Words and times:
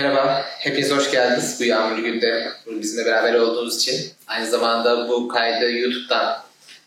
Merhaba, 0.00 0.44
hepiniz 0.58 0.90
hoş 0.90 1.10
geldiniz 1.10 1.56
bu 1.60 1.64
yağmurlu 1.64 2.02
günde 2.02 2.48
bizimle 2.66 3.06
beraber 3.06 3.34
olduğunuz 3.34 3.76
için. 3.76 4.12
Aynı 4.26 4.46
zamanda 4.46 5.08
bu 5.08 5.28
kaydı 5.28 5.70
YouTube'dan 5.70 6.42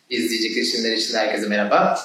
izleyecek 0.09 0.53
kişiler 0.53 0.97
için 0.97 1.17
herkese 1.17 1.47
merhaba. 1.47 1.99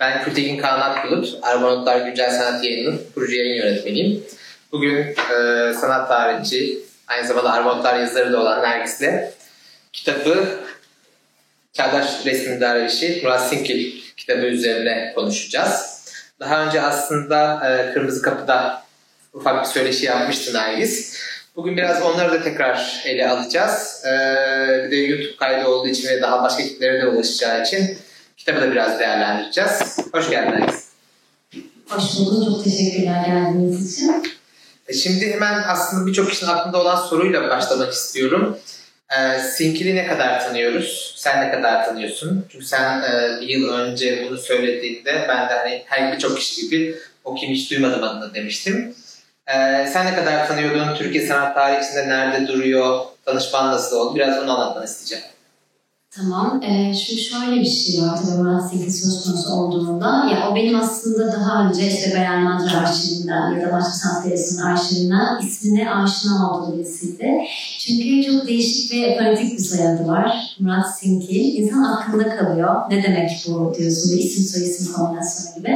Ben 0.00 0.24
Kültekin 0.24 0.58
Kaan 0.58 0.80
Akbulut, 0.80 1.38
Argonotlar 1.42 2.00
Güncel 2.00 2.30
Sanat 2.30 2.64
Yayını'nın 2.64 3.00
kurucu 3.14 3.34
yayın 3.34 3.64
yönetmeniyim. 3.64 4.24
Bugün 4.72 4.96
e, 4.96 5.14
sanat 5.74 6.08
tarihçi, 6.08 6.78
aynı 7.08 7.26
zamanda 7.26 7.52
Argonotlar 7.52 7.98
yazarı 7.98 8.32
da 8.32 8.40
olan 8.40 8.62
Nergis'le 8.62 9.34
kitabı 9.92 10.46
Çağdaş 11.72 12.26
Resim 12.26 12.60
Dervişi 12.60 13.20
Murat 13.24 13.48
Sinkil 13.48 14.00
kitabı 14.16 14.46
üzerine 14.46 15.12
konuşacağız. 15.14 16.04
Daha 16.40 16.66
önce 16.66 16.80
aslında 16.80 17.68
e, 17.68 17.94
Kırmızı 17.94 18.22
Kapı'da 18.22 18.87
ufak 19.38 19.64
bir 19.64 19.68
söyleşi 19.68 20.06
yapmıştı 20.06 20.54
Nergis. 20.54 21.18
Bugün 21.56 21.76
biraz 21.76 22.02
onları 22.02 22.32
da 22.32 22.42
tekrar 22.42 23.02
ele 23.04 23.28
alacağız. 23.28 24.02
Ee, 24.04 24.10
bir 24.84 24.90
de 24.90 24.96
YouTube 24.96 25.36
kaydı 25.36 25.68
olduğu 25.68 25.88
için 25.88 26.08
ve 26.08 26.22
daha 26.22 26.42
başka 26.42 26.62
kitlere 26.62 27.02
de 27.02 27.06
ulaşacağı 27.06 27.62
için 27.62 27.98
kitabı 28.36 28.60
da 28.60 28.70
biraz 28.70 28.98
değerlendireceğiz. 29.00 29.98
Hoş 30.12 30.30
geldin 30.30 30.60
Nergis. 30.60 30.84
Hoş 31.88 32.18
bulduk. 32.18 32.44
Çok 32.44 32.64
teşekkürler 32.64 33.24
geldiğiniz 33.26 33.92
için. 33.92 34.24
E, 34.88 34.92
şimdi 34.92 35.32
hemen 35.32 35.62
aslında 35.68 36.06
birçok 36.06 36.30
kişinin 36.30 36.50
aklında 36.50 36.80
olan 36.80 36.96
soruyla 37.06 37.48
başlamak 37.48 37.92
istiyorum. 37.92 38.58
E, 39.18 39.38
Sinkil'i 39.38 39.96
ne 39.96 40.06
kadar 40.06 40.40
tanıyoruz? 40.40 41.14
Sen 41.16 41.46
ne 41.46 41.50
kadar 41.50 41.84
tanıyorsun? 41.84 42.46
Çünkü 42.52 42.64
sen 42.64 43.02
e, 43.02 43.40
bir 43.40 43.48
yıl 43.48 43.68
önce 43.68 44.26
bunu 44.28 44.38
söylediğinde 44.38 45.26
ben 45.28 45.48
de 45.48 45.52
hani 45.52 45.82
her 45.86 46.12
birçok 46.12 46.38
kişi 46.38 46.60
gibi 46.60 46.98
o 47.24 47.34
kim 47.34 47.50
hiç 47.50 47.70
duymadım 47.70 48.02
adını 48.02 48.34
demiştim. 48.34 48.94
Ee, 49.48 49.86
sen 49.92 50.06
ne 50.06 50.14
kadar 50.14 50.48
tanıyordun? 50.48 50.94
Türkiye 50.94 51.26
sanat 51.26 51.54
tarihi 51.54 51.84
içinde 51.84 52.08
nerede 52.08 52.48
duruyor? 52.48 53.00
Tanışman 53.24 53.72
nasıl 53.72 53.96
oldu? 53.96 54.14
Biraz 54.14 54.42
onu 54.42 54.52
anlatmanı 54.52 54.84
isteyeceğim. 54.84 55.24
Tamam. 56.18 56.62
Ee, 56.62 56.94
şimdi 56.94 57.20
şöyle 57.20 57.60
bir 57.60 57.66
şey 57.66 58.02
var 58.02 58.18
tabii 58.22 58.42
Murat 58.42 58.70
söz 58.70 59.24
konusu 59.24 59.52
olduğunda. 59.52 60.06
Ya 60.06 60.50
o 60.50 60.54
benim 60.54 60.76
aslında 60.76 61.32
daha 61.32 61.68
önce 61.68 61.88
işte 61.88 62.12
Beren 62.14 62.42
Madra 62.42 62.78
arşivinden 62.78 63.52
ya 63.52 63.66
da 63.66 63.72
başka 63.72 63.90
sanat 63.90 64.24
galerisi'nin 64.24 64.62
arşivinden 64.62 65.46
ismine 65.46 65.90
aşina 65.90 66.50
olduğu 66.50 66.76
birisiydi. 66.76 67.30
Çünkü 67.78 68.22
çok 68.22 68.48
değişik 68.48 68.92
ve 68.92 69.18
pratik 69.18 69.58
bir 69.58 69.64
soyadı 69.64 70.08
var. 70.08 70.56
Murat 70.60 70.98
Sinkil. 70.98 71.54
İnsan 71.54 71.82
aklında 71.82 72.36
kalıyor. 72.36 72.74
Ne 72.90 73.02
demek 73.02 73.30
bu 73.48 73.74
diyorsun? 73.78 74.18
Bir 74.18 74.24
isim 74.24 74.44
soy 74.44 74.62
isim 74.62 74.92
kombinasyonu 74.92 75.56
gibi. 75.56 75.74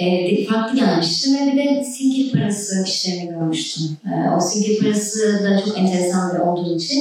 Ee, 0.00 0.46
farklı 0.46 0.76
gelmişti 0.76 1.30
ve 1.34 1.52
bir 1.52 1.58
de 1.58 1.84
Sinkil 1.84 2.32
parası 2.32 2.84
işlerini 2.86 3.28
görmüştüm. 3.28 3.96
Ee, 4.06 4.30
o 4.36 4.40
Sinkil 4.40 4.82
parası 4.82 5.44
da 5.44 5.64
çok 5.64 5.78
enteresan 5.78 6.34
bir 6.34 6.40
olduğu 6.40 6.76
için 6.76 7.00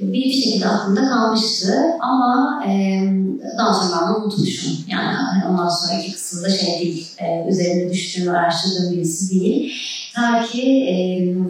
bir 0.00 0.32
şekilde 0.32 0.66
aklımda 0.66 1.08
kalmıştı 1.08 1.74
ama 2.00 2.62
e, 2.68 3.02
daha 3.58 3.74
sonra 3.74 4.02
ben 4.02 4.20
unutmuşum. 4.20 4.72
Yani 4.88 5.16
hani 5.16 5.44
ondan 5.50 5.68
sonraki 5.68 6.12
kısımda 6.12 6.50
şey 6.50 6.80
değil, 6.80 7.08
e, 7.18 7.48
üzerinde 7.48 7.92
düştüğüm, 7.92 8.34
araştırdığım 8.34 8.92
birisi 8.92 9.40
değil. 9.40 9.72
Ta 10.14 10.42
ki 10.42 10.62
e, 10.62 10.96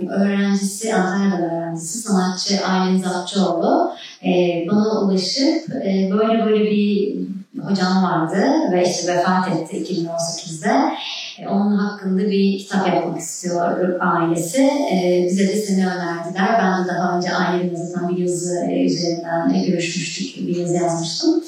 öğrencisi, 0.08 0.94
Antalya'da 0.94 1.44
öğrencisi, 1.44 1.98
sanatçı 1.98 2.66
Aylin 2.66 3.02
Zapçıoğlu 3.02 3.92
e, 4.24 4.64
bana 4.70 5.00
ulaşıp 5.00 5.70
e, 5.84 6.10
böyle 6.12 6.44
böyle 6.44 6.64
bir 6.70 7.18
hocam 7.62 8.04
vardı 8.04 8.44
ve 8.72 8.84
işte 8.88 9.14
vefat 9.14 9.48
etti 9.48 9.76
2018'de. 9.76 10.96
E, 11.38 11.48
onun 11.48 11.76
hakkında 11.76 12.30
bir 12.30 12.58
kitap 12.58 12.86
yapmak 12.88 13.20
istiyor 13.20 13.96
ailesi. 14.00 14.62
E, 14.92 15.26
bize 15.30 15.48
de 15.48 15.56
seni 15.56 15.86
önerdiler. 15.86 16.58
Ben 16.62 16.84
de 16.84 16.88
daha 16.88 17.16
önce 17.16 17.34
ailemin 17.34 17.76
bir 18.08 18.22
yazı 18.22 18.64
e, 18.70 18.84
üzerinden 18.84 19.64
görüşmüştük, 19.66 20.48
bir 20.48 20.56
yazı 20.56 20.74
yazmıştım. 20.74 21.44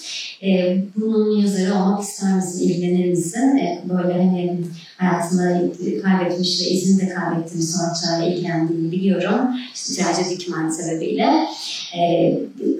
Bunun 0.96 1.40
yazarı 1.40 1.74
olmak 1.74 2.02
ister 2.02 2.34
misin, 2.34 2.68
ilgilenir 2.68 3.08
misin? 3.08 3.60
Böyle 3.84 4.12
hani 4.12 4.58
hayatında 5.00 5.72
kaybetmiş 6.02 6.60
ve 6.60 6.64
izini 6.64 7.00
de 7.00 7.08
kaybettiğim 7.08 7.62
sanatçılarla 7.62 8.24
ilgilendiğini 8.24 8.92
biliyorum. 8.92 9.40
İşte 9.74 10.02
sadece 10.02 10.30
dikmen 10.30 10.70
sebebiyle. 10.70 11.46
E, 11.94 12.32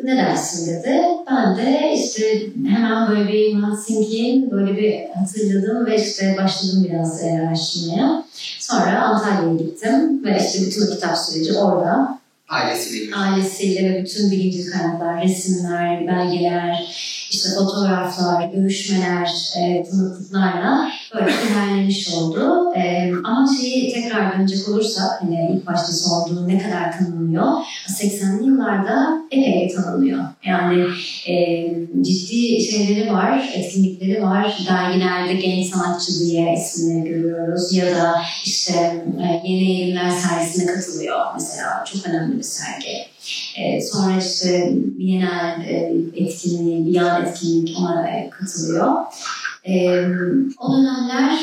ne 0.05 0.17
dersin 0.17 0.67
dedi. 0.67 1.01
Ben 1.31 1.57
de 1.57 1.95
işte 1.95 2.23
hemen 2.69 3.11
böyle 3.11 3.33
bir 3.33 3.63
Helsinki'nin 3.63 4.51
böyle 4.51 4.77
bir 4.77 4.95
hatırladım 5.15 5.87
ve 5.87 5.97
işte 5.97 6.37
başladım 6.43 6.87
biraz 6.89 7.23
araştırmaya. 7.23 8.25
Sonra 8.59 9.03
Antalya'ya 9.03 9.57
gittim 9.57 10.25
ve 10.25 10.39
işte 10.41 10.67
bütün 10.67 10.87
o 10.87 10.91
kitap 10.91 11.19
süreci 11.19 11.53
orada. 11.53 12.21
Ailesiyle. 12.49 13.17
Ailesiyle 13.17 13.91
ve 13.91 14.03
bütün 14.03 14.31
bilimci 14.31 14.67
kaynaklar, 14.71 15.25
resimler, 15.25 16.07
belgeler, 16.07 16.97
işte 17.31 17.49
fotoğraflar, 17.59 18.49
görüşmeler, 18.49 19.31
e, 19.59 19.85
tanıklıklarla 19.91 20.91
böyle 21.15 21.31
ilerlemiş 21.51 22.09
oldu. 22.15 22.73
E, 22.77 23.13
ama 23.25 23.49
şeyi 23.61 23.95
tekrar 23.95 24.39
dönecek 24.39 24.69
olursak, 24.69 25.23
hani 25.23 25.51
ilk 25.55 25.67
başta 25.67 25.93
sorduğum 25.93 26.49
ne 26.49 26.59
kadar 26.59 26.99
tanınıyor? 26.99 27.47
80'li 27.89 28.47
yıllarda 28.47 29.23
epey 29.31 29.75
tanınıyor. 29.77 30.25
Yani 30.45 30.85
e, 31.27 31.67
ciddi 32.03 32.61
şeyleri 32.61 33.13
var, 33.13 33.51
etkinlikleri 33.55 34.23
var. 34.23 34.59
Dergilerde 34.69 35.35
genç 35.35 35.67
sanatçı 35.67 36.21
diye 36.21 36.55
ismini 36.55 37.09
görüyoruz. 37.09 37.73
Ya 37.73 37.97
da 37.97 38.15
işte 38.45 38.73
e, 39.23 39.49
yeni 39.49 39.71
eğilimler 39.71 40.11
sergisine 40.11 40.67
katılıyor 40.67 41.19
mesela. 41.35 41.85
Çok 41.93 42.07
önemli 42.07 42.39
bir 42.39 42.43
sergi. 42.43 43.11
E, 43.57 43.81
sonra 43.81 44.19
işte 44.19 44.73
Bienal 44.75 45.61
e, 45.61 45.93
etkinliği, 46.15 46.87
bir 46.87 46.93
yan 46.93 47.27
etkinlik 47.27 47.79
ona 47.79 48.07
katılıyor. 48.31 48.93
E, 49.65 50.05
o 50.59 50.73
dönemler 50.73 51.39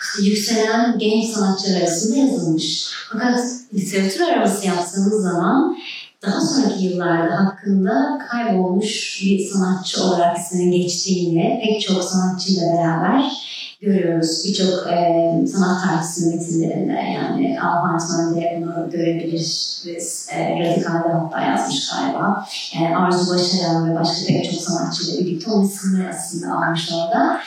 işte 0.00 0.22
yükselen 0.22 0.98
genç 0.98 1.30
sanatçılar 1.30 1.80
arasında 1.80 2.18
yazılmış. 2.18 2.90
Fakat 3.12 3.40
literatür 3.74 4.20
araması 4.20 4.66
yaptığımız 4.66 5.22
zaman 5.22 5.76
daha 6.22 6.40
sonraki 6.40 6.84
yıllarda 6.84 7.46
hakkında 7.46 8.18
kaybolmuş 8.30 9.20
bir 9.22 9.46
sanatçı 9.48 10.04
olarak 10.04 10.38
isminin 10.38 10.72
geçtiğini 10.72 11.60
pek 11.64 11.80
çok 11.80 12.04
sanatçıyla 12.04 12.62
beraber 12.72 13.32
görüyoruz. 13.80 14.44
Birçok 14.48 14.92
e, 14.92 15.46
sanat 15.46 15.84
tarihçisi 15.84 16.26
metinlerinde 16.26 16.92
yani 16.92 17.60
Alpantman'da 17.60 18.40
bunu 18.60 18.90
görebiliriz. 18.90 19.80
E, 20.32 20.60
Radikal'de 20.60 21.12
hatta 21.12 21.40
yazmış 21.40 21.90
galiba. 21.90 22.46
Yani 22.74 22.96
Arzu 22.96 23.34
Başaran 23.34 23.90
ve 23.90 24.00
başka 24.00 24.26
pek 24.26 24.44
çok 24.52 24.60
sanatçıyla 24.60 25.20
birlikte 25.20 25.50
onun 25.50 25.68
ismini 25.68 26.08
aslında 26.08 26.54
almış 26.54 26.92
orada. 26.92 27.40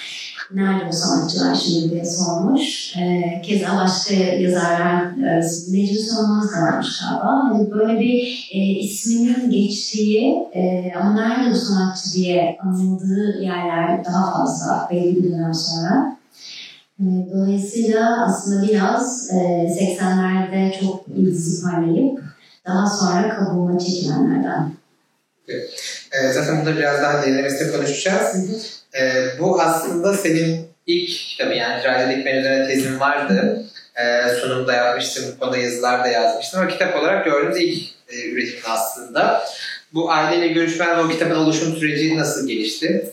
Nerede 0.54 0.88
bu 0.88 0.94
sanatçılar 0.94 1.56
şimdi 1.56 1.90
diye 1.90 2.06
sormuş. 2.06 2.96
E, 2.98 3.42
keza 3.42 3.78
başka 3.78 4.14
yazarlar 4.14 5.12
arasında 5.34 5.78
Necmi 5.78 5.98
Sönmez 5.98 6.52
de 6.52 6.62
varmış 6.62 7.02
galiba. 7.02 7.44
Hani 7.44 7.72
böyle 7.72 8.00
bir 8.00 8.50
e, 8.54 8.60
isminin 8.60 9.50
geçtiği 9.52 10.48
e, 10.54 10.94
ama 11.00 11.14
nerede 11.14 11.52
bu 11.52 11.56
sanatçı 11.56 12.14
diye 12.14 12.58
anıldığı 12.64 13.42
yerler 13.42 14.06
daha 14.06 14.32
fazla 14.32 14.88
belli 14.92 15.24
bir 15.24 15.32
dönem 15.32 15.54
sonra. 15.54 16.23
Ee, 17.00 17.04
dolayısıyla 17.34 18.26
aslında 18.26 18.68
biraz 18.68 19.30
80'lerde 19.32 20.70
e, 20.70 20.80
çok 20.82 21.06
ilgisi 21.08 21.64
parlayıp 21.64 22.20
daha 22.68 22.88
sonra 22.88 23.36
kabuğuna 23.36 23.80
çekilenlerden. 23.80 24.72
Evet. 25.48 26.34
Zaten 26.34 26.58
burada 26.58 26.78
biraz 26.78 27.02
daha 27.02 27.24
derinlemesine 27.24 27.72
konuşacağız. 27.72 28.34
Hı 28.34 28.38
hı. 28.38 28.58
Ee, 28.98 29.40
bu 29.40 29.62
aslında 29.62 30.14
senin 30.14 30.68
ilk 30.88 31.10
kitabı 31.10 31.54
yani 31.54 31.82
Trajedi 31.84 32.18
Dikmen 32.18 32.36
üzerine 32.36 32.68
tezin 32.68 33.00
vardı. 33.00 33.66
Ee, 33.96 34.30
sunumda 34.42 34.74
yapmıştım, 34.74 35.26
bu 35.36 35.40
konuda 35.40 35.58
yazılar 35.58 36.04
da 36.04 36.08
yazmıştım 36.08 36.60
ama 36.60 36.70
kitap 36.70 36.96
olarak 36.96 37.26
gördüğümüz 37.26 37.58
ilk 37.58 37.90
e, 38.10 38.30
üretimin 38.30 38.62
aslında. 38.70 39.44
Bu 39.94 40.12
aileyle 40.12 40.48
görüşmen 40.48 40.98
ve 40.98 41.02
o 41.02 41.10
kitabın 41.10 41.36
oluşum 41.36 41.76
süreci 41.76 42.18
nasıl 42.18 42.48
gelişti? 42.48 43.13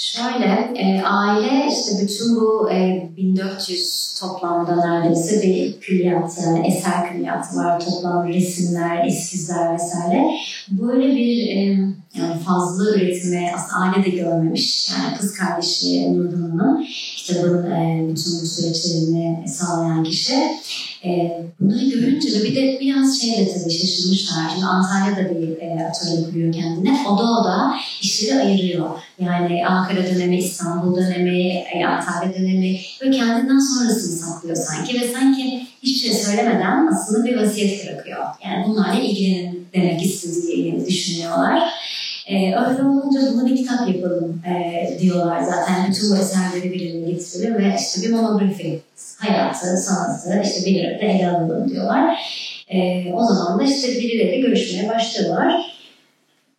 Şöyle, 0.00 0.72
e, 0.76 1.02
aile 1.02 1.68
işte 1.70 2.02
bütün 2.02 2.36
bu 2.36 2.70
e, 2.70 3.08
1400 3.16 4.20
toplamda 4.20 4.76
neredeyse 4.76 5.42
bir 5.42 5.80
külliyat 5.80 6.38
yani 6.46 6.66
eser 6.66 7.12
külliyatı 7.12 7.56
var. 7.56 7.80
Toplam 7.80 8.28
resimler, 8.28 9.06
eskizler 9.06 9.74
vesaire. 9.74 10.24
Böyle 10.70 11.16
bir 11.16 11.48
e, 11.48 11.60
yani 12.14 12.40
fazla 12.46 12.90
üretimi 12.90 13.50
aslında 13.56 13.82
aile 13.82 14.04
de 14.04 14.10
görmemiş. 14.10 14.90
Yani 14.90 15.18
kız 15.18 15.34
kardeşi 15.34 16.18
Nurhan'ın 16.18 16.86
kitabın 17.16 17.70
e, 17.70 18.00
bütün 18.08 18.32
bu 18.42 18.46
süreçlerini 18.46 19.48
sağlayan 19.48 20.04
kişi. 20.04 20.34
E, 21.04 21.42
bunları 21.60 21.84
görünce 21.84 22.28
ve 22.28 22.44
bir 22.44 22.56
de 22.56 22.78
biraz 22.80 23.20
şey 23.20 23.30
de 23.30 23.52
tabii 23.52 23.72
şaşırmışlar. 23.72 24.50
Şimdi 24.52 24.66
Antalya'da 24.66 25.34
bir 25.34 25.48
e, 25.48 25.86
atölye 25.88 26.24
kuruyor 26.24 26.52
kendine. 26.52 27.06
O 27.08 27.18
da 27.18 27.22
o 27.22 27.44
da 27.44 27.74
işleri 28.02 28.38
ayırıyor. 28.38 28.90
Yani 29.20 29.66
Ankara 29.66 30.06
dönemi, 30.06 30.38
İstanbul 30.38 30.96
dönemi, 30.96 31.40
e, 31.74 31.84
Antalya 31.84 32.34
dönemi 32.34 32.80
ve 33.02 33.10
kendinden 33.10 33.58
sonrasını 33.58 34.16
saklıyor 34.16 34.56
sanki 34.56 35.00
ve 35.00 35.12
sanki 35.12 35.66
hiçbir 35.82 36.10
şey 36.10 36.22
söylemeden 36.22 36.86
aslında 36.92 37.24
bir 37.24 37.36
vasiyet 37.36 37.86
bırakıyor. 37.86 38.24
Yani 38.44 38.64
bunlarla 38.68 39.00
ilgilenin 39.00 39.68
demek 39.74 40.02
istediğini 40.02 40.86
düşünüyorlar. 40.86 41.70
Ee, 42.30 42.54
öyle 42.56 42.82
olunca 42.82 43.20
bunu 43.32 43.46
bir 43.46 43.56
kitap 43.56 43.88
yapalım 43.88 44.42
e, 44.46 44.98
diyorlar 45.00 45.42
zaten. 45.42 45.90
Bütün 45.90 46.10
bu 46.10 46.16
eserleri 46.16 46.72
bir 46.72 46.90
araya 46.90 47.10
getirelim 47.10 47.54
ve 47.54 47.76
işte 47.80 48.02
bir 48.02 48.14
monografi, 48.14 48.80
hayatı, 49.18 49.76
sanatı 49.76 50.42
işte 50.44 50.70
bir 50.70 50.84
arada 50.84 51.04
ele 51.04 51.28
alalım 51.28 51.70
diyorlar. 51.70 52.18
E, 52.68 53.12
o 53.12 53.24
zaman 53.24 53.58
da 53.58 53.64
işte 53.64 53.88
birileri 53.88 54.40
görüşmeye 54.40 54.88
başlıyorlar. 54.88 55.76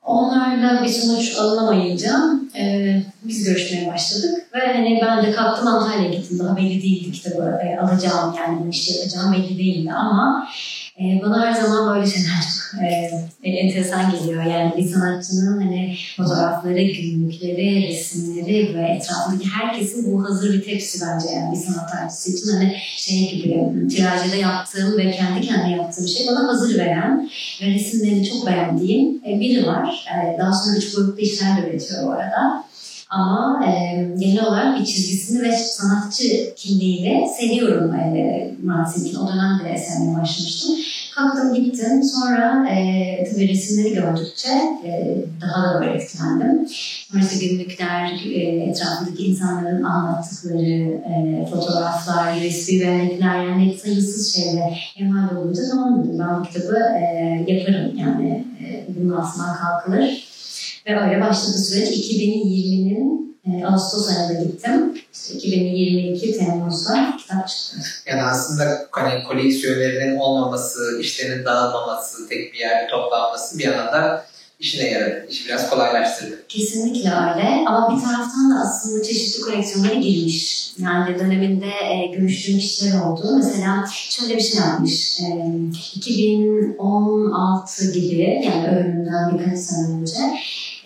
Onlarla 0.05 0.83
bir 0.83 0.89
sonuç 0.89 1.37
alınamayınca 1.37 2.19
e, 2.57 2.95
biz 3.23 3.43
görüşmeye 3.43 3.87
başladık 3.87 4.47
ve 4.53 4.59
hani 4.59 4.99
ben 5.01 5.25
de 5.25 5.31
kalktım 5.31 5.67
Antalya'ya 5.67 6.09
gittim. 6.09 6.39
Daha 6.39 6.57
belli 6.57 6.83
değildi 6.83 7.11
kitabı 7.11 7.59
e, 7.63 7.77
alacağım 7.77 8.35
yani 8.37 8.65
bu 8.65 8.69
işi 8.69 8.93
yapacağım 8.93 9.33
belli 9.33 9.57
değildi 9.57 9.91
ama 9.91 10.47
e, 11.01 11.21
bana 11.23 11.45
her 11.45 11.61
zaman 11.61 11.95
böyle 11.95 12.11
şeyler 12.11 12.41
çok 12.41 12.83
e, 13.43 13.49
enteresan 13.49 14.11
geliyor. 14.11 14.43
Yani 14.43 14.73
bir 14.77 14.89
sanatçının 14.89 15.61
hani 15.61 15.97
fotoğrafları, 16.17 16.83
günlükleri, 16.83 17.87
resimleri 17.87 18.75
ve 18.75 18.81
etrafındaki 18.81 19.47
herkesin 19.49 20.13
bu 20.13 20.23
hazır 20.23 20.53
bir 20.53 20.63
tepsi 20.63 21.01
bence 21.01 21.27
yani 21.35 21.51
bir 21.51 21.57
sanat 21.57 21.95
artisti 21.95 22.31
için 22.31 22.53
hani 22.53 22.75
şey 22.97 23.31
gibi 23.31 23.87
tirajede 23.89 24.37
yaptığım 24.37 24.97
ve 24.97 25.11
kendi 25.11 25.41
kendine 25.41 25.71
yaptığım 25.71 26.07
şey 26.07 26.27
bana 26.27 26.47
hazır 26.47 26.77
veren 26.77 27.29
ve 27.61 27.65
resimlerini 27.65 28.29
çok 28.29 28.47
beğendiğim 28.47 29.21
e, 29.27 29.39
biri 29.39 29.67
var. 29.67 30.05
E, 30.15 30.39
daha 30.39 30.53
sonra 30.53 30.77
üç 30.77 30.97
boyutlu 30.97 31.21
işler 31.21 31.57
de 31.57 31.69
üretiyor 31.69 32.07
bu 32.07 32.11
arada. 32.11 32.70
Ama 33.11 33.65
e, 33.65 33.71
genel 34.19 34.45
olarak 34.45 34.79
bir 34.79 34.85
çizgisini 34.85 35.41
ve 35.41 35.51
sanatçı 35.51 36.55
kimliğiyle 36.55 37.27
seviyorum 37.39 37.93
e, 37.95 38.51
Martin'in. 38.63 39.15
O 39.15 39.27
dönemde 39.27 39.77
sevmeye 39.77 40.17
başlamıştım. 40.17 40.71
Kalktım 41.15 41.53
gittim. 41.53 42.03
Sonra 42.03 42.69
e, 42.69 43.23
tabii 43.31 43.47
resimleri 43.47 43.93
gördükçe 43.93 44.49
e, 44.85 45.17
daha 45.41 45.63
da 45.63 45.81
böyle 45.81 45.93
etkilendim. 45.93 46.67
Sonra 47.11 47.23
günlükler, 47.41 48.11
e, 48.35 48.39
etrafındaki 48.39 49.23
insanların 49.23 49.83
anlattıkları 49.83 51.01
e, 51.11 51.45
fotoğraflar, 51.51 52.37
USB 52.37 52.69
bellekler 52.69 53.45
yani 53.45 53.77
sayısız 53.83 54.35
şeyle 54.35 54.73
emal 54.95 55.35
olunca 55.37 55.61
tamam 55.71 56.03
dedim 56.03 56.19
ben 56.19 56.39
bu 56.39 56.43
kitabı 56.43 56.75
e, 56.75 57.05
yaparım 57.47 57.91
yani 57.97 58.45
e, 58.63 58.85
bunun 58.95 59.17
altından 59.17 59.55
kalkılır. 59.55 60.30
Ve 60.87 60.99
öyle 60.99 61.21
başladı 61.21 61.57
süreç. 61.57 61.89
2020'nin 61.89 63.21
e, 63.45 63.65
Ağustos 63.65 64.09
ayında 64.09 64.43
gittim. 64.43 64.93
İşte 65.13 65.33
2022 65.33 66.37
Temmuz'da 66.37 67.17
kitap 67.19 67.47
çıktı. 67.47 67.77
Yani 68.05 68.23
aslında 68.23 68.87
hani 68.91 69.23
koleksiyonlarının 69.23 70.17
olmaması, 70.17 70.99
işlerin 71.01 71.45
dağılmaması, 71.45 72.29
tek 72.29 72.53
bir 72.53 72.59
yerde 72.59 72.87
toplanması 72.91 73.59
bir 73.59 73.63
yandan 73.63 73.87
da 73.93 74.25
işine 74.61 74.89
yaradı. 74.89 75.27
İşi 75.29 75.47
biraz 75.47 75.69
kolaylaştırdı. 75.69 76.47
Kesinlikle 76.47 77.09
öyle. 77.09 77.65
Ama 77.67 77.95
bir 77.95 78.01
taraftan 78.01 78.51
da 78.51 78.55
aslında 78.65 79.03
çeşitli 79.03 79.41
koleksiyonlara 79.41 79.93
girmiş. 79.93 80.71
Yani 80.77 81.19
döneminde 81.19 81.65
e, 81.65 82.05
görüştüğüm 82.15 82.59
kişiler 82.59 83.01
oldu. 83.01 83.35
Mesela 83.35 83.85
şöyle 84.09 84.37
bir 84.37 84.41
şey 84.41 84.59
yapmış. 84.59 85.19
E, 85.21 85.23
2016 85.95 87.91
gibi 87.91 88.41
yani 88.45 88.67
ölümünden 88.67 89.39
birkaç 89.39 89.59
sene 89.59 89.87
önce 89.87 90.13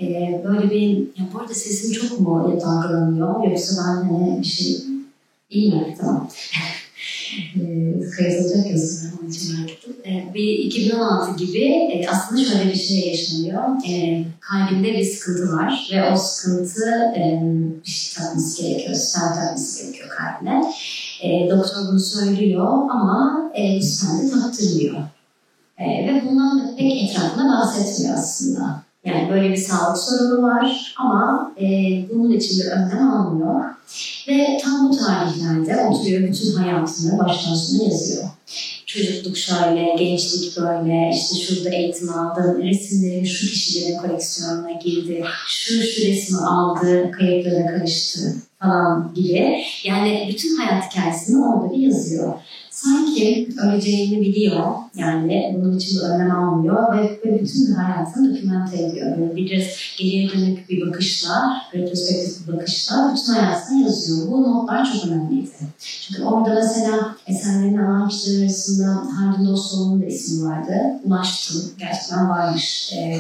e, 0.02 0.42
böyle 0.48 0.70
bir, 0.70 0.98
ya 0.98 1.26
bu 1.34 1.40
arada 1.40 1.54
sesim 1.54 1.92
çok 1.92 2.20
mu 2.20 2.60
dalgalanıyor 2.62 3.50
yoksa 3.50 3.76
ben 3.78 4.10
hani 4.10 4.42
bir 4.42 4.48
şey 4.48 4.78
iyi 5.50 5.72
mi? 5.72 5.96
Tamam. 6.00 6.30
e, 7.56 7.62
kayıtılacak 8.18 8.72
yazılar 8.72 9.12
onun 9.22 9.30
için 9.30 9.64
ettim. 9.64 9.94
E, 10.06 10.34
bir 10.34 10.48
2016 10.60 11.46
gibi 11.46 11.64
e, 11.64 12.08
aslında 12.10 12.44
şöyle 12.44 12.70
bir 12.70 12.80
şey 12.80 13.08
yaşanıyor. 13.08 13.64
E, 13.90 14.26
kalbinde 14.40 14.94
bir 14.94 15.04
sıkıntı 15.04 15.52
var 15.52 15.90
ve 15.94 16.12
o 16.12 16.18
sıkıntı 16.18 16.82
e, 17.18 17.42
bir 17.86 17.92
şey 17.92 18.24
takması 18.24 18.62
gerekiyor, 18.62 18.96
stent 18.96 19.36
takması 19.36 19.84
gerekiyor 19.84 20.10
kalbine. 20.10 20.74
E, 21.24 21.50
doktor 21.50 21.88
bunu 21.88 22.00
söylüyor 22.00 22.68
ama 22.90 23.52
e, 23.54 23.82
stent 23.82 24.34
taktırmıyor. 24.34 24.96
E, 25.78 25.86
ve 25.86 26.24
bundan 26.26 26.60
da 26.60 26.76
pek 26.76 27.04
etrafında 27.04 27.44
bahsetmiyor 27.44 28.18
aslında. 28.18 28.85
Yani 29.06 29.30
böyle 29.30 29.50
bir 29.50 29.58
sağlık 29.58 29.98
sorunu 29.98 30.42
var 30.42 30.96
ama 30.98 31.52
e, 31.62 31.66
bunun 32.14 32.32
için 32.32 32.60
bir 32.60 32.72
önlem 32.72 33.12
almıyor. 33.12 33.62
Ve 34.28 34.58
tam 34.64 34.90
bu 34.90 34.98
tarihlerde 34.98 35.88
oturuyor 35.88 36.24
bütün 36.24 36.54
hayatını 36.54 37.20
baştan 37.20 37.56
sona 37.56 37.84
yazıyor. 37.84 38.24
Çocukluk 38.86 39.38
şöyle, 39.38 39.96
gençlik 40.00 40.58
böyle, 40.58 41.12
işte 41.14 41.36
şurada 41.36 41.76
eğitim 41.76 42.10
aldım, 42.10 42.62
resimlerin 42.64 43.26
şu 43.26 43.48
kişilerin 43.48 43.98
koleksiyonuna 43.98 44.72
girdi, 44.72 45.24
şu 45.48 45.84
şu 45.84 46.08
resmi 46.08 46.38
aldı, 46.38 47.12
kayıtlara 47.12 47.66
karıştı 47.66 48.36
falan 48.60 49.14
gibi. 49.16 49.64
Yani 49.84 50.28
bütün 50.30 50.58
hayat 50.58 50.92
hikayesini 50.92 51.46
orada 51.46 51.74
bir 51.74 51.78
yazıyor 51.78 52.34
sanki 52.76 53.50
öleceğini 53.64 54.22
biliyor. 54.22 54.66
Yani 54.96 55.56
bunun 55.58 55.78
için 55.78 56.00
bir 56.00 56.04
önlem 56.04 56.32
almıyor 56.32 56.98
ve 56.98 57.20
bütün 57.42 57.74
hayatını 57.74 58.36
dokümente 58.36 58.84
ediyor. 58.84 59.18
Böyle 59.18 59.36
bir 59.36 59.96
geriye 59.98 60.30
dönük 60.30 60.70
bir 60.70 60.88
bakışla, 60.88 61.62
retrospektif 61.74 62.48
bir 62.48 62.54
bakışla 62.54 63.14
bütün 63.16 63.34
hayatını 63.34 63.82
yazıyor. 63.82 64.32
Bu 64.32 64.44
notlar 64.44 64.94
çok 64.94 65.06
önemliydi. 65.06 65.50
Çünkü 65.80 66.24
orada 66.24 66.54
mesela 66.56 67.16
eserlerin 67.28 67.78
amaçları 67.78 68.42
arasında 68.42 68.86
Haldun 68.86 69.48
Dostluğu'nun 69.48 70.02
da 70.02 70.06
ismi 70.06 70.50
vardı. 70.50 70.74
Ulaştım. 71.04 71.62
Gerçekten 71.80 72.30
varmış. 72.30 72.94
Ee, 72.94 73.20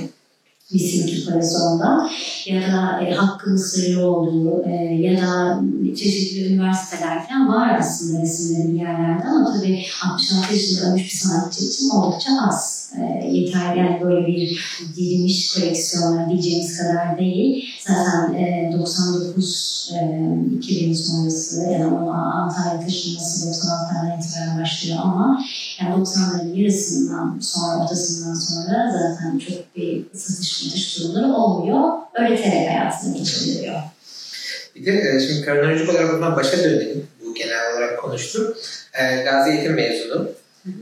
bir 0.74 1.42
sonunda 1.42 2.10
ya 2.46 2.62
da 2.62 3.02
e, 3.02 3.14
hakkın 3.14 3.58
sırrı 3.58 4.08
olduğu 4.08 4.64
e, 4.66 4.72
ya 5.02 5.22
da 5.22 5.62
çeşitli 5.96 6.54
üniversiteler 6.54 7.28
falan 7.28 7.48
var 7.48 7.80
aslında 7.80 8.22
resimlerin 8.22 8.76
yerlerde 8.76 9.28
ama 9.28 9.54
tabii 9.54 9.86
66 10.06 10.54
yaşında 10.54 10.90
ölmüş 10.90 11.04
bir 11.04 11.18
sanatçı 11.18 11.66
için 11.66 11.90
oldukça 11.90 12.30
az. 12.48 12.85
E, 12.94 13.28
yeterli 13.28 13.80
yani 13.80 14.02
böyle 14.02 14.28
bir 14.28 14.62
dirilmiş 14.96 15.54
koleksiyonlar 15.54 16.30
diyeceğimiz 16.30 16.78
kadar 16.78 17.18
değil. 17.18 17.66
Zaten 17.88 18.34
e, 18.34 18.72
99 18.74 19.92
e, 19.94 20.00
2000 20.58 20.94
sonrası 20.94 21.62
ya 21.72 21.80
da 21.80 21.88
ona 21.88 22.34
Antalya 22.34 22.80
taşınması 22.80 23.50
96'dan 23.50 24.20
itibaren 24.20 24.62
başlıyor 24.62 24.98
ama 25.04 25.44
yani 25.82 26.04
90'ların 26.04 26.56
yarısından 26.56 27.40
sonra, 27.42 27.84
ortasından 27.84 28.34
sonra 28.34 28.92
zaten 28.92 29.40
çok 29.40 29.76
bir 29.76 30.06
satış 30.14 30.74
dış 30.74 31.00
durumları 31.00 31.34
olmuyor. 31.34 31.90
Öğreterek 32.14 32.70
hayatını 32.70 33.18
geçiriyor. 33.18 33.76
Bir 34.76 34.86
de 34.86 34.92
e, 34.92 35.20
şimdi 35.20 35.46
kronolojik 35.46 35.90
olarak 35.90 36.14
buradan 36.14 36.36
başa 36.36 36.58
dönelim. 36.58 37.08
Bu 37.26 37.34
genel 37.34 37.74
olarak 37.74 38.02
konuştuk. 38.02 38.58
E, 38.94 39.24
Gazi 39.24 39.70
mezunu. 39.70 40.30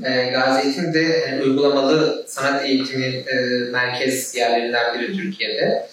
E, 0.06 0.30
Gazi 0.30 0.68
Eğitim 0.68 0.94
de 0.94 1.00
yani 1.00 1.44
uygulamalı 1.44 2.26
sanat 2.28 2.66
eğitimi 2.66 3.06
e, 3.06 3.36
merkez 3.72 4.36
yerlerinden 4.36 5.00
biri 5.00 5.18
Türkiye'de. 5.18 5.88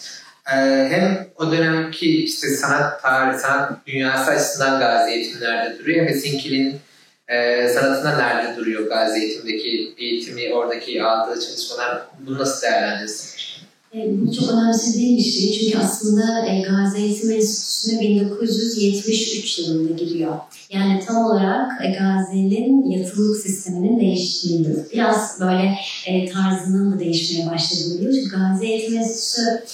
E, 0.52 0.56
hem 0.90 1.26
o 1.36 1.52
dönemki 1.52 2.24
işte 2.24 2.48
sanat 2.48 3.02
tarihi, 3.02 3.40
sanat 3.40 3.86
dünyası 3.86 4.30
açısından 4.30 4.80
Gazi 4.80 5.10
Eğitim 5.10 5.40
nerede 5.40 5.78
duruyor 5.78 6.08
Sinkil'in 6.08 6.80
e, 7.28 7.68
sanatında 7.68 8.16
nerede 8.16 8.56
duruyor 8.56 8.88
Gazi 8.88 9.20
Eğitim'deki 9.20 9.94
eğitimi, 9.98 10.54
oradaki 10.54 11.02
aldığı 11.02 11.40
çalışmalar 11.40 12.02
bunu 12.20 12.38
nasıl 12.38 12.62
değerlendirirsin? 12.62 13.49
E, 13.94 13.98
bu 14.20 14.32
çok 14.32 14.50
önemsediğim 14.50 15.18
bir 15.18 15.22
şey 15.22 15.52
çünkü 15.52 15.78
aslında 15.78 16.46
e, 16.46 16.62
Gazi 16.62 16.98
Eğitim 16.98 17.30
Enstitüsü'ne 17.30 18.00
1973 18.00 19.58
yılında 19.58 19.92
giriyor. 19.92 20.34
Yani 20.70 21.02
tam 21.06 21.24
olarak 21.24 21.84
e, 21.84 21.90
Gazi'nin 21.90 22.90
yatılık 22.90 23.36
sisteminin 23.36 24.00
değiştiği 24.00 24.66
Biraz 24.92 25.40
böyle 25.40 25.74
tarzının 26.32 26.92
da 26.92 26.98
değişmeye 26.98 27.50
başladığı 27.50 28.02
yıl. 28.02 28.12
Çünkü 28.14 28.30
Gazi 28.30 28.66
Eğitim 28.66 28.98
Enstitüsü 28.98 29.64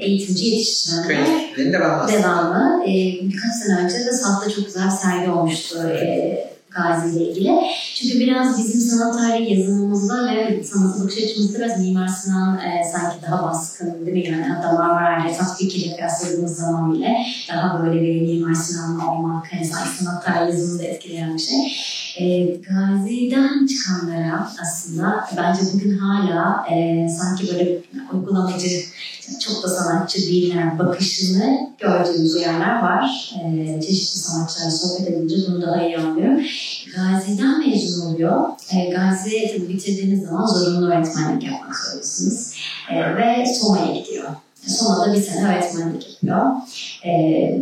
eğitimci 0.00 0.46
yetiştirenler 0.46 1.54
devamı. 1.58 2.12
devamı. 2.12 2.84
E, 2.84 2.92
birkaç 3.22 3.52
sene 3.62 3.84
önce 3.84 3.94
de 3.94 4.12
Salt'ta 4.12 4.50
çok 4.50 4.66
güzel 4.66 4.90
sergi 4.90 5.30
olmuştu. 5.30 5.78
E, 5.88 6.57
Gazi 6.78 7.18
ile 7.18 7.30
ilgili. 7.30 7.60
Çünkü 7.94 8.20
biraz 8.20 8.58
bizim 8.58 8.80
sanat 8.80 9.18
tarihi 9.18 9.60
yazımımızda 9.60 10.34
ve 10.34 10.64
sanat 10.64 11.00
bakış 11.00 11.18
açımızda 11.24 11.58
biraz 11.58 11.80
Mimar 11.80 12.08
Sinan 12.08 12.58
e, 12.58 12.84
sanki 12.92 13.16
daha 13.22 13.42
baskın 13.42 14.06
değil 14.06 14.28
mi? 14.28 14.34
Yani 14.34 14.44
hatta 14.44 14.78
tatbik 15.38 15.76
ile 15.76 15.96
kıyasladığımız 15.96 16.56
zaman 16.56 16.94
bile 16.94 17.16
daha 17.48 17.82
böyle 17.82 18.02
bir 18.02 18.20
Mimar 18.20 18.54
Sinan'la 18.54 19.12
olmak, 19.12 19.52
hani 19.52 19.64
sanat 19.64 20.24
tarihi 20.24 20.50
yazımını 20.50 20.78
da 20.78 20.84
etkileyen 20.84 21.34
bir 21.34 21.42
şey. 21.42 21.56
E, 22.20 22.44
Gazi'den 22.44 23.66
çıkanlara 23.66 24.48
aslında 24.62 25.28
bence 25.36 25.60
bugün 25.74 25.98
hala 25.98 26.66
e, 26.70 27.08
sanki 27.08 27.52
böyle 27.52 27.78
uygulamacı, 28.12 28.68
çok 29.40 29.62
da 29.64 29.68
sanatçı 29.68 30.18
değiller 30.18 30.78
bakışını 30.78 31.70
gördüğümüz 31.78 32.36
yerler 32.36 32.82
var. 32.82 33.34
E, 33.44 33.80
çeşitli 33.80 34.18
sanatçılarla 34.18 34.70
sohbet 34.70 35.08
edince 35.08 35.36
bunu 35.48 35.62
daha 35.62 35.82
iyi. 35.82 35.96
Gazi'den 36.96 37.68
mezun 37.68 38.06
oluyor. 38.06 38.48
E, 38.72 38.90
Gazi 38.90 39.66
bitirdiğiniz 39.68 40.22
zaman 40.22 40.46
zorunlu 40.46 40.86
öğretmenlik 40.86 41.44
yapmak 41.44 41.76
zorundasınız. 41.76 42.54
E, 42.90 43.16
ve 43.16 43.46
Soma'ya 43.46 44.00
gidiyor. 44.00 44.28
Soma'da 44.66 45.14
bir 45.14 45.22
sene 45.22 45.48
öğretmenlik 45.48 46.08
yapıyor. 46.10 46.46
E, 47.04 47.10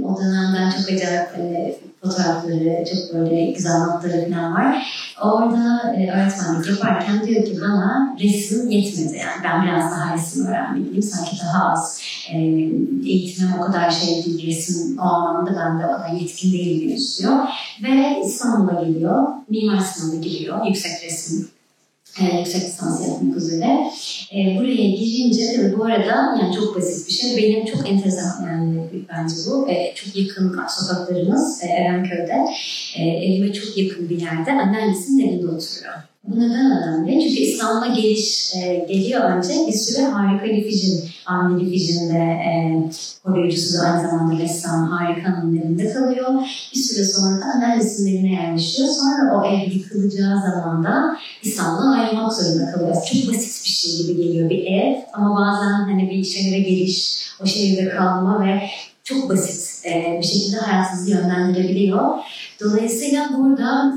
o 0.05 0.21
dönemden 0.21 0.71
çok 0.71 0.89
acayip 0.89 1.39
e, 1.39 1.77
fotoğrafları, 2.03 2.85
çok 2.85 3.15
böyle 3.15 3.51
güzel 3.51 3.79
notları 3.79 4.31
falan 4.31 4.55
var. 4.55 4.87
Orada 5.23 5.95
e, 5.97 6.11
öğretmenlik 6.11 6.69
yaparken 6.69 7.27
diyor 7.27 7.45
ki 7.45 7.59
bana 7.61 8.17
resim 8.21 8.71
yetmedi 8.71 9.17
yani. 9.17 9.45
Ben 9.45 9.63
biraz 9.63 9.91
daha 9.91 10.15
resim 10.15 10.47
öğrenmeliyim. 10.47 11.03
Sanki 11.03 11.37
daha 11.43 11.73
az 11.73 12.01
e, 12.33 12.37
eğitimim 13.09 13.53
o 13.59 13.61
kadar 13.61 13.91
şey 13.91 14.25
değil, 14.25 14.47
resim 14.47 14.99
o 14.99 15.03
anlamda 15.03 15.51
ben 15.61 15.81
de 15.81 15.87
o 15.87 15.97
kadar 15.97 16.09
yetkin 16.09 16.53
değilim 16.53 16.97
istiyor. 16.97 17.37
Ve 17.83 18.21
İstanbul'a 18.27 18.83
geliyor, 18.83 19.27
mimar 19.49 19.81
sınavına 19.81 20.21
giriyor, 20.21 20.67
yüksek 20.67 21.05
resim 21.05 21.49
e, 22.21 22.39
yüksek 22.39 22.63
lisans 22.63 23.09
yapmak 23.09 23.37
üzere. 23.37 23.91
E, 24.33 24.59
buraya 24.59 24.91
girince 24.91 25.57
tabii 25.57 25.79
bu 25.79 25.85
arada 25.85 26.39
yani 26.43 26.55
çok 26.55 26.77
basit 26.77 27.09
bir 27.09 27.13
şey. 27.13 27.37
Benim 27.37 27.67
çok 27.67 27.89
enteresan 27.89 28.47
yani 28.47 28.83
bence 29.09 29.35
bu. 29.47 29.69
E, 29.71 29.95
çok 29.95 30.17
yakın 30.17 30.61
sokaklarımız 30.69 31.63
e, 31.63 31.67
Erenköy'de. 31.67 32.47
E, 32.97 33.03
evime 33.03 33.53
çok 33.53 33.79
yakın 33.79 34.09
bir 34.09 34.21
yerde 34.21 34.53
anneannesinin 34.53 35.29
evinde 35.29 35.47
oturuyor. 35.47 35.95
Bu 36.27 36.41
neden 36.41 36.83
önemli? 36.83 37.21
Çünkü 37.23 37.43
İstanbul'a 37.43 37.87
geliş 37.87 38.55
e, 38.57 38.87
geliyor 38.89 39.21
önce 39.21 39.55
bir 39.67 39.73
süre 39.73 40.05
harika 40.05 40.47
Lifijin, 40.47 41.05
Avni 41.27 41.67
Lifijin 41.67 42.11
de 42.11 42.19
e, 42.19 42.83
koruyucusu 43.25 43.79
da 43.79 43.83
aynı 43.83 44.09
zamanda 44.09 44.43
ressam 44.43 44.89
Harika'nın 44.89 45.57
evinde 45.57 45.93
kalıyor. 45.93 46.29
Bir 46.75 46.79
süre 46.79 47.05
sonra 47.05 47.41
da 47.41 47.45
anneannesinin 47.45 48.17
evine 48.17 48.33
yerleşiyor. 48.33 48.89
Sonra 48.89 49.39
o 49.39 49.47
ev 49.47 49.71
yıkılacağı 49.71 50.41
zaman 50.41 50.85
da 50.85 51.17
İstanbul'a 51.43 51.91
ayrılmak 51.91 52.33
zorunda 52.33 52.73
kalıyor. 52.73 52.95
Çok 52.95 53.35
basit 53.35 53.65
bir 53.65 53.71
şey 53.71 53.97
gibi 53.97 54.17
geliyor 54.23 54.51
bir 54.51 54.65
ev 54.67 54.95
ama 55.13 55.37
bazen 55.41 55.71
hani 55.71 56.11
bir 56.11 56.25
şehre 56.25 56.59
geliş, 56.59 57.27
o 57.43 57.47
şehirde 57.47 57.89
kalma 57.89 58.47
ve 58.47 58.63
çok 59.05 59.31
basit 59.31 59.87
e, 59.87 60.19
bir 60.21 60.27
şekilde 60.27 60.57
hayatınızı 60.57 61.11
yönlendirebiliyor. 61.11 62.09
Dolayısıyla 62.61 63.31
burada 63.39 63.95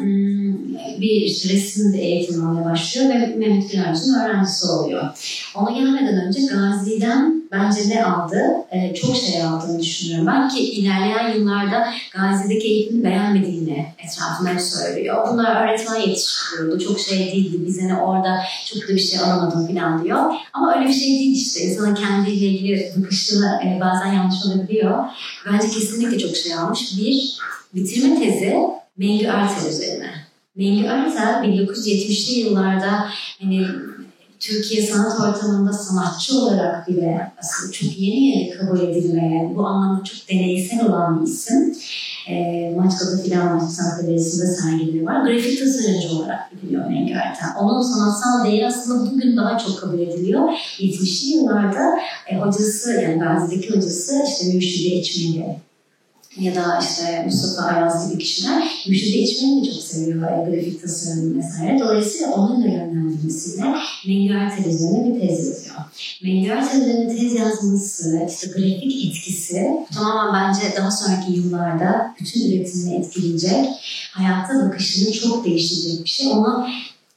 bir 1.02 1.22
işte 1.22 1.54
resim 1.54 1.94
de 1.94 1.98
eğitim 1.98 2.48
almaya 2.48 2.66
başlıyor 2.66 3.10
ve 3.10 3.36
Mehmet 3.36 3.72
Gülerci'nin 3.72 4.20
öğrencisi 4.20 4.68
oluyor. 4.68 5.04
Ona 5.56 5.72
gelmeden 5.72 6.28
önce 6.28 6.42
Gazi'den 6.42 7.44
bence 7.52 7.90
ne 7.90 8.06
aldı? 8.06 8.42
Ee, 8.72 8.94
çok 8.94 9.16
şey 9.16 9.44
aldığını 9.44 9.80
düşünüyorum 9.80 10.28
ben 10.28 10.50
ki 10.50 10.60
ilerleyen 10.60 11.34
yıllarda 11.36 11.88
Gazi'deki 12.14 12.68
eğitimini 12.68 13.04
beğenmediğini 13.04 13.86
etrafına 13.98 14.60
söylüyor. 14.60 15.28
Bunlar 15.32 15.64
öğretmen 15.64 16.00
yetiştiriyordu. 16.00 16.80
Çok 16.80 17.00
şey 17.00 17.20
değildi. 17.20 17.58
Biz 17.68 17.82
hani 17.82 17.96
orada 17.96 18.40
çok 18.66 18.90
da 18.90 18.94
bir 18.96 19.00
şey 19.00 19.20
alamadım 19.20 19.68
falan 19.68 20.04
diyor. 20.04 20.20
Ama 20.54 20.76
öyle 20.76 20.88
bir 20.88 20.94
şey 20.94 21.10
değil 21.10 21.36
işte. 21.36 21.62
İnsanın 21.62 21.96
kendiyle 21.96 22.46
ilgili 22.46 22.94
bakışını 22.98 23.60
e, 23.66 23.80
bazen 23.82 24.14
yanlış 24.14 24.46
olabiliyor. 24.46 25.04
Bence 25.46 25.70
kesinlikle 25.70 26.20
çok 26.20 26.36
şey 26.36 26.54
almış. 26.54 26.98
Bir, 26.98 27.38
bitirme 27.76 28.20
tezi 28.20 28.58
Mengü 28.98 29.26
Ertel 29.26 29.70
üzerine. 29.70 30.10
Mengü 30.56 30.86
Ertel 30.86 31.44
1970'li 31.44 32.40
yıllarda 32.40 33.06
hani 33.42 33.66
Türkiye 34.40 34.88
sanat 34.88 35.20
ortamında 35.20 35.74
sanatçı 35.74 36.40
olarak 36.40 36.88
bile 36.88 37.32
aslında 37.40 37.72
çok 37.72 38.00
yeni 38.00 38.26
yeni 38.26 38.58
kabul 38.58 38.80
edilmeye, 38.80 39.54
bu 39.56 39.66
anlamda 39.66 40.04
çok 40.04 40.30
deneysel 40.30 40.86
olan 40.86 41.22
bir 41.22 41.28
isim. 41.28 41.76
E, 42.30 42.74
Maçka'da 42.78 43.24
filan 43.24 43.54
Maçka 43.54 43.68
Sanat 43.68 44.02
Galerisi'nde 44.02 44.48
sergileri 44.48 45.06
var. 45.06 45.26
Grafik 45.26 45.60
tasarımcı 45.60 46.18
olarak 46.18 46.40
biliniyor 46.52 46.90
Mengü 46.90 47.14
Ertel. 47.14 47.50
Onun 47.60 47.82
sanatsal 47.82 48.46
değeri 48.46 48.68
aslında 48.68 49.12
bugün 49.12 49.38
daha 49.38 49.58
çok 49.58 49.82
kabul 49.82 50.00
ediliyor. 50.00 50.50
70'li 50.80 51.30
yıllarda 51.30 52.00
e, 52.28 52.38
hocası, 52.38 52.92
yani 52.94 53.20
Gazi'deki 53.20 53.70
hocası 53.70 54.24
işte 54.28 54.54
Mürşidi 54.54 54.96
Eçmeli 54.96 55.56
ya 56.40 56.56
da 56.56 56.80
işte 56.82 57.24
Mustafa 57.26 57.68
Ayaz 57.68 58.12
gibi 58.12 58.20
kişiler 58.24 58.64
Müşide 58.88 59.18
İçmen'i 59.18 59.66
de 59.66 59.72
çok 59.72 59.84
seviyor 59.84 60.22
e, 60.22 60.52
grafik 60.52 60.82
tasarım 60.82 61.38
vesaire. 61.38 61.80
Dolayısıyla 61.80 62.32
onun 62.32 62.64
da 62.64 62.68
yönlendirmesiyle 62.68 63.64
Mengüer 64.08 64.58
televizyonuna 64.58 65.08
bir 65.08 65.20
tez 65.20 65.48
yazıyor. 65.48 65.76
Mengüer 66.24 66.72
televizyonuna 66.72 67.16
tez 67.16 67.34
yazması, 67.34 68.28
işte 68.30 68.48
grafik 68.48 69.06
etkisi 69.06 69.68
tamamen 69.94 70.54
bence 70.54 70.76
daha 70.78 70.92
sonraki 70.92 71.32
yıllarda 71.32 72.16
bütün 72.20 72.52
üretimini 72.52 72.96
etkileyecek, 72.96 73.66
hayata 74.12 74.68
bakışını 74.68 75.12
çok 75.12 75.46
değiştirecek 75.46 76.04
bir 76.04 76.10
şey. 76.10 76.28
Onu 76.28 76.68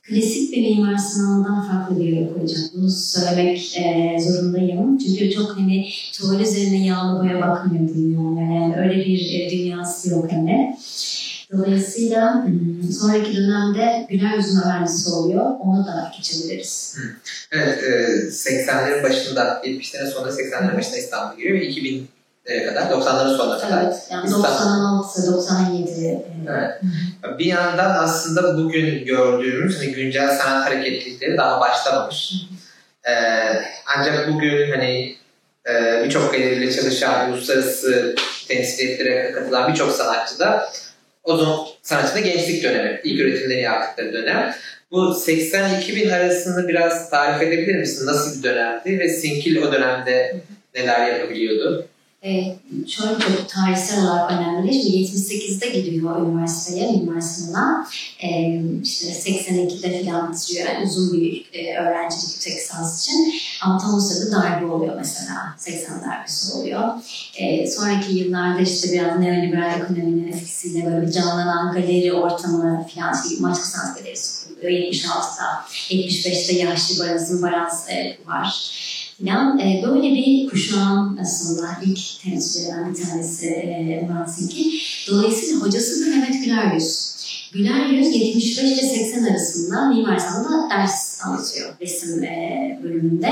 klasik 0.02 0.52
bir 0.52 0.62
mimar 0.62 0.98
sınavından 0.98 1.68
farklı 1.68 2.00
bir 2.00 2.04
yere 2.04 2.32
koyacak. 2.32 2.58
Bunu 2.74 2.90
söylemek 2.90 3.76
e, 3.78 4.16
zorundayım. 4.20 4.98
Çünkü 4.98 5.30
çok 5.30 5.56
hani 5.56 5.88
tuval 6.12 6.40
üzerine 6.40 6.86
yağlı 6.86 7.20
boya 7.20 7.40
bakmıyor 7.40 7.88
dünya. 7.94 8.42
Yani 8.42 8.76
öyle 8.78 8.96
bir 8.96 9.40
e, 9.40 9.50
dünyası 9.50 10.10
yok 10.10 10.32
hani. 10.32 10.76
Dolayısıyla 11.52 12.46
sonraki 13.00 13.36
dönemde 13.36 14.06
Güler 14.10 14.36
Yüz'ün 14.36 14.60
öğrencisi 14.60 15.10
oluyor. 15.10 15.44
Onu 15.60 15.86
da 15.86 16.12
geçebiliriz. 16.16 16.96
Evet, 17.52 17.78
e, 17.84 17.88
80'lerin 18.28 19.02
başında, 19.02 19.62
70'lerin 19.64 20.10
sonunda 20.10 20.32
80'lerin 20.32 20.76
başında 20.76 20.96
İstanbul'a 20.96 21.34
giriyor 21.38 21.60
ve 21.60 21.66
2000 21.66 22.08
kadar, 22.44 22.82
90'ların 22.82 23.36
sonuna 23.36 23.58
kadar. 23.58 23.82
Evet, 23.82 23.96
yani 24.10 24.30
96, 24.30 25.32
97. 25.32 26.24
Evet. 26.48 26.80
Bir 27.38 27.44
yandan 27.44 28.04
aslında 28.04 28.56
bugün 28.56 29.04
gördüğümüz 29.04 29.78
hani 29.78 29.92
güncel 29.92 30.36
sanat 30.36 30.66
hareketlilikleri 30.66 31.36
daha 31.36 31.60
başlamamış. 31.60 32.32
Ee, 33.04 33.12
ancak 33.96 34.28
bugün 34.28 34.70
hani 34.70 35.16
e, 35.68 36.04
birçok 36.04 36.32
galeriyle 36.32 36.72
çalışan, 36.72 37.30
uluslararası 37.30 38.14
temsiliyetlere 38.48 39.32
katılan 39.32 39.72
birçok 39.72 39.92
sanatçı 39.92 40.38
da 40.38 40.72
o 41.24 41.36
zaman 41.36 41.58
sanatçı 41.82 42.14
da 42.14 42.20
gençlik 42.20 42.62
dönemi, 42.62 43.00
ilk 43.04 43.20
üretimleri 43.20 43.60
yaptıkları 43.60 44.12
dönem. 44.12 44.54
Bu 44.90 44.96
80-2000 44.96 46.14
arasını 46.14 46.68
biraz 46.68 47.10
tarif 47.10 47.42
edebilir 47.42 47.78
misin? 47.78 48.06
Nasıl 48.06 48.38
bir 48.38 48.42
dönemdi 48.42 48.98
ve 48.98 49.08
Sinkil 49.08 49.56
o 49.62 49.72
dönemde 49.72 50.36
neler 50.74 51.06
yapabiliyordu? 51.06 51.86
E, 52.24 52.56
şöyle 52.88 53.18
çok 53.18 53.48
tarihsel 53.48 54.04
olarak 54.04 54.32
önemli. 54.32 54.74
Şimdi 54.74 54.96
78'de 54.96 55.68
gidiyor 55.68 56.26
üniversiteye, 56.26 57.02
sınavına. 57.20 57.86
E, 58.22 58.60
işte 58.82 59.06
82'de 59.06 60.04
falan 60.04 60.32
bitiriyor. 60.32 60.68
Yani 60.68 60.84
uzun 60.84 61.12
bir 61.12 61.50
e, 61.52 61.78
öğrencilik 61.78 62.34
yüksek 62.34 62.56
lisans 62.56 63.02
için. 63.02 63.34
Ama 63.62 63.78
tam 63.78 63.94
o 63.94 64.00
sırada 64.00 64.42
darbe 64.42 64.66
oluyor 64.66 64.96
mesela. 64.96 65.54
80 65.58 66.02
darbesi 66.02 66.52
oluyor. 66.54 66.88
E, 67.36 67.70
sonraki 67.70 68.14
yıllarda 68.14 68.60
işte 68.60 68.92
biraz 68.92 69.18
neoliberal 69.18 69.80
ekonominin 69.80 70.32
etkisiyle 70.32 70.86
böyle 70.86 71.12
canlanan 71.12 71.72
galeri 71.72 72.12
ortamı 72.12 72.86
falan, 72.94 73.22
şey, 73.28 73.38
maç 73.40 73.56
sanat 73.56 73.98
galerisi 73.98 74.48
kuruluyor 74.48 74.70
76'da. 74.70 75.64
75'te 75.90 76.52
Yaşlı 76.52 77.04
Baraz'ın 77.04 77.42
Baraz 77.42 77.90
e, 77.90 78.16
var. 78.26 78.72
Yani 79.22 79.62
e, 79.62 79.82
böyle 79.86 80.02
bir 80.02 80.50
kuşağın 80.50 81.16
aslında 81.16 81.68
ilk 81.84 82.22
temsilcilerinden 82.22 82.94
bir 82.94 83.02
tanesi 83.02 83.46
e, 83.46 84.06
Murat 84.08 84.34
Sinki. 84.34 84.72
Dolayısıyla 85.10 85.60
hocası 85.60 86.00
da 86.00 86.10
Mehmet 86.10 86.44
Güleryüz. 86.44 87.12
Güleryüz 87.52 88.16
75 88.16 88.58
ile 88.58 88.88
80 88.88 89.24
arasında 89.24 89.88
Mimar 89.88 90.18
Sanat'ta 90.18 90.76
ders 90.76 91.20
anlatıyor 91.24 91.74
resim 91.80 92.24
e, 92.24 92.80
bölümünde. 92.82 93.26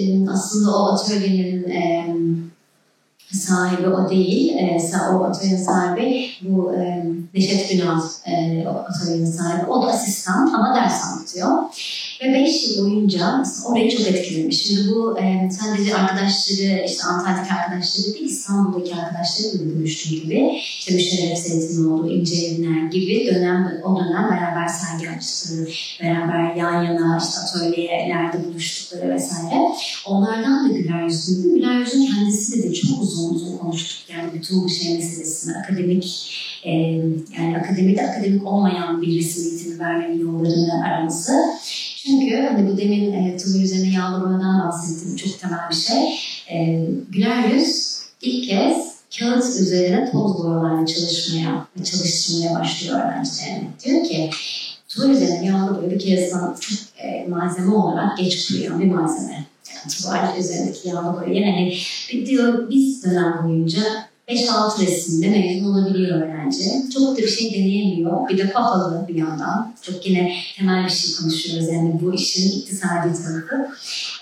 E, 0.00 0.30
aslında 0.30 0.76
o 0.76 0.92
atölyelerin 0.92 1.70
e, 1.70 2.06
sahibi 3.32 3.88
o 3.88 4.10
değil. 4.10 4.56
E, 4.56 4.80
o 5.12 5.24
atölyenin 5.24 5.64
sahibi 5.64 6.30
bu 6.42 6.74
e, 6.74 7.06
Neşet 7.34 7.70
Günal 7.70 8.00
e, 8.26 8.66
atölyenin 8.68 9.30
sahibi. 9.30 9.66
O 9.70 9.82
da 9.82 9.86
asistan 9.86 10.54
ama 10.54 10.74
ders 10.74 11.04
anlatıyor. 11.04 11.48
Ve 12.22 12.34
5 12.34 12.68
yıl 12.68 12.84
boyunca 12.84 13.42
orayı 13.68 13.90
çok 13.90 14.06
etkilemiş. 14.06 14.62
Şimdi 14.62 14.90
bu 14.90 15.18
e, 15.18 15.50
sadece 15.50 15.96
arkadaşları, 15.96 16.84
işte 16.86 17.04
Antalya'daki 17.04 17.52
arkadaşları 17.52 18.14
değil, 18.14 18.26
İstanbul'daki 18.26 18.94
arkadaşları 18.94 19.58
da 19.58 19.64
görüştüğü 19.74 20.10
gibi, 20.10 20.50
işte 20.78 20.94
Müşerref 20.94 21.38
Zeytinoğlu, 21.38 22.12
İnce 22.12 22.46
Evler 22.46 22.90
gibi 22.90 23.26
dönem, 23.26 23.80
o 23.84 24.00
dönem 24.00 24.30
beraber 24.30 24.66
sergi 24.68 25.10
açtıkları, 25.10 25.68
beraber 26.02 26.54
yan 26.54 26.82
yana 26.82 27.18
işte 27.18 27.40
atölyelerde 27.40 28.44
buluştukları 28.44 29.14
vesaire. 29.14 29.62
Onlardan 30.06 30.68
da 30.68 30.78
Güler 30.78 31.04
Yüz'ün, 31.04 31.54
Güler 31.54 31.80
Yüz'ün 31.80 32.06
kendisi 32.06 32.62
de, 32.62 32.68
de 32.68 32.74
çok 32.74 33.02
uzun 33.02 33.34
uzun 33.34 33.58
konuştuk. 33.58 34.16
Yani 34.16 34.34
bütün 34.34 34.64
bu 34.64 34.68
şey 34.68 34.94
meselesini, 34.94 35.56
akademik 35.56 36.32
yani 37.38 37.58
akademide 37.58 38.08
akademik 38.08 38.46
olmayan 38.46 39.02
bir 39.02 39.18
resim 39.18 39.50
eğitimi 39.50 39.78
vermenin 39.78 40.20
yollarını 40.20 40.84
araması. 40.86 41.32
Çünkü 42.06 42.36
hani 42.36 42.72
bu 42.72 42.78
demin 42.78 43.12
e, 43.12 43.36
Tulu 43.36 43.58
üzerine 43.58 43.94
yağlamadan 43.94 44.66
bahsettiğim 44.66 45.16
çok 45.16 45.40
temel 45.40 45.70
bir 45.70 45.74
şey. 45.74 46.18
E, 46.50 46.84
Güler 47.10 47.48
Yüz 47.48 47.98
ilk 48.22 48.48
kez 48.48 48.96
kağıt 49.18 49.44
üzerine 49.44 50.10
toz 50.12 50.38
boyalarla 50.38 50.86
çalışmaya 50.86 51.66
çalıştırmaya 51.84 52.60
başlıyor 52.60 53.00
öğrencilerine. 53.00 53.68
Diyor 53.84 54.04
ki 54.04 54.30
tuval 54.88 55.10
üzerine 55.10 55.46
yağlı 55.46 55.78
boya 55.78 55.90
bir 55.90 55.98
kere 55.98 56.30
çok 56.30 56.78
e, 56.98 57.26
malzeme 57.28 57.74
olarak 57.74 58.18
geç 58.18 58.48
kuruyan 58.48 58.80
bir 58.80 58.86
malzeme. 58.86 59.46
Yani 59.70 59.94
tuval 59.98 60.38
üzerindeki 60.38 60.88
yağlı 60.88 61.20
boya 61.20 61.40
yani 61.40 61.72
diyor 62.26 62.70
biz 62.70 63.04
dönem 63.04 63.40
boyunca 63.44 63.82
5-6 64.28 64.86
resimde 64.86 65.28
mezun 65.28 65.72
olabiliyor 65.72 66.22
öğrenci. 66.22 66.90
Çok 66.94 67.16
da 67.16 67.16
bir 67.16 67.28
şey 67.28 67.54
deneyemiyor. 67.54 68.28
Bir 68.28 68.38
de 68.38 68.50
pahalı 68.50 69.08
bir 69.08 69.14
yandan. 69.14 69.74
Çok 69.82 70.06
yine 70.06 70.32
temel 70.56 70.84
bir 70.84 70.90
şey 70.90 71.16
konuşuyoruz 71.16 71.68
yani 71.72 72.00
bu 72.02 72.14
işin 72.14 72.60
iktisadi 72.60 73.22
tarafı. 73.22 73.68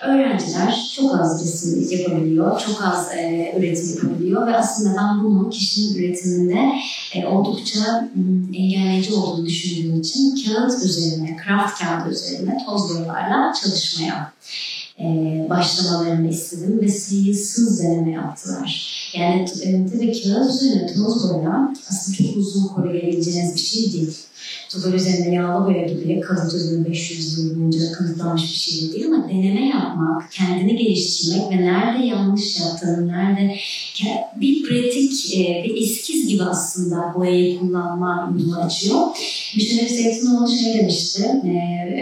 Öğrenciler 0.02 0.92
çok 0.96 1.20
az 1.20 1.44
resim 1.44 1.98
yapabiliyor, 1.98 2.60
çok 2.60 2.82
az 2.82 3.12
e, 3.12 3.54
üretim 3.58 3.88
yapabiliyor 3.94 4.46
ve 4.46 4.56
aslında 4.56 4.96
ben 4.96 5.24
bunu 5.24 5.50
kişinin 5.50 5.94
üretiminde 5.94 6.72
e, 7.14 7.26
oldukça 7.26 8.08
m, 8.14 8.58
engelleyici 8.58 9.14
olduğunu 9.14 9.46
düşündüğüm 9.46 10.00
için 10.00 10.44
kağıt 10.44 10.84
üzerine, 10.84 11.36
craft 11.46 11.78
kağıdı 11.78 12.10
üzerine 12.10 12.58
toz 12.66 12.90
boyalarla 12.90 13.52
çalışmaya 13.62 14.32
e, 15.00 15.04
başlamalarını 15.50 16.28
istedim 16.28 16.80
ve 16.82 16.88
sayısız 16.88 17.82
deneme 17.82 18.10
yaptılar. 18.10 18.94
Yani 19.16 19.46
e, 19.62 19.86
tabii 19.86 20.22
kağıt 20.22 20.54
üzerine 20.54 20.86
toz 20.94 21.30
boya 21.34 21.74
aslında 21.90 22.16
çok 22.18 22.36
uzun 22.36 22.66
koruyabileceğiniz 22.66 23.54
bir 23.54 23.60
şey 23.60 23.92
değil. 23.92 24.16
Tuval 24.70 24.94
üzerinde 24.94 25.30
yağlı 25.30 25.66
boya 25.66 25.86
gibi 25.86 26.20
kalıcılığı 26.20 26.84
500 26.84 27.38
yıl 27.38 27.56
boyunca 27.56 27.92
kanıtlanmış 27.92 28.42
bir 28.42 28.72
şey 28.72 28.92
değil 28.92 29.06
ama 29.06 29.28
deneme 29.28 29.68
yapmak, 29.68 30.32
kendini 30.32 30.76
geliştirmek 30.76 31.50
ve 31.50 31.56
nerede 31.56 32.06
yanlış 32.06 32.60
yaptığını, 32.60 33.08
nerede 33.08 33.56
bir 34.40 34.62
pratik, 34.62 35.34
e, 35.36 35.64
bir 35.64 35.82
eskiz 35.82 36.28
gibi 36.28 36.42
aslında 36.42 37.14
boyayı 37.16 37.58
kullanma 37.58 38.32
yolu 38.38 38.56
açıyor. 38.56 39.00
Müşterif 39.56 39.90
Zeytinoğlu 39.90 40.48
şey 40.48 40.74
demişti, 40.74 41.22
e, 41.44 41.50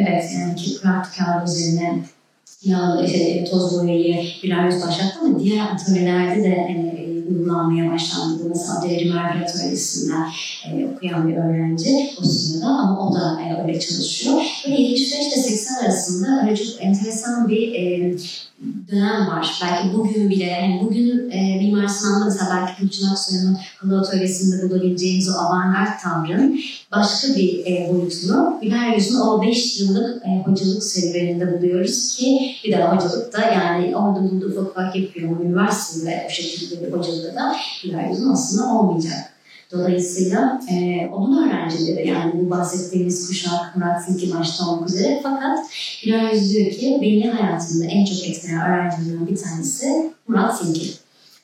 evet 0.00 0.24
yani 0.34 0.56
ki 0.56 0.78
kağıdı 1.16 1.50
üzerine 1.50 2.02
yağlı 2.64 3.08
şey, 3.08 3.44
toz 3.44 3.78
boyayı 3.78 4.24
yüz 4.42 4.82
başlattı 4.82 5.18
ama 5.20 5.38
diğer 5.38 5.66
atölyelerde 5.70 6.42
de 6.42 6.48
e, 6.48 7.02
uygulanmaya 7.30 7.92
başlandı. 7.92 8.42
Mesela 8.48 8.82
Devrim 8.82 9.18
Erbil 9.18 9.42
Atölyesi'nde 9.42 10.14
e, 10.66 10.86
okuyan 10.86 11.28
bir 11.28 11.36
öğrenci 11.36 12.10
o 12.20 12.24
sırada 12.24 12.66
ama 12.66 13.08
o 13.08 13.14
da 13.14 13.40
e, 13.42 13.62
öyle 13.62 13.80
çalışıyor. 13.80 14.42
Böyle 14.66 14.82
75 14.82 15.26
ile 15.26 15.36
80 15.36 15.74
arasında 15.74 16.42
öyle 16.42 16.56
çok 16.56 16.82
enteresan 16.82 17.48
bir 17.48 17.74
e, 17.74 18.14
dönem 18.90 19.26
var. 19.26 19.60
Belki 19.62 19.96
bugün 19.98 20.30
bile, 20.30 20.44
yani 20.44 20.80
bugün 20.84 21.30
e, 21.30 21.56
Mimar 21.56 21.88
Sinan'da 21.88 22.24
mesela 22.24 22.50
belki 22.56 22.82
Gülçin 22.82 23.06
Aksoy'un 23.06 23.58
halı 23.78 24.00
atölyesinde 24.00 24.70
bulabileceğimiz 24.70 25.30
o 25.30 25.32
avantgard 25.32 26.00
tavrın 26.02 26.60
başka 26.92 27.28
bir 27.28 27.66
e, 27.66 27.88
boyutunu 27.92 28.58
Güler 28.62 28.96
Yüz'ün 28.96 29.20
o 29.20 29.42
5 29.42 29.80
yıllık 29.80 30.22
e, 30.26 30.42
hocalık 30.44 30.84
serüveninde 30.84 31.58
buluyoruz 31.58 32.16
ki 32.16 32.56
bir 32.64 32.72
de 32.72 32.84
hocalık 32.84 33.32
da 33.32 33.40
yani 33.40 33.96
orada 33.96 34.22
bulduğu 34.22 34.46
ufak 34.46 34.70
ufak 34.70 34.96
yapıyor. 34.96 35.40
Üniversitede 35.40 36.26
o 36.26 36.30
şekilde 36.30 36.86
bir 36.86 36.92
hocalığı 36.92 37.34
da 37.34 37.56
Güler 37.82 38.08
Yüz'ün 38.08 38.28
aslında 38.28 38.74
olmayacak. 38.74 39.31
Dolayısıyla 39.72 40.60
e, 40.70 41.06
onun 41.06 41.48
öğrencileri 41.48 42.08
yani 42.08 42.32
bu 42.34 42.50
bahsettiğimiz 42.50 43.28
kuşak 43.28 43.76
Murat 43.76 44.04
Sinki 44.04 44.32
başta 44.34 44.68
olmak 44.68 44.88
üzere 44.88 45.20
fakat 45.22 45.58
Yüz 46.04 46.52
diyor 46.52 46.70
ki 46.70 46.98
beni 47.02 47.30
hayatımda 47.30 47.84
en 47.84 48.04
çok 48.04 48.26
etkileyen 48.26 48.60
öğrencilerimden 48.60 49.26
bir 49.26 49.36
tanesi 49.36 50.12
Murat 50.28 50.58
Sinki. 50.58 50.90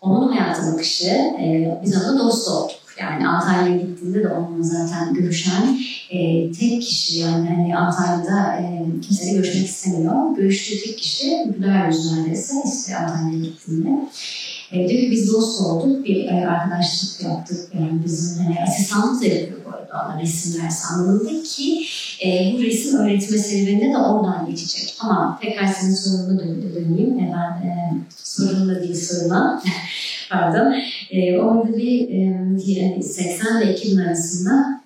Onun 0.01 0.33
hayat 0.33 0.73
bakışı, 0.73 1.11
e, 1.11 1.79
biz 1.85 1.97
onunla 1.97 2.19
dost 2.19 2.49
olduk. 2.49 2.77
Yani 3.01 3.29
Antalya'ya 3.29 3.77
gittiğinde 3.77 4.25
de 4.25 4.29
onunla 4.29 4.63
zaten 4.63 5.15
görüşen 5.15 5.79
e, 6.11 6.53
tek 6.53 6.83
kişi 6.83 7.19
yani 7.19 7.49
hani 7.49 7.77
Antalya'da 7.77 8.57
e, 8.57 8.87
kimseyle 9.01 9.33
görüşmek 9.33 9.67
istemiyor. 9.67 10.37
Görüştüğü 10.37 10.85
tek 10.85 10.99
kişi 10.99 11.53
Güler 11.57 11.87
Yüz 11.87 12.13
neredeyse 12.13 12.55
işte 12.75 12.97
Antalya'ya 12.97 13.45
gittiğinde. 13.45 13.89
E, 14.73 14.87
ki 14.87 15.09
biz 15.11 15.33
dost 15.33 15.61
olduk, 15.61 16.05
bir 16.05 16.25
e, 16.25 16.47
arkadaşlık 16.47 17.23
yaptık. 17.23 17.59
Yani 17.75 18.05
bizim 18.05 18.45
hani 18.45 18.57
asistanlık 18.63 19.23
da 19.23 19.27
yapıyor 19.27 19.61
bu 19.67 19.77
arada 19.77 20.07
ona 20.07 20.23
resim 20.23 20.63
dersi 20.63 21.43
ki 21.43 21.87
e, 22.25 22.53
bu 22.53 22.63
resim 22.63 22.99
öğretme 22.99 23.39
serüveninde 23.39 23.93
de 23.93 23.99
oradan 23.99 24.47
geçecek. 24.51 24.95
Ama 25.01 25.39
tekrar 25.43 25.67
senin 25.67 25.95
sorununa 25.95 26.41
döneyim. 26.75 27.19
E, 27.19 27.33
ben 27.35 27.67
e, 27.67 27.93
sorunla 28.17 28.83
değil 28.83 28.95
soruna. 28.95 29.63
Pardon. 30.31 30.75
E, 31.11 31.39
orada 31.39 31.77
bir 31.77 32.09
e, 32.99 33.03
80 33.03 33.63
ile 33.63 33.75
2000 33.75 33.99
arasında 33.99 34.79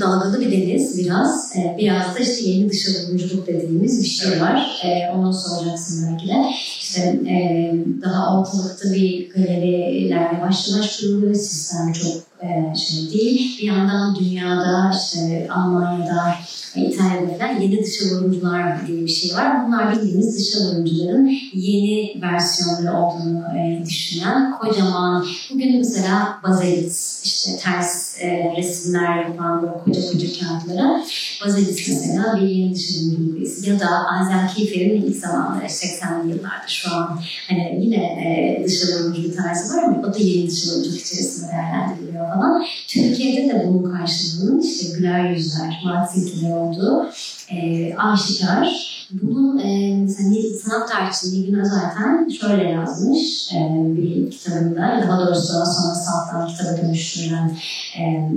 dalgalı 0.00 0.40
bir 0.40 0.52
deniz 0.52 0.98
biraz. 0.98 1.56
E, 1.56 1.76
biraz 1.78 2.14
da 2.14 2.18
işte 2.18 2.50
yeni 2.50 2.70
dışa 2.70 2.90
vurumculuk 2.90 3.46
dediğimiz 3.46 4.02
bir 4.02 4.08
şey 4.08 4.40
var. 4.40 4.80
E, 4.84 5.10
onu 5.10 5.34
soracaksın 5.34 6.08
belki 6.10 6.28
de. 6.28 6.44
İşte 6.92 7.20
e, 7.30 7.74
daha 8.02 8.40
ortalıkta 8.40 8.92
bir 8.92 9.30
galeriler 9.30 10.32
yavaş 10.32 10.68
yavaş. 10.68 10.90
Sistem 11.34 11.92
çok 11.92 12.22
e, 12.42 12.76
şey 12.76 13.10
değil. 13.12 13.58
Bir 13.58 13.66
yandan 13.66 14.16
dünyada 14.16 14.92
işte 14.94 15.48
Almanya'da 15.50 16.34
İtalya'da 16.76 17.38
falan 17.38 17.60
yeni 17.60 17.84
dışa 17.84 18.04
vurumcular 18.04 18.86
diye 18.86 19.02
bir 19.02 19.08
şey 19.08 19.36
var. 19.36 19.66
Bunlar 19.66 19.92
bildiğimiz 19.92 20.38
dışa 20.38 20.64
vurumcuların 20.64 21.30
yeni 21.52 22.22
versiyonları 22.22 22.96
olduğunu 22.96 23.58
e, 23.58 23.82
düşünen 23.86 24.58
kocaman, 24.58 25.26
bugün 25.50 25.78
mesela 25.78 26.40
bazelit, 26.44 27.20
işte 27.24 27.56
ters 27.56 28.11
e, 28.22 28.54
resimler 28.56 29.24
yapan 29.24 29.62
böyle 29.62 29.72
koca 29.84 30.12
koca 30.12 30.26
kağıtlara 30.40 31.02
bazelit 31.44 31.88
mesela 31.88 32.40
bir 32.40 32.48
yeni 32.48 32.74
dışa 32.74 33.00
vurumcu 33.00 33.70
ya 33.70 33.80
da 33.80 33.88
Azel 34.20 34.54
Kiefer'in 34.54 35.02
ilk 35.02 35.16
zamanları 35.16 35.64
80'li 35.64 36.30
yıllarda 36.30 36.68
şu 36.68 36.94
an 36.94 37.20
hani 37.48 37.78
yine 37.80 37.96
e, 37.96 38.62
dışa 38.66 38.86
vurumcu 38.86 39.22
bir 39.22 39.36
tarzı 39.36 39.76
var 39.76 39.82
ama 39.82 40.08
o 40.08 40.14
da 40.14 40.18
yeni 40.18 40.50
dışa 40.50 40.72
vurumculuk 40.72 41.00
içerisinde 41.00 41.52
değerlendiriliyor 41.52 42.34
falan. 42.34 42.64
Türkiye'de 42.88 43.48
de 43.48 43.64
bunun 43.68 43.92
karşılığının 43.92 44.60
işte 44.60 44.96
güler 44.96 45.30
yüzler, 45.30 45.80
Martinkiler 45.84 46.50
olduğu 46.50 47.10
e, 47.52 47.94
aşikar. 47.96 48.92
Bunun 49.22 49.58
e, 49.58 49.96
mesela 49.96 50.30
sanat 50.64 50.88
tarihçisi 50.88 51.40
Nilgün 51.40 51.64
zaten 51.64 52.28
şöyle 52.28 52.64
yazmış 52.64 53.52
e, 53.52 53.58
bir 53.86 54.30
kitabında, 54.30 55.04
daha 55.08 55.26
doğrusu 55.26 55.46
sonra 55.46 55.94
sanattan 55.94 56.48
kitaba 56.48 56.82
dönüştürülen 56.82 57.56
e, 57.98 58.30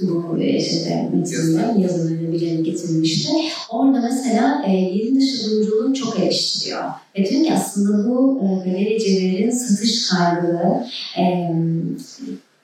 bu 0.00 0.38
işte 0.38 1.10
metinde 1.12 1.82
yazılarını 1.82 2.32
bir 2.32 2.40
yere 2.40 2.62
getirilmişti. 2.62 3.30
Orada 3.70 4.00
mesela 4.00 4.64
e, 4.66 4.70
yeni 4.70 5.20
dışı 5.20 5.50
oyunculuğu 5.50 5.94
çok 5.94 6.20
eleştiriyor. 6.20 6.84
Ve 7.18 7.30
diyor 7.30 7.44
ki 7.44 7.52
aslında 7.54 8.08
bu 8.08 8.40
e, 8.42 8.70
galericilerin 8.70 9.50
satış 9.50 10.08
kaygılı 10.08 10.86
e, 11.18 11.22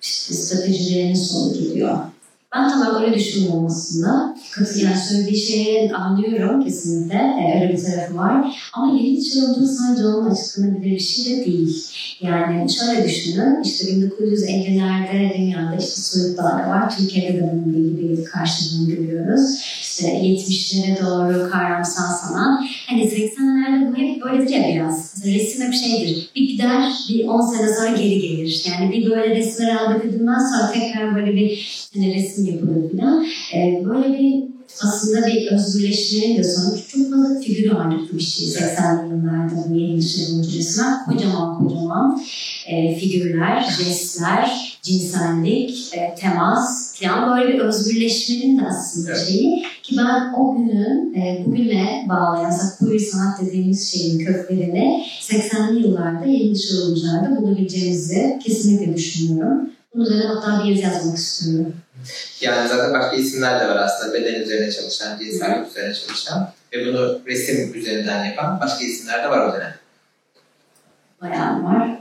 işte 0.02 0.34
stratejilerinin 0.34 1.14
sonu 1.14 1.54
geliyor. 1.54 1.98
Ben 2.54 2.68
tam 2.68 3.02
öyle 3.02 3.14
düşünmüyorum 3.14 3.66
aslında. 3.66 4.36
Katılayan 4.52 4.96
söylediği 4.96 5.36
şeyi 5.36 5.92
anlıyorum 5.92 6.64
kesinlikle. 6.64 7.14
Ee, 7.14 7.60
öyle 7.62 7.72
bir 7.72 7.84
tarafı 7.84 8.16
var. 8.16 8.70
Ama 8.72 8.92
yeni 8.92 9.24
çığlığı 9.24 9.68
sadece 9.68 10.06
onun 10.06 10.30
açıklanabilir 10.30 10.94
bir 10.94 10.98
şey 10.98 11.36
de 11.36 11.44
değil. 11.44 11.84
Yani 12.20 12.66
şöyle 12.72 13.04
düşünün. 13.04 13.62
İşte 13.62 13.84
1950'lerde 13.84 15.34
işte 15.80 16.00
soyutlar 16.00 16.66
var. 16.66 16.96
Türkiye'de 16.96 17.38
de 17.38 17.50
bunun 17.52 17.74
belli 17.74 18.18
bir 18.18 18.24
karşılığını 18.24 18.90
görüyoruz. 18.90 19.60
İşte 19.80 20.06
70'lere 20.08 21.00
doğru 21.00 21.50
kavramsal 21.50 22.14
sanat. 22.14 22.60
Hani 22.86 23.02
80'lerde 23.02 23.92
bu 23.92 23.96
hep 23.96 24.22
böyledir 24.24 24.54
ya 24.54 24.74
biraz. 24.74 25.24
Resim 25.26 25.66
hep 25.66 25.74
şeydir. 25.74 26.30
Bir 26.36 26.48
gider, 26.48 26.92
bir 27.08 27.28
10 27.28 27.40
sene 27.40 27.74
sonra 27.74 27.96
geri 27.96 28.20
gelir. 28.20 28.64
Yani 28.70 28.92
bir 28.92 29.10
böyle 29.10 29.36
resimler 29.36 29.76
aldık 29.76 30.04
edilmez 30.04 30.42
sonra 30.50 30.72
tekrar 30.72 31.16
böyle 31.16 31.34
bir 31.34 31.66
hani 31.94 32.14
resim 32.14 32.46
yapılır 32.46 32.98
falan. 32.98 33.26
Ee, 33.54 33.82
böyle 33.84 34.18
bir 34.18 34.59
aslında 34.82 35.26
bir 35.26 35.52
özgürleşmenin 35.52 36.38
de 36.38 36.44
sonucu 36.44 36.88
çok 36.88 37.10
fazla 37.10 37.40
figür 37.40 37.70
ağırlıklı 37.70 38.18
bir 38.18 38.22
şey 38.22 38.48
80'li 38.48 39.10
yıllarda 39.10 39.74
yeni 39.74 40.00
dışarı 40.00 40.58
resmen 40.58 41.04
kocaman 41.04 41.58
kocaman 41.58 42.22
e, 42.66 42.94
figürler, 42.94 43.76
jestler, 43.78 44.78
cinsellik, 44.82 45.94
e, 45.94 46.14
temas 46.20 46.94
falan 47.00 47.38
böyle 47.38 47.54
bir 47.54 47.58
özgürleşmenin 47.58 48.58
de 48.58 48.62
aslında 48.66 49.10
evet. 49.10 49.26
şeyi 49.28 49.62
ki 49.82 49.96
ben 49.98 50.34
o 50.38 50.56
günün 50.56 51.14
e, 51.14 51.44
bugüne 51.46 52.06
bağlayan 52.08 52.52
queer 52.78 52.98
sanat 52.98 53.40
dediğimiz 53.40 53.90
şeyin 53.90 54.18
köklerini 54.18 55.04
80'li 55.20 55.82
yıllarda 55.82 56.24
yeni 56.26 56.54
dışarı 56.54 57.36
bulabileceğimizi 57.36 58.38
kesinlikle 58.44 58.96
düşünüyorum. 58.96 59.70
Bunun 59.94 60.04
üzerine 60.04 60.24
hatta 60.24 60.64
bir 60.64 60.70
yazı 60.70 60.82
yazmak 60.82 61.18
istiyorum. 61.18 61.72
Yani 62.40 62.68
zaten 62.68 62.92
başka 62.92 63.16
isimler 63.16 63.60
de 63.60 63.68
var 63.68 63.76
aslında. 63.76 64.14
Beden 64.14 64.40
üzerine 64.40 64.72
çalışan, 64.72 65.18
cinsellik 65.18 65.68
üzerine 65.68 65.94
çalışan 65.94 66.52
ve 66.72 66.86
bunu 66.86 67.20
resim 67.26 67.74
üzerinden 67.74 68.24
yapan 68.24 68.60
başka 68.60 68.84
isimler 68.84 69.24
de 69.24 69.28
var 69.30 69.48
o 69.48 69.52
dönem. 69.52 69.74
Bayağı 71.22 71.64
var. 71.64 72.00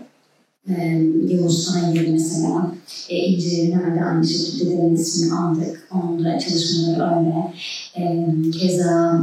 Ee, 0.70 1.02
Yavuz 1.28 1.64
Sanayir 1.64 2.08
mesela. 2.08 2.72
E, 3.10 3.16
herhalde 3.74 4.06
aynı 4.06 4.28
şekilde 4.28 4.72
derin 4.72 4.96
ismini 4.96 5.34
aldık. 5.34 5.88
Onun 5.92 6.26
da 6.26 6.40
çalışmaları 6.40 7.20
öyle. 7.20 7.54
E, 7.96 8.26
keza 8.52 9.22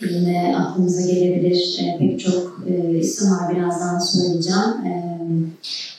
yine 0.00 0.56
aklımıza 0.58 1.12
gelebilir 1.12 1.78
e, 1.80 1.98
pek 1.98 2.20
çok 2.20 2.62
e, 2.68 2.98
isim 2.98 3.30
var 3.30 3.56
birazdan 3.56 3.98
söyleyeceğim. 3.98 4.86
E, 4.86 5.20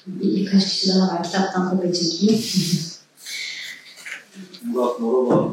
bir, 0.07 0.35
birkaç 0.35 0.65
kişi 0.65 0.89
daha 0.89 1.07
var. 1.07 1.23
Kitaptan 1.23 1.69
kopya 1.69 1.93
çekeyim. 1.93 2.43
Murat 4.67 4.99
Morova. 4.99 5.47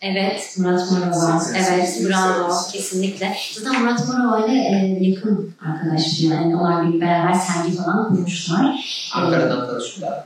Evet, 0.00 0.54
Murat 0.58 0.90
Morova. 0.90 1.42
Evet, 1.56 2.02
bravo. 2.08 2.54
Kesinlikle. 2.72 3.36
Zaten 3.52 3.82
Murat 3.82 4.08
Morova 4.08 4.46
ile 4.46 4.58
e, 4.58 4.98
yakın 5.00 5.54
arkadaşım 5.66 6.30
yani. 6.32 6.56
Onlar 6.56 6.92
bir 6.92 7.00
beraber 7.00 7.32
sergi 7.32 7.76
falan 7.76 8.08
kurmuşlar. 8.08 8.84
Ankara'dan 9.14 9.66
tanışıyorlar. 9.66 10.24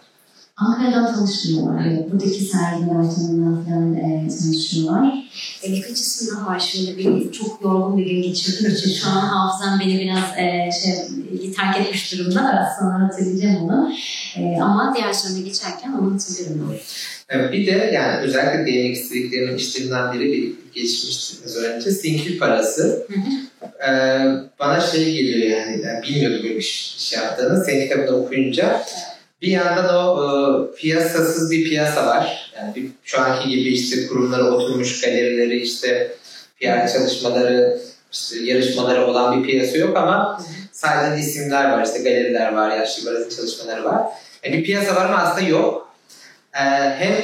Ankara'dan 0.61 1.15
tanışmıyorlar. 1.15 1.87
Evet, 1.87 2.13
buradaki 2.13 2.41
sergiler 2.41 2.95
ortamından 2.95 3.65
falan 3.65 3.95
e, 3.95 4.29
tanışıyorlar. 4.29 5.25
E, 5.65 5.73
birkaç 5.73 5.99
isim 5.99 6.37
daha 6.37 6.47
var. 6.47 6.61
Şimdi 6.61 6.99
bir, 6.99 7.33
çok 7.33 7.63
yorgun 7.63 7.99
bir 7.99 8.07
gün 8.07 8.23
geçirdiğim 8.23 8.75
için 8.75 8.93
şu 8.93 9.09
an 9.09 9.21
hafızam 9.21 9.81
beni 9.81 10.01
biraz 10.01 10.39
e, 10.39 10.71
şey, 10.83 11.53
terk 11.53 11.81
etmiş 11.81 12.13
durumda. 12.13 12.51
Evet, 12.55 12.69
sana 12.79 13.05
hatırlayacağım 13.05 13.57
onu. 13.57 13.93
E, 14.37 14.61
ama 14.61 14.95
diğer 14.97 15.13
soruna 15.13 15.41
geçerken 15.41 15.93
onu 15.93 16.15
hatırlıyorum. 16.15 16.77
Bir 17.53 17.67
de 17.67 17.91
yani 17.95 18.21
özellikle 18.21 18.67
değinmek 18.67 18.97
istediklerinin 18.97 19.57
işlerinden 19.57 20.13
biri 20.13 20.33
bir 20.33 20.53
geçmiştiniz 20.75 21.57
önce 21.57 21.91
sinkil 21.91 22.39
parası. 22.39 23.07
Ee, 23.89 24.21
bana 24.59 24.81
şey 24.81 25.15
geliyor 25.15 25.59
yani, 25.59 25.83
yani 25.83 26.03
bilmiyordum 26.03 26.41
böyle 26.43 26.57
bir 26.57 26.95
şey 26.99 27.19
yaptığını. 27.19 27.65
Senin 27.65 27.89
kitabını 27.89 28.17
okuyunca 28.17 28.83
bir 29.43 29.49
yandan 29.49 29.95
o 29.95 30.71
e, 30.73 30.77
piyasasız 30.77 31.51
bir 31.51 31.69
piyasa 31.69 32.07
var. 32.07 32.53
Yani 32.57 32.75
bir, 32.75 32.87
şu 33.05 33.21
anki 33.21 33.49
gibi 33.49 33.69
işte 33.69 34.07
kurumları 34.07 34.45
oturmuş 34.45 35.01
galerileri 35.01 35.61
işte 35.61 36.13
PR 36.61 36.93
çalışmaları 36.93 37.81
işte 38.13 38.39
yarışmaları 38.39 39.07
olan 39.07 39.39
bir 39.39 39.49
piyasa 39.49 39.79
yok 39.79 39.97
ama 39.97 40.43
sadece 40.73 41.23
isimler 41.23 41.71
var 41.71 41.85
işte 41.87 41.99
galeriler 41.99 42.53
var 42.53 42.77
yaşlı 42.77 43.07
barazı 43.07 43.37
çalışmaları 43.37 43.85
var. 43.85 44.03
Yani 44.45 44.59
bir 44.59 44.65
piyasa 44.65 44.97
var 44.97 45.07
ama 45.07 45.17
aslında 45.17 45.49
yok 45.49 45.95
e, 46.55 46.61
hem 46.99 47.15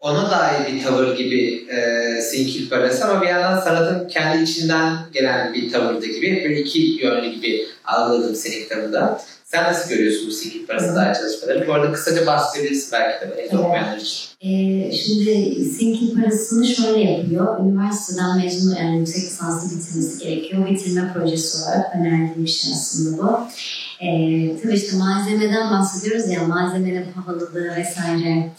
ona 0.00 0.30
dair 0.30 0.72
bir 0.72 0.84
tavır 0.84 1.16
gibi 1.16 1.66
e, 1.70 2.20
Sinkil 2.22 2.70
Parası 2.70 3.04
ama 3.04 3.22
bir 3.22 3.26
yandan 3.26 3.60
sanatın 3.60 4.08
kendi 4.08 4.42
içinden 4.42 4.96
gelen 5.12 5.54
bir 5.54 5.72
tavırda 5.72 6.06
gibi 6.06 6.42
böyle 6.44 6.60
iki 6.60 6.80
yönlü 6.80 7.34
gibi 7.34 7.66
algıladım 7.84 8.34
senin 8.34 8.62
kitabında. 8.62 9.22
Sen 9.52 9.64
nasıl 9.64 9.90
görüyorsun 9.90 10.28
bu 10.28 10.32
Sinkil 10.32 10.66
Parası 10.66 10.94
dair 10.94 11.14
çalışmaları? 11.14 11.68
Bu 11.68 11.72
arada 11.72 11.92
kısaca 11.92 12.26
bahsedebilirsin 12.26 12.88
belki 12.92 13.26
de 13.26 13.34
evet. 13.38 13.54
okuyanlar 13.54 13.96
için. 13.96 14.28
Ee, 14.40 14.92
şimdi 14.92 15.64
Sinkil 15.64 16.14
Parası'nı 16.14 16.66
şöyle 16.66 17.00
yapıyor. 17.00 17.60
Üniversiteden 17.60 18.36
mezun 18.36 18.76
yani 18.76 18.98
yüksek 18.98 19.22
lisanslı 19.22 19.76
bitirmesi 19.76 20.24
gerekiyor. 20.24 20.70
Bitirme 20.70 21.12
projesi 21.12 21.62
olarak 21.62 21.96
önerdiğim 21.96 22.44
bir 22.44 22.50
şey 22.50 22.72
aslında 22.72 23.18
bu. 23.18 23.38
Ee, 24.00 24.56
tabii 24.62 24.74
işte 24.74 24.96
malzemeden 24.96 25.70
bahsediyoruz 25.70 26.28
ya, 26.30 26.44
malzemenin 26.44 27.06
pahalılığı 27.12 27.76
vesaire. 27.76 28.52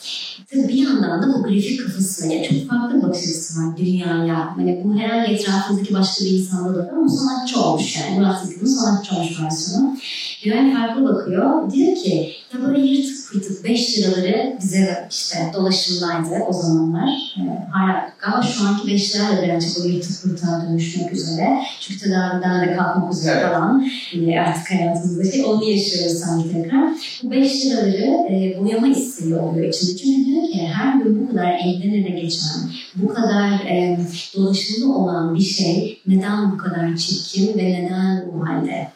Tabii 0.52 0.68
bir 0.68 0.88
yandan 0.88 1.22
da 1.22 1.28
bu 1.28 1.44
grafik 1.44 1.86
kafası, 1.86 2.28
yani 2.28 2.48
çok 2.50 2.70
farklı 2.70 2.98
bir 2.98 3.04
bakış 3.04 3.20
açısı 3.20 3.60
var 3.60 3.78
dünyaya. 3.78 4.58
Hani 4.58 4.82
bu 4.84 5.00
herhangi 5.00 5.34
etrafındaki 5.34 5.94
başka 5.94 6.26
bir 6.26 6.30
insanda 6.30 6.76
da 6.76 6.92
ama 6.96 7.10
sanatçı 7.10 7.60
olmuş 7.60 7.98
yani. 7.98 8.20
Murat 8.20 8.46
Zikri'nin 8.46 8.70
sanatçı 8.70 9.16
olmuş 9.16 9.42
versiyonu. 9.42 9.98
Yani 10.46 10.74
farklı 10.74 11.06
bakıyor. 11.06 11.72
Diyor 11.72 11.96
ki 11.96 12.32
ya 12.54 12.62
böyle 12.68 12.80
yırtık 12.88 13.32
pırtık 13.32 13.64
5 13.64 13.98
liraları 13.98 14.58
bize 14.62 15.08
işte 15.12 15.38
dolaşımdaydı 15.54 16.44
o 16.50 16.54
zamanlar. 16.54 17.10
Ee, 17.38 17.72
hala 17.72 18.10
galiba 18.20 18.42
şu 18.42 18.68
anki 18.68 18.88
5 18.88 19.16
lira 19.16 19.38
da 19.38 19.44
birazcık 19.44 19.86
o 19.86 19.88
yırtık 19.88 20.24
pırtığa 20.24 20.66
dönüşmek 20.68 21.14
üzere. 21.14 21.60
Çünkü 21.80 22.00
tedaviden 22.00 22.68
de 22.68 22.76
kalkmak 22.76 23.14
üzere 23.14 23.40
evet. 23.40 23.54
falan. 23.54 23.88
Yani 24.14 24.42
artık 24.42 24.72
hayatımızda 24.72 25.32
şey 25.32 25.46
onu 25.46 25.64
yaşıyoruz 25.64 26.18
sanki 26.18 26.52
tekrar. 26.54 26.90
Bu 27.24 27.32
5 27.32 27.66
liraları 27.66 28.34
e, 28.34 28.58
boyama 28.60 28.88
isteği 28.88 29.36
oluyor 29.36 29.68
içinde. 29.68 29.98
Çünkü 29.98 30.26
diyor 30.26 30.44
ki 30.44 30.68
her 30.68 31.02
gün 31.02 31.22
bu 31.22 31.32
kadar 31.32 31.52
elden 31.54 31.90
ele 31.90 32.22
geçen, 32.22 32.72
bu 32.96 33.14
kadar 33.14 33.52
e, 33.52 34.00
dolaşımda 34.36 34.94
olan 34.94 35.36
bir 35.36 35.42
şey 35.42 36.02
neden 36.08 36.52
bu 36.52 36.58
kadar 36.58 36.96
çirkin 36.96 37.58
ve 37.58 37.64
neden 37.64 38.26
bu 38.34 38.48
halde? 38.48 38.88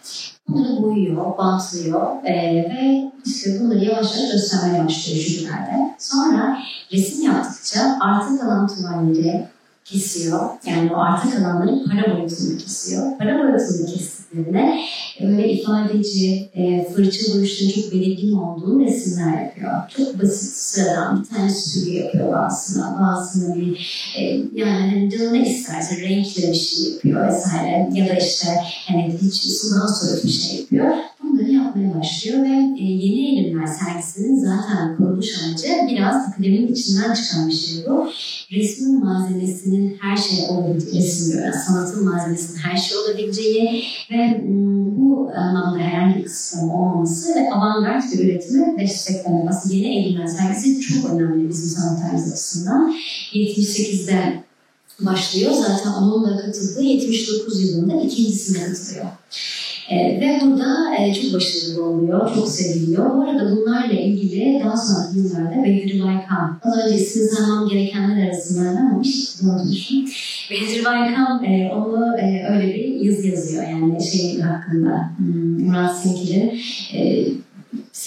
Boyuyor, 0.50 1.38
bantlıyor 1.38 2.24
e, 2.24 2.34
ve 2.56 3.12
işte 3.26 3.60
bunları 3.60 3.86
yavaş 3.86 4.16
yavaş 4.16 4.32
göstermeye 4.32 4.86
başlıyor 4.86 5.20
jürilerde. 5.20 5.96
Sonra 5.98 6.58
resim 6.92 7.26
yaptıkça 7.26 7.98
arta 8.02 8.38
kalan 8.40 8.68
tuvalleri 8.68 9.48
kesiyor. 9.92 10.50
Yani 10.66 10.92
o 10.94 10.98
arta 10.98 11.30
kalanların 11.30 11.86
para 11.86 12.18
boyutunu 12.18 12.58
kesiyor. 12.58 13.18
Para 13.18 13.40
boyutunu 13.40 13.86
kestiklerine 13.94 14.80
böyle 15.22 15.54
ifadeci, 15.54 16.50
e, 16.54 16.88
fırça 16.94 17.34
duruşları 17.34 17.82
çok 17.82 17.94
belirgin 17.94 18.34
olduğu 18.34 18.80
resimler 18.80 19.44
yapıyor. 19.44 19.72
Çok 19.98 20.22
basit 20.22 20.56
sıradan 20.56 21.24
bir 21.24 21.36
tane 21.36 21.50
stüdyo 21.50 21.94
yapıyor 21.94 22.34
bazısına. 22.34 22.98
Bazısına 23.02 23.56
bir 23.56 23.88
e, 24.18 24.24
yani 24.54 24.92
hani 24.92 25.10
canı 25.12 25.34
ne 25.34 25.50
isterse 25.50 26.02
renkli 26.02 26.48
bir 26.48 26.54
şey 26.54 26.92
yapıyor 26.92 27.28
vesaire. 27.28 27.90
Ya 27.94 28.08
da 28.08 28.14
işte 28.14 28.48
hani 28.88 29.18
hiç 29.22 29.64
daha 29.76 29.88
soyut 29.88 30.24
bir 30.24 30.30
şey 30.30 30.60
yapıyor. 30.60 30.92
Bunları 31.24 31.52
yapmaya 31.52 32.00
başlıyor 32.00 32.44
ve 32.44 32.50
e, 32.80 32.84
Yeni 32.84 33.28
Eğilimler 33.28 33.68
sergisinin 33.68 34.40
zaten 34.46 34.98
kuruluş 34.98 35.28
amacı 35.44 35.68
biraz 35.90 36.28
akademinin 36.28 36.74
içinden 36.74 37.14
çıkan 37.14 37.48
bir 37.48 37.54
şey 37.54 37.86
bu. 37.88 38.10
Resmin 38.52 39.02
malzemesinin 39.78 39.98
her 40.02 40.18
şey 40.18 40.50
olabileceği, 40.50 41.34
diyor, 41.34 41.54
sanatın 41.68 42.06
malzemesinin 42.06 42.58
her 42.58 42.78
şey 42.78 42.98
olabileceği 42.98 43.84
ve 44.12 44.42
bu 44.98 45.32
anlamda 45.36 45.80
herhangi 45.80 46.20
bir 46.20 46.24
kısıtlama 46.24 46.74
olmaması 46.74 47.36
ve 47.36 47.54
avantgard 47.54 48.04
bir 48.14 48.20
üretimi 48.20 48.80
desteklemek. 48.80 49.50
Aslında 49.50 49.76
Yeni 49.76 49.88
Eğilimler 49.88 50.28
sergisi 50.28 50.82
çok 50.82 51.12
önemli 51.12 51.50
bizim 51.50 51.70
sanat 51.70 52.02
tarzı 52.02 52.34
açısından. 52.34 52.94
78'de 53.34 54.44
başlıyor. 55.00 55.52
Zaten 55.52 55.92
onunla 55.92 56.38
katıldığı 56.38 56.82
79 56.82 57.70
yılında 57.70 58.02
ikincisine 58.02 58.60
katılıyor. 58.60 59.06
E, 59.90 59.96
ve 60.22 60.40
burada 60.46 60.96
e, 61.00 61.14
çok 61.14 61.34
başarılı 61.34 61.86
oluyor, 61.86 62.36
çok 62.36 62.48
seviliyor. 62.48 63.16
Bu 63.16 63.22
arada 63.22 63.56
bunlarla 63.56 63.94
ilgili 63.94 64.62
daha 64.66 64.78
sonra 64.78 65.08
yıllarda 65.16 65.64
Bedir 65.64 66.04
Baykan, 66.04 66.60
az 66.64 66.86
önce 66.86 66.96
ismini 66.96 67.28
saymam 67.28 67.70
gerekenler 67.70 68.28
arasında 68.28 68.70
ama 68.70 69.04
hiç 69.04 69.42
unutmuşum. 69.44 70.06
Bedir 70.52 70.86
Baykan 70.86 71.44
e, 71.44 71.72
onu 71.76 72.18
e, 72.18 72.46
öyle 72.50 72.76
bir 72.76 73.06
yazı 73.06 73.28
yazıyor 73.28 73.64
yani 73.64 74.04
şey 74.04 74.40
hakkında, 74.40 75.10
hmm, 75.18 75.68
Murat 75.68 75.98
Sinkil'in 75.98 76.60
e, 76.94 77.26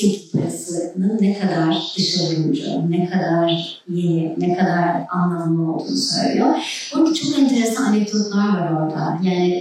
Sink 0.00 0.32
parasının 0.32 1.18
ne 1.20 1.38
kadar 1.38 1.92
dışarıcı, 1.98 2.90
ne 2.90 3.10
kadar 3.10 3.80
yeni, 3.88 4.34
ne 4.38 4.56
kadar 4.56 5.06
anlamlı 5.10 5.72
olduğunu 5.72 5.96
söylüyor. 5.96 6.54
Burada 6.94 7.14
çok 7.14 7.38
enteresan 7.38 7.84
anekdotlar 7.84 8.48
var 8.48 8.72
orada. 8.72 9.18
Yani 9.22 9.60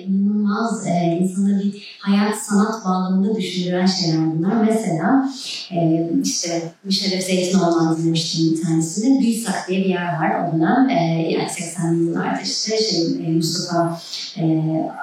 inanılmaz 0.49 0.87
e, 0.87 1.17
insanı 1.21 1.59
bir 1.59 1.97
hayat 1.99 2.37
sanat 2.37 2.85
bağlamında 2.85 3.35
düşündüren 3.35 3.85
şeyler 3.85 4.37
bunlar. 4.37 4.63
Mesela 4.63 5.29
e, 5.71 6.09
işte 6.23 6.61
Müşerref 6.83 7.23
Zeytinoğlu'ndan 7.23 7.97
dinlemiştim 7.97 8.51
bir 8.51 8.61
tanesinde. 8.61 9.25
Gülsak 9.25 9.65
diye 9.67 9.79
bir 9.79 9.89
yer 9.89 10.13
var 10.19 10.47
o 10.47 10.53
dönem. 10.55 10.89
E, 10.89 11.29
yani 11.31 11.47
80'li 11.47 12.03
yıllarda 12.03 12.41
işte 12.41 12.77
şey, 12.77 13.01
e, 13.25 13.29
Mustafa 13.29 14.01
e, 14.37 14.43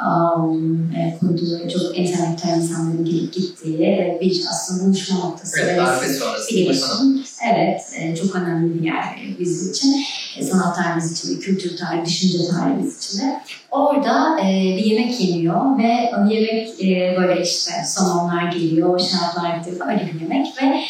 Ağoğlu'nun 0.07 0.93
e, 0.93 1.19
kurduğu 1.21 1.69
çok 1.69 1.99
entelektüel 1.99 2.57
insanların 2.57 3.05
gelip 3.05 3.33
gittiği 3.33 4.19
bir 4.21 4.45
aslında 4.51 4.87
buluşma 4.87 5.26
noktası. 5.27 5.61
Evet, 5.61 5.73
ve 5.73 5.77
darbe 5.77 6.15
sonrası 6.15 6.51
biliyorsun. 6.51 7.27
Evet, 7.53 7.83
e, 7.99 8.17
çok 8.17 8.37
önemli 8.37 8.75
bir 8.75 8.85
yer 8.85 9.05
bizim 9.41 9.71
için. 9.71 9.95
E, 10.39 10.43
sanat 10.43 10.77
tarihimiz 10.77 11.13
için, 11.13 11.41
kültür 11.41 11.77
tarihi, 11.77 12.05
düşünce 12.05 12.39
tarihimiz 12.51 12.99
için 12.99 13.19
de. 13.19 13.41
Orada 13.71 14.41
e, 14.41 14.45
bir 14.77 14.85
yemek 14.85 15.21
yeniyor 15.21 15.79
ve 15.79 16.11
o 16.17 16.31
yemek 16.31 16.79
böyle 17.19 17.43
işte 17.43 17.73
somonlar 17.87 18.53
geliyor, 18.53 19.01
şaraplar 19.01 19.57
gidiyor, 19.57 19.87
öyle 19.89 20.11
bir 20.15 20.21
yemek 20.21 20.47
ve 20.63 20.81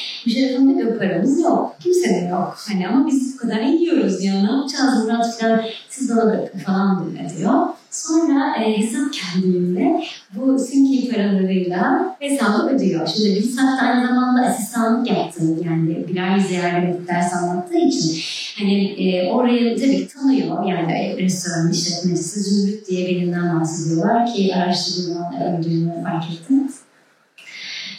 Hanım'da 0.57 0.95
bir 0.95 0.99
paramız 0.99 1.41
yok. 1.41 1.77
Kimsenin 1.83 2.29
yok. 2.29 2.59
Hani 2.69 2.89
ama 2.89 3.07
biz 3.07 3.35
bu 3.35 3.39
kadar 3.39 3.61
yiyoruz 3.61 4.21
diyor. 4.21 4.35
Ne 4.35 4.51
yapacağız 4.51 5.05
Murat 5.05 5.39
falan 5.41 5.61
siz 5.89 6.11
bana 6.11 6.25
bırakın 6.25 6.59
falan 6.59 7.17
diyor. 7.39 7.67
Sonra 7.91 8.57
e, 8.57 8.79
hesap 8.79 9.07
geldiğinde 9.13 10.05
bu 10.35 10.59
simki 10.59 11.13
paralarıyla 11.13 12.17
hesabı 12.21 12.69
ödüyor. 12.69 13.07
Şimdi 13.07 13.29
bir 13.29 13.37
hesapta 13.37 13.87
aynı 13.87 14.07
zamanda 14.07 14.43
asistanlık 14.43 15.11
yaptım. 15.11 15.59
Yani 15.65 16.09
birer 16.09 16.39
yerlemek 16.51 17.09
ders 17.09 17.35
anlattığı 17.35 17.79
için. 17.79 18.23
Hani 18.59 18.85
e, 18.85 19.31
orayı 19.31 19.77
tabii 19.77 20.09
tanıyor. 20.09 20.67
Yani 20.67 21.17
restoranın 21.19 21.73
işletmecisi 21.73 22.41
Zümrüt 22.41 22.89
diye 22.89 23.09
birinden 23.09 23.61
bahsediyorlar 23.61 24.35
ki 24.35 24.55
araştırdığımda 24.55 25.59
öldüğünü 25.59 26.03
fark 26.03 26.25
ettim. 26.31 26.69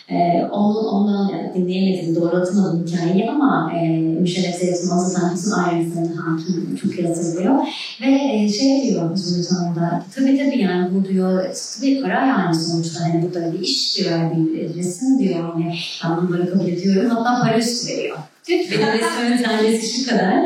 Ee, 0.10 0.46
onu, 0.52 0.80
ondan 0.80 1.30
yani 1.30 1.54
dinleyemedim, 1.54 2.16
doğrulatamadım 2.16 2.86
hikayeyi 2.88 3.30
ama 3.30 3.72
e, 3.76 3.88
Müşerref 3.98 4.56
Zeytin 4.56 4.90
Azatan 4.90 5.32
kızın 5.32 5.60
ailesine 5.60 6.16
hakim 6.16 6.76
çok 6.76 7.00
iyi 7.00 7.08
hatırlıyor. 7.08 7.56
Ve 8.02 8.12
e, 8.34 8.50
şey 8.50 8.84
diyor 8.84 9.16
bizim 9.16 9.44
sonunda, 9.44 10.04
tabii 10.16 10.38
tabii 10.38 10.62
yani 10.62 10.96
bu 10.96 11.10
diyor, 11.10 11.46
tabii 11.80 12.02
para 12.02 12.26
yani 12.26 12.56
sonuçta 12.56 13.04
hani 13.04 13.24
bu 13.24 13.34
da 13.34 13.54
bir 13.54 13.60
iş 13.60 13.98
diyor, 13.98 14.32
bir 14.36 14.76
resim 14.76 15.20
diyor. 15.20 15.60
Yani 15.60 15.76
ben 16.04 16.28
bunları 16.28 16.54
kabul 16.54 16.68
ediyorum, 16.68 17.10
hatta 17.10 17.44
para 17.44 17.58
üstü 17.58 17.94
veriyor. 17.94 18.18
Benim 18.50 18.72
resmimin 18.72 19.44
tanesi 19.44 20.00
şu 20.00 20.10
kadar, 20.10 20.44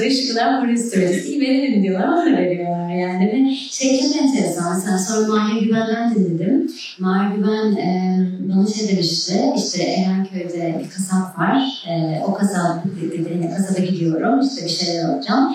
diyor 0.00 0.10
şu 0.10 0.34
kadar 0.34 0.68
verirsin, 0.68 1.30
iyi 1.30 1.40
verelim 1.40 1.82
diyorlar, 1.82 2.08
onu 2.08 2.36
veriyorlar 2.36 2.94
yani. 2.94 3.32
Ve 3.32 3.54
şey 3.54 4.00
çok 4.00 4.16
enteresan, 4.16 4.78
sen 4.78 4.96
sonra 4.96 5.28
Mahir 5.28 5.62
Güven'den 5.62 6.14
dinledim. 6.14 6.70
Mahir 6.98 7.36
Güven 7.36 7.76
e, 7.76 8.18
bana 8.40 8.66
şey 8.66 8.88
demişti, 8.88 9.52
işte 9.56 9.82
Erenköy'de 9.82 10.80
bir 10.84 10.90
kasap 10.90 11.38
var, 11.38 11.84
e, 11.88 12.22
o 12.26 12.34
kasap 12.34 12.84
dedi, 12.84 13.28
yani 13.32 13.54
kasaba 13.56 13.86
gidiyorum, 13.86 14.40
işte 14.40 14.64
bir 14.64 14.70
şeyler 14.70 15.04
alacağım. 15.04 15.54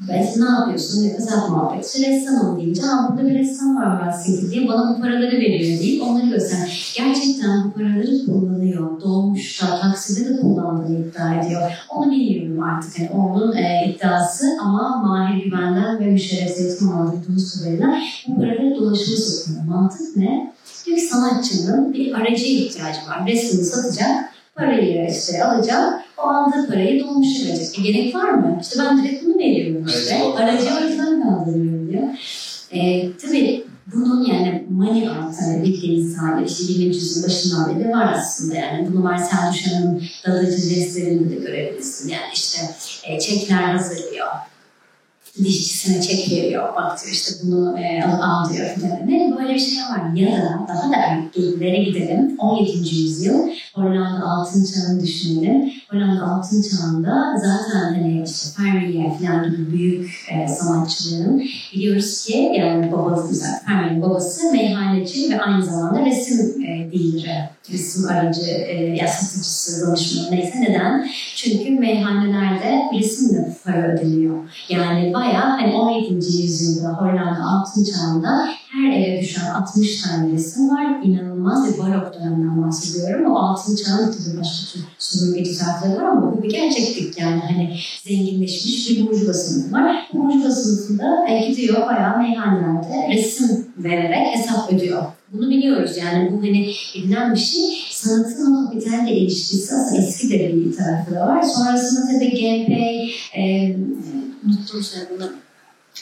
Ben 0.00 0.26
ne 0.36 0.44
yapıyorsun? 0.44 1.04
Ne 1.04 1.16
kasap 1.16 1.50
muhabbeti. 1.50 1.86
İşte 1.86 2.10
ressamım 2.10 2.60
deyince, 2.60 2.82
Aa, 2.82 3.08
burada 3.12 3.28
bir 3.28 3.38
ressam 3.38 3.76
var 3.76 3.86
Murat 3.86 4.22
Sinki 4.22 4.50
diye 4.50 4.68
bana 4.68 4.96
bu 4.96 5.00
paraları 5.00 5.36
veriyor 5.36 5.80
deyip 5.80 6.02
onları 6.02 6.26
göster. 6.26 6.92
Gerçekten 6.96 7.64
bu 7.64 7.72
paraları 7.72 8.26
kullanıyor. 8.26 9.00
Doğmuşta, 9.00 9.80
takside 9.80 10.28
de 10.28 10.40
kullandığını 10.40 10.98
iddia 10.98 11.34
ediyor. 11.34 11.62
Onu 11.88 12.10
bilmiyorum 12.10 12.62
artık. 12.62 12.98
Yani 12.98 13.10
onun 13.10 13.56
e, 13.56 13.94
iddiası 13.94 14.46
ama 14.62 15.02
Mahir 15.06 15.44
Güven'den 15.44 16.00
ve 16.00 16.06
Müşerref 16.06 16.56
Zeytin'den 16.56 17.12
duyduğumuz 17.12 17.54
kadarıyla 17.54 17.94
bu 18.28 18.36
paraları 18.36 18.74
dolaşıma 18.76 19.16
sokuyor. 19.16 19.64
Mantık 19.64 20.16
ne? 20.16 20.52
Ki 20.84 21.00
sanatçının 21.00 21.92
bir 21.92 22.12
aracıya 22.14 22.50
ihtiyacı 22.50 22.98
var. 23.08 23.26
Resmini 23.26 23.64
satacak, 23.64 24.30
parayı 24.54 25.10
işte 25.10 25.44
alacak, 25.44 26.00
o 26.18 26.22
aldığı 26.22 26.68
parayı 26.68 27.04
dolmuşa 27.04 27.48
verecek. 27.48 27.78
E, 27.78 27.82
gerek 27.82 28.14
var 28.14 28.30
mı? 28.30 28.58
İşte 28.62 28.78
ben 28.78 29.02
direkt 29.02 29.27
veriyorum 29.38 29.86
işte. 29.86 30.14
Aracı 30.14 30.36
Aracı 30.36 30.68
o 30.80 30.88
yüzden 30.88 31.22
kaldırıyorum 31.22 31.92
diyor. 31.92 32.08
E, 32.72 33.10
tabii 33.16 33.64
bunun 33.94 34.24
yani 34.24 34.64
money 34.70 35.04
hani 35.06 35.62
bildiğiniz 35.62 36.18
hali 36.18 36.46
işte 36.46 36.64
20. 36.72 36.84
yüzyılın 36.84 37.28
başından 37.28 37.78
beri 37.78 37.88
var 37.88 38.12
aslında 38.12 38.54
yani 38.54 38.88
bunu 38.92 39.00
Marcel 39.00 39.52
Duchamp'ın 39.52 40.02
dalıcı 40.26 40.50
derslerinde 40.50 41.30
de 41.30 41.34
görebilirsin 41.34 42.08
yani 42.08 42.32
işte 42.34 42.58
e, 43.04 43.20
çekler 43.20 43.62
hazırlıyor 43.62 44.26
dişçisine 45.44 46.02
çek 46.02 46.30
veriyor. 46.30 46.68
Bak 46.76 47.02
diyor 47.02 47.12
işte 47.12 47.34
bunu 47.42 47.78
e, 47.78 48.04
al, 48.04 48.52
diyor. 48.52 48.66
Ne 49.06 49.36
böyle 49.38 49.54
bir 49.54 49.58
şey 49.58 49.82
var. 49.82 50.14
Ya 50.14 50.32
da 50.32 50.66
daha 50.68 50.90
da 50.90 50.96
erkeklere 50.96 51.82
gidelim. 51.82 52.34
17. 52.38 52.94
yüzyıl 52.94 53.48
Hollanda 53.74 54.24
altın 54.26 54.64
çağını 54.64 55.02
düşünelim. 55.02 55.72
Hollanda 55.90 56.26
altın 56.26 56.62
çağında 56.62 57.36
zaten 57.36 57.80
hani 57.80 58.24
işte 58.26 58.62
Fermiye 58.62 59.12
falan 59.18 59.50
gibi 59.50 59.72
büyük 59.72 60.10
e, 60.30 60.48
sanatçıların 60.48 61.42
biliyoruz 61.74 62.24
ki 62.24 62.52
yani 62.58 62.92
babası 62.92 63.28
mesela 63.28 63.60
Fermiye'nin 63.66 64.02
babası 64.02 64.52
meyhaneci 64.52 65.30
ve 65.30 65.40
aynı 65.40 65.64
zamanda 65.64 66.04
resim 66.04 66.62
e, 66.62 66.92
dealer'ı, 66.92 67.48
resim 67.72 68.08
aracı, 68.08 68.50
e, 68.50 69.06
satıcısı, 69.08 69.86
danışmanı 69.86 70.30
neyse 70.30 70.60
neden? 70.60 71.10
Çünkü 71.36 71.70
meyhanelerde 71.70 72.82
resimle 72.98 73.56
para 73.64 73.92
ödeniyor. 73.92 74.36
Yani 74.68 75.14
bayağı 75.14 75.50
hani 75.50 75.74
17. 75.74 76.14
yüzyılda 76.14 76.88
Hollanda 76.88 77.44
altın 77.44 77.84
çağında 77.84 78.48
her 78.72 78.92
eve 78.92 79.20
düşen 79.22 79.50
60 79.50 80.02
tane 80.02 80.32
resim 80.32 80.68
var. 80.68 81.02
İnanılmaz 81.02 81.72
bir 81.72 81.78
barok 81.78 82.14
dönemden 82.14 82.62
bahsediyorum. 82.62 83.32
O 83.32 83.38
altın 83.38 83.76
çağın 83.76 84.12
tabii 84.12 84.40
başka 84.40 84.72
tür 84.72 84.84
sömürgeci 84.98 85.58
tarafları 85.58 85.96
var 85.96 86.04
ama 86.04 86.32
bu 86.36 86.42
bir 86.42 86.50
gerçeklik 86.50 87.20
yani. 87.20 87.40
Hani 87.40 87.76
zenginleşmiş 88.04 88.90
bir 88.90 89.06
burjuva 89.06 89.32
sınıfı 89.32 89.72
var. 89.72 90.08
Bu 90.12 90.24
burjuva 90.24 90.50
sınıfında 90.50 91.28
e, 91.28 91.48
gidiyor 91.48 91.86
bayağı 91.86 92.18
meyhanelerde 92.18 93.08
resim 93.08 93.66
vererek 93.76 94.36
hesap 94.36 94.72
ödüyor. 94.72 95.02
Bunu 95.32 95.50
biliyoruz 95.50 95.96
yani 95.96 96.32
bu 96.32 96.42
hani 96.42 96.72
bilinen 96.94 97.34
bir 97.34 97.38
şey. 97.38 97.62
Sanatın 97.90 98.54
o 98.54 98.70
kapitalle 98.70 99.16
ilişkisi 99.16 99.74
aslında 99.74 100.02
eski 100.02 100.30
de 100.30 100.54
bir 100.56 100.76
tarafı 100.76 101.14
da 101.14 101.20
var. 101.20 101.42
Sonrasında 101.42 102.12
tabii 102.12 102.30
Genpei, 102.30 103.10
e, 103.36 103.76
unuttum 104.46 104.82
soyadını. 104.82 105.24
E, 105.24 105.47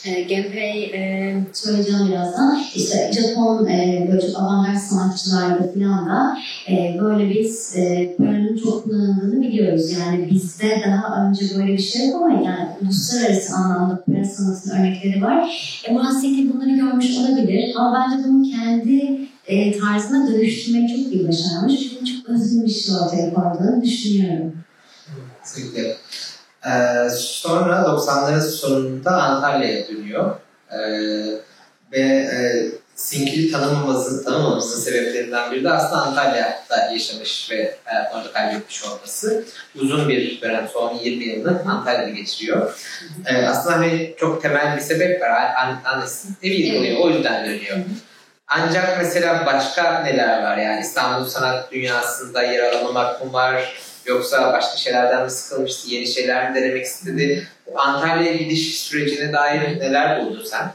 Genpei 0.05 0.83
e, 0.94 1.35
söyleyeceğim 1.53 2.09
birazdan. 2.09 2.62
İşte 2.75 3.12
Japon 3.12 3.66
e, 3.66 4.09
böyle 4.12 4.27
çok 4.27 4.40
avantgard 4.40 4.77
sanatçılarda 4.77 5.72
falan 5.75 6.09
da 6.09 6.38
e, 6.68 6.99
böyle 7.01 7.31
biz 7.31 7.77
e, 7.77 8.14
paranın 8.18 8.57
çok 8.57 8.85
kullanıldığını 8.85 9.40
biliyoruz. 9.40 9.92
Yani 9.92 10.31
bizde 10.31 10.83
daha 10.87 11.29
önce 11.29 11.59
böyle 11.59 11.72
bir 11.72 11.83
şey 11.83 12.09
yok 12.09 12.22
ama 12.22 12.42
yani 12.42 12.68
uluslararası 12.83 13.55
anlamda 13.55 14.05
para 14.05 14.25
sanatının 14.25 14.75
örnekleri 14.81 15.22
var. 15.22 15.51
E, 15.85 15.92
Murat 15.92 16.20
Seki 16.20 16.53
bunları 16.55 16.70
görmüş 16.70 17.18
olabilir 17.18 17.75
ama 17.77 18.11
bence 18.11 18.29
bunu 18.29 18.51
kendi 18.51 19.20
e, 19.46 19.79
tarzına 19.79 20.33
dönüştürmeyi 20.33 20.88
çok 20.88 21.14
iyi 21.14 21.29
başarmış. 21.29 21.81
Çünkü 21.81 22.05
çok 22.05 22.29
özgün 22.29 22.64
bir 22.64 22.70
şey 22.70 22.94
ortaya 22.94 23.35
koyduğunu 23.35 23.83
düşünüyorum. 23.83 24.53
Kesinlikle. 25.42 25.96
Ee, 26.66 27.11
sonra 27.11 27.72
90'ların 27.76 28.40
sonunda 28.40 29.11
Antalya'ya 29.11 29.88
dönüyor. 29.88 30.37
Ee, 30.72 30.76
ve 31.92 31.98
e, 32.00 32.38
Sinkil'i 32.94 33.52
tanımamasının, 33.52 34.24
tanımamasının 34.24 34.81
sebeplerinden 34.81 35.52
biri 35.52 35.64
de 35.64 35.70
aslında 35.70 36.02
Antalya'da 36.02 36.92
yaşamış 36.92 37.50
ve 37.50 37.76
hayatını 37.85 38.18
orada 38.20 38.33
kaybetmiş 38.33 38.85
olması. 38.85 39.44
Uzun 39.81 40.09
bir 40.09 40.40
dönem, 40.40 40.68
son 40.72 40.94
20 40.94 41.24
yılını 41.24 41.72
Antalya'da 41.72 42.11
geçiriyor. 42.11 42.79
Ee, 43.26 43.46
aslında 43.46 43.76
hani 43.76 44.14
çok 44.18 44.42
temel 44.42 44.76
bir 44.76 44.81
sebep 44.81 45.22
var. 45.22 45.31
An- 45.31 45.81
Annesi 45.85 46.29
evi 46.42 46.55
yıkılıyor, 46.55 47.00
o 47.00 47.11
yüzden 47.11 47.44
dönüyor. 47.44 47.76
Ancak 48.48 48.98
mesela 48.98 49.46
başka 49.46 50.00
neler 50.00 50.42
var? 50.42 50.57
Yani 50.57 50.81
İstanbul 50.81 51.26
sanat 51.26 51.72
dünyasında 51.72 52.42
yer 52.42 52.72
alamamak 52.72 53.24
mı 53.26 53.33
var? 53.33 53.79
Yoksa 54.09 54.53
başka 54.53 54.77
şeylerden 54.77 55.25
mi 55.25 55.31
sıkılmıştı? 55.31 55.90
Yeni 55.90 56.07
şeyler 56.07 56.51
mi 56.51 56.57
denemek 56.57 56.85
istedi? 56.85 57.49
Antalya'ya 57.77 58.37
gidiş 58.37 58.79
sürecine 58.79 59.33
dair 59.33 59.81
neler 59.81 60.27
buldun 60.27 60.45
sen? 60.45 60.73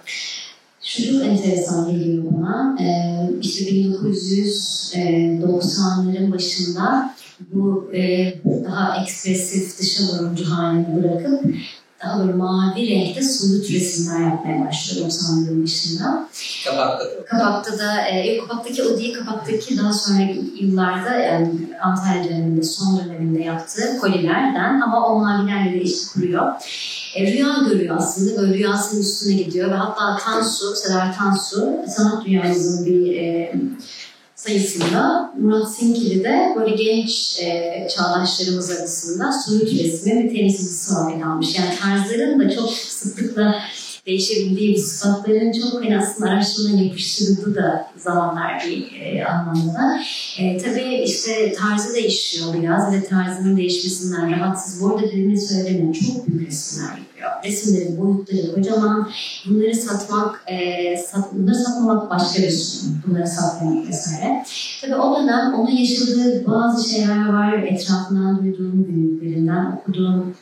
Şu 0.83 1.13
çok 1.13 1.25
enteresan 1.25 1.91
geliyor 1.91 2.23
bana. 2.31 2.77
Ee, 2.81 3.29
işte 3.41 3.65
1990'ların 3.65 6.31
başında 6.31 7.15
bu 7.39 7.91
e, 7.93 8.33
daha 8.65 9.01
ekspresif 9.01 9.79
dışa 9.79 10.03
vurumcu 10.03 10.45
halini 10.45 11.03
bırakıp 11.03 11.45
daha 12.03 12.19
böyle 12.19 12.33
mavi 12.33 12.89
renkte 12.89 13.21
soyut 13.21 13.71
resimler 13.71 14.21
yapmaya 14.21 14.65
başlıyor 14.67 15.09
90'ların 15.09 15.63
başında. 15.63 16.27
Kapakta. 16.65 17.05
Kapak'ta 17.25 17.79
da, 17.79 18.07
e, 18.07 18.35
yok 18.35 18.49
Kapak'taki 18.49 18.83
o 18.83 18.97
değil, 18.97 19.13
Kapak'taki 19.13 19.77
daha 19.77 19.93
sonraki 19.93 20.53
yıllarda 20.59 21.13
yani 21.13 21.49
Antalya 21.81 22.23
döneminde, 22.23 22.63
son 22.63 22.99
döneminde 22.99 23.43
yaptığı 23.43 23.97
kolilerden 24.01 24.81
ama 24.81 25.07
o 25.07 25.19
mavilerle 25.19 25.73
de 25.73 25.81
iş 25.81 26.07
kuruyor. 26.13 26.51
E, 27.15 27.31
rüya 27.31 27.55
görüyor 27.69 27.95
aslında, 27.97 28.41
böyle 28.41 28.53
rüyasının 28.53 29.01
üstüne 29.01 29.33
gidiyor 29.33 29.71
ve 29.71 29.75
hatta 29.75 30.17
Tansu, 30.17 30.75
Sedar 30.75 31.17
Tansu, 31.17 31.79
sanat 31.87 32.25
dünyamızın 32.25 32.85
bir 32.85 33.15
e, 33.15 33.53
sayısında 34.45 35.33
Murat 35.39 35.71
Sinkili 35.75 36.23
böyle 36.55 36.75
genç 36.75 37.39
e, 37.41 37.87
çağdaşlarımız 37.95 38.71
arasında 38.71 39.31
soyut 39.31 39.73
resmi 39.73 40.23
ve 40.23 40.33
temsilcisi 40.33 40.93
olarak 40.93 41.25
almış. 41.25 41.59
Yani 41.59 41.75
tarzların 41.79 42.39
da 42.39 42.55
çok 42.55 42.71
sıklıkla 42.71 43.55
değişebildiği 44.05 44.75
bu 44.75 44.79
sıfatların 44.79 45.51
çok 45.51 45.85
en 45.85 45.91
aslında 45.91 46.29
araştırma 46.29 46.81
yapıştırıldığı 46.81 47.55
da 47.55 47.87
zamanlar 47.97 48.63
bir 48.65 49.01
e, 49.01 49.25
anlamda. 49.25 49.99
E, 50.39 50.57
tabii 50.57 51.03
işte 51.05 51.53
tarzı 51.53 51.93
değişiyor 51.93 52.53
biraz 52.61 52.93
ve 52.93 53.03
tarzının 53.03 53.57
değişmesinden 53.57 54.31
rahatsız. 54.31 54.81
Bu 54.81 54.87
arada 54.87 55.01
dediğimi 55.01 55.41
söylemiyorum. 55.41 55.91
Çok 55.91 56.27
büyük 56.27 56.47
resimler 56.47 56.89
yapıyor. 56.89 57.31
Resimlerin 57.45 58.01
boyutları 58.01 58.55
kocaman. 58.55 59.09
Bunları 59.45 59.75
satmak, 59.75 60.43
e, 60.47 60.97
sat, 60.97 61.33
bunları 61.33 61.55
satmamak 61.55 62.09
başka 62.09 62.41
bir 62.41 62.49
sorun. 62.49 62.97
Bunları 63.07 63.27
satmak 63.27 63.87
vesaire. 63.87 64.45
Tabii 64.81 64.95
o 64.95 65.19
dönem 65.19 65.53
onun 65.53 65.71
yaşadığı 65.71 66.47
bazı 66.47 66.89
şeyler 66.89 67.33
var. 67.33 67.53
Etrafından 67.53 68.43
duyduğum, 68.43 68.87
büyüklerinden 68.87 69.71
okuduğum 69.71 70.35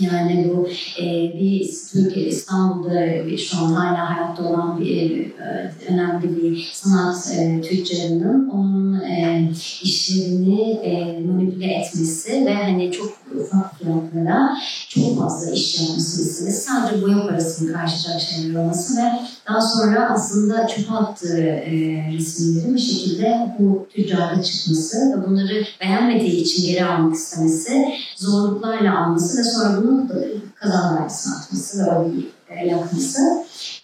yani 0.00 0.52
bu 0.54 0.68
e, 1.02 1.04
bir 1.40 1.70
Türkiye 1.92 2.26
İstanbul'da 2.26 3.36
şu 3.38 3.58
an 3.58 3.72
hala 3.72 4.10
hayatta 4.10 4.48
olan 4.48 4.80
bir 4.80 5.30
e, 5.30 5.72
önemli 5.88 6.42
bir 6.42 6.70
sanat 6.72 7.32
e, 7.36 7.60
tüccarının 7.60 8.48
onun 8.48 9.00
e, 9.00 9.50
işlerini 9.82 10.70
e, 10.70 11.20
manipüle 11.20 11.66
etmesi 11.66 12.46
ve 12.46 12.54
hani 12.54 12.92
çok 12.92 13.12
ufak 13.40 13.78
fiyatlara 13.78 14.56
çok 14.88 15.18
fazla 15.18 15.50
iş 15.50 15.80
yapmasını 15.80 16.50
sadece 16.50 17.02
boya 17.02 17.26
parasını 17.26 17.72
karşılayacak 17.72 18.20
şeyler 18.20 18.60
olması 18.60 18.96
ve 18.96 19.06
daha 19.48 19.60
sonra 19.60 20.10
aslında 20.10 20.66
çöpe 20.66 20.92
attığı 20.92 21.42
e, 21.42 21.72
resimlerin 22.12 22.74
bir 22.74 22.80
şekilde 22.80 23.56
bu 23.58 23.86
tüccarda 23.90 24.42
çıkması 24.42 24.98
ve 24.98 25.26
bunları 25.26 25.64
beğenmediği 25.80 26.42
için 26.42 26.66
geri 26.66 26.84
almak 26.84 27.14
istemesi, 27.14 27.88
zorluklarla 28.16 29.04
alması 29.04 29.38
ve 29.38 29.44
sonra 29.44 29.75
bunu 29.84 30.08
kazan 30.54 30.96
vergisine 30.96 31.34
atması 31.34 31.86
ve 31.86 31.90
o 31.90 32.10
e. 32.50 33.22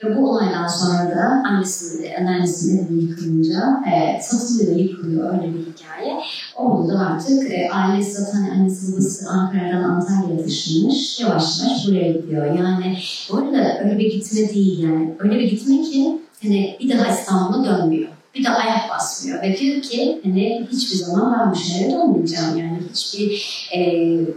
Ve 0.04 0.16
bu 0.16 0.30
olaydan 0.30 0.66
sonra 0.66 1.10
da 1.16 1.42
annesi, 1.48 2.14
anneannesinin 2.18 2.86
evi 2.86 3.04
yıkılınca 3.04 3.82
e, 3.92 4.22
satılıyor, 4.22 4.76
yıkılıyor 4.76 5.34
öyle 5.34 5.54
bir 5.54 5.58
hikaye. 5.58 6.20
Orada 6.56 6.94
da 6.94 6.98
artık 6.98 7.50
e, 7.50 7.70
ailesi 7.70 8.12
zaten 8.12 8.50
annesi 8.50 8.92
babası 8.92 9.28
Ankara'dan 9.28 9.82
Antalya'ya 9.82 10.44
taşınmış. 10.44 11.20
Yavaş 11.20 11.60
yavaş 11.60 11.86
buraya 11.88 12.12
gidiyor. 12.12 12.46
Yani 12.46 12.98
bu 13.30 13.36
arada 13.36 13.78
öyle 13.84 13.98
bir 13.98 14.12
gitme 14.12 14.48
değil 14.48 14.82
yani. 14.82 15.14
Öyle 15.18 15.38
bir 15.38 15.50
gitme 15.50 15.82
ki 15.82 16.18
hani 16.42 16.76
bir 16.80 16.98
daha 16.98 17.14
İstanbul'a 17.14 17.64
dönmüyor 17.64 18.08
bir 18.34 18.44
de 18.44 18.48
ayak 18.48 18.90
basmıyor 18.90 19.42
ve 19.42 19.56
diyor 19.56 19.82
ki 19.82 20.20
hani 20.24 20.68
hiçbir 20.72 20.96
zaman 20.96 21.38
ben 21.38 21.50
bu 21.50 21.56
şehre 21.56 21.92
dönmeyeceğim 21.92 22.56
yani 22.56 22.78
hiçbir 22.92 23.68
e, 23.76 23.80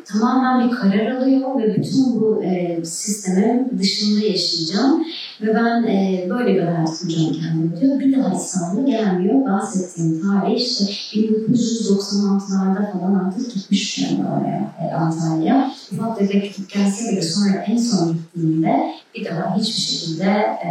tamamen 0.05 0.69
bir 0.69 0.75
karar 0.75 1.12
alıyor 1.12 1.60
ve 1.60 1.75
bütün 1.75 2.21
bu 2.21 2.43
e, 2.43 2.86
sistemin 2.86 3.79
dışında 3.79 4.25
yaşayacağım 4.25 5.05
ve 5.41 5.55
ben 5.55 5.84
e, 5.84 6.27
böyle 6.29 6.55
bir 6.55 6.62
hayat 6.62 6.99
kuracağım 6.99 7.34
kendime 7.34 7.81
diyor. 7.81 7.99
Bir 7.99 8.17
daha 8.17 8.36
İstanbul'a 8.36 8.89
gelmiyor. 8.89 9.45
Bahsettiğim 9.45 10.21
tarih 10.21 10.55
işte 10.55 10.86
1996'larda 11.13 12.91
falan 12.91 13.15
artık 13.15 13.53
gitmiş 13.53 13.99
yani 13.99 14.27
oraya 14.27 14.75
e, 14.81 14.93
Antalya. 14.93 15.71
Ufak 15.91 16.19
tefek 16.19 16.55
gelse 16.73 17.12
bile 17.12 17.21
sonra 17.21 17.55
en 17.67 17.77
son 17.77 18.13
gittiğinde 18.13 18.93
bir 19.15 19.25
daha 19.25 19.58
hiçbir 19.58 19.81
şekilde 19.81 20.25
e, 20.65 20.69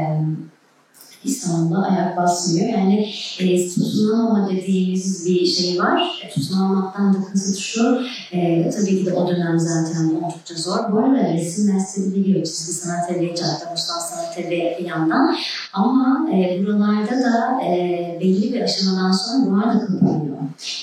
İstanbul'da 1.24 1.78
ayak 1.78 2.16
basmıyor. 2.16 2.68
Yani 2.68 3.12
e, 3.40 3.68
tutunamama 3.68 4.50
dediğimiz 4.50 5.26
bir 5.26 5.46
şey 5.46 5.78
var. 5.78 6.20
E, 6.24 6.30
tutunamamaktan 6.30 7.14
da 7.14 7.18
kasıt 7.32 7.58
şu, 7.58 8.02
e, 8.32 8.70
tabii 8.70 8.98
ki 8.98 9.06
de 9.06 9.12
o 9.12 9.28
dönem 9.28 9.58
zaten 9.58 10.14
oldukça 10.14 10.54
zor. 10.54 10.92
Bu 10.92 10.98
arada 10.98 11.32
resim 11.34 11.74
dersleri 11.74 12.14
biliyor. 12.14 12.44
Çizgi 12.44 12.72
sanat 12.72 13.10
evi, 13.10 13.34
cadde 13.36 13.72
bostan 13.72 13.98
sanat 13.98 14.38
evi 14.38 14.76
bir 14.78 14.84
yandan. 14.84 15.36
Ama 15.72 16.28
e, 16.32 16.66
buralarda 16.66 17.20
da 17.22 17.62
e, 17.64 18.18
belli 18.20 18.52
bir 18.52 18.60
aşamadan 18.60 19.12
sonra 19.12 19.46
bunlar 19.46 19.74
da 19.74 19.86
kapanıyor. 19.86 20.34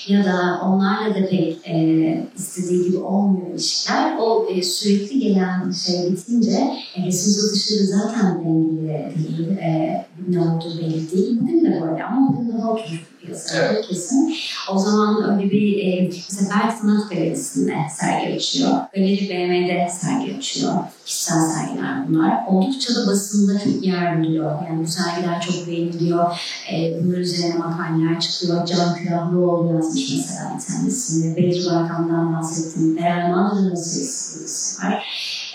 Ya 0.08 0.24
da 0.24 0.60
onlarla 0.64 1.14
da 1.14 1.28
pek 1.28 1.68
e, 1.68 2.26
istediği 2.36 2.84
gibi 2.84 2.96
olmuyor 2.96 3.46
ilişkiler. 3.54 4.16
O 4.18 4.46
e, 4.50 4.62
sürekli 4.62 5.18
gelen 5.18 5.70
şey 5.70 6.12
bitince 6.12 6.74
e, 6.96 7.06
resim 7.06 7.32
satışları 7.32 7.86
zaten 7.86 8.44
dengeli 8.44 9.14
değil. 9.16 9.58
E, 9.58 10.06
ne 10.32 10.40
olduğu 10.40 10.78
değil. 10.78 11.40
Bugün 11.40 11.64
de 11.64 11.80
böyle 11.82 12.04
ama 12.04 12.32
bugün 12.32 12.58
daha 12.58 12.70
oturmuş 12.70 13.00
bir 13.20 13.26
piyasa 13.26 13.58
evet. 13.58 13.86
kesin. 13.88 14.34
O 14.72 14.78
zaman 14.78 15.30
öyle 15.30 15.50
bir 15.50 15.78
e, 15.78 16.10
mesela 16.30 16.50
Berk 16.50 16.78
Sanat 16.78 17.10
Galerisi'nde 17.10 17.74
sergi 17.98 18.34
açıyor. 18.34 18.70
Galeri 18.94 19.28
BM'de 19.28 19.88
sergi 19.90 20.36
açıyor. 20.36 20.72
Kişisel 21.04 21.40
sergiler 21.40 22.08
bunlar. 22.08 22.46
Oldukça 22.48 22.94
da 22.94 23.06
basında 23.06 23.58
çok 23.58 23.86
yer 23.86 24.18
buluyor. 24.18 24.62
Yani 24.68 24.84
bu 24.84 24.88
sergiler 24.88 25.40
çok 25.40 25.66
beğeniliyor. 25.66 26.38
E, 26.72 27.04
bunun 27.04 27.14
üzerine 27.14 27.54
makaleler 27.54 28.20
çıkıyor. 28.20 28.66
Can 28.66 28.94
Külahlıoğlu 28.94 29.74
yazmış 29.74 30.14
mesela 30.16 30.58
bir 30.58 30.74
tanesini. 30.74 31.36
Bedri 31.36 31.66
Barkan'dan 31.66 32.34
bahsettim. 32.36 32.96
Beren 32.96 33.30
Madra'nın 33.30 33.74
sayısı 33.74 34.82
var. 34.82 35.04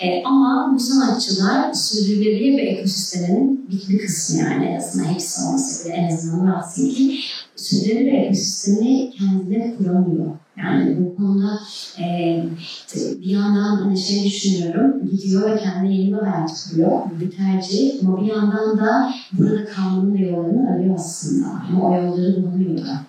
E, 0.00 0.22
ama 0.24 0.72
bu 0.74 0.80
sanatçılar 0.80 1.72
sürdürülebilir 1.72 2.58
bir 2.58 2.66
ekosistemin 2.66 3.68
bir, 3.88 3.98
kısmı 3.98 4.38
yani 4.40 4.64
en 4.64 4.76
azından 4.76 5.04
hepsi 5.04 5.42
olmasa 5.42 5.84
bile 5.84 5.94
en 5.94 6.14
azından 6.14 6.46
rahatsız 6.46 6.94
ki 6.94 7.20
sürdürülebilir 7.56 8.12
ekosistemi 8.12 9.10
kendine 9.10 9.74
kuramıyor. 9.76 10.26
Yani 10.56 10.96
bu 10.98 11.16
konuda 11.16 11.60
e, 12.00 12.44
bir 12.94 13.30
yandan 13.30 13.76
hani 13.76 13.98
şey 13.98 14.24
düşünüyorum, 14.24 15.10
gidiyor 15.10 15.50
ve 15.50 15.56
kendi 15.56 15.88
bir 15.88 16.12
hayat 16.12 16.50
kuruyor. 16.70 17.00
Bir 17.20 17.30
tercih 17.30 17.92
ama 18.02 18.20
bir 18.20 18.26
yandan 18.26 18.78
da 18.78 19.14
burada 19.32 19.64
kalmanın 19.64 20.16
yollarını 20.16 20.70
arıyor 20.70 20.94
aslında. 20.94 21.46
Ama 21.68 21.88
o 21.88 21.94
yolları 21.94 22.42
bulamıyor 22.42 22.78
da. 22.86 23.00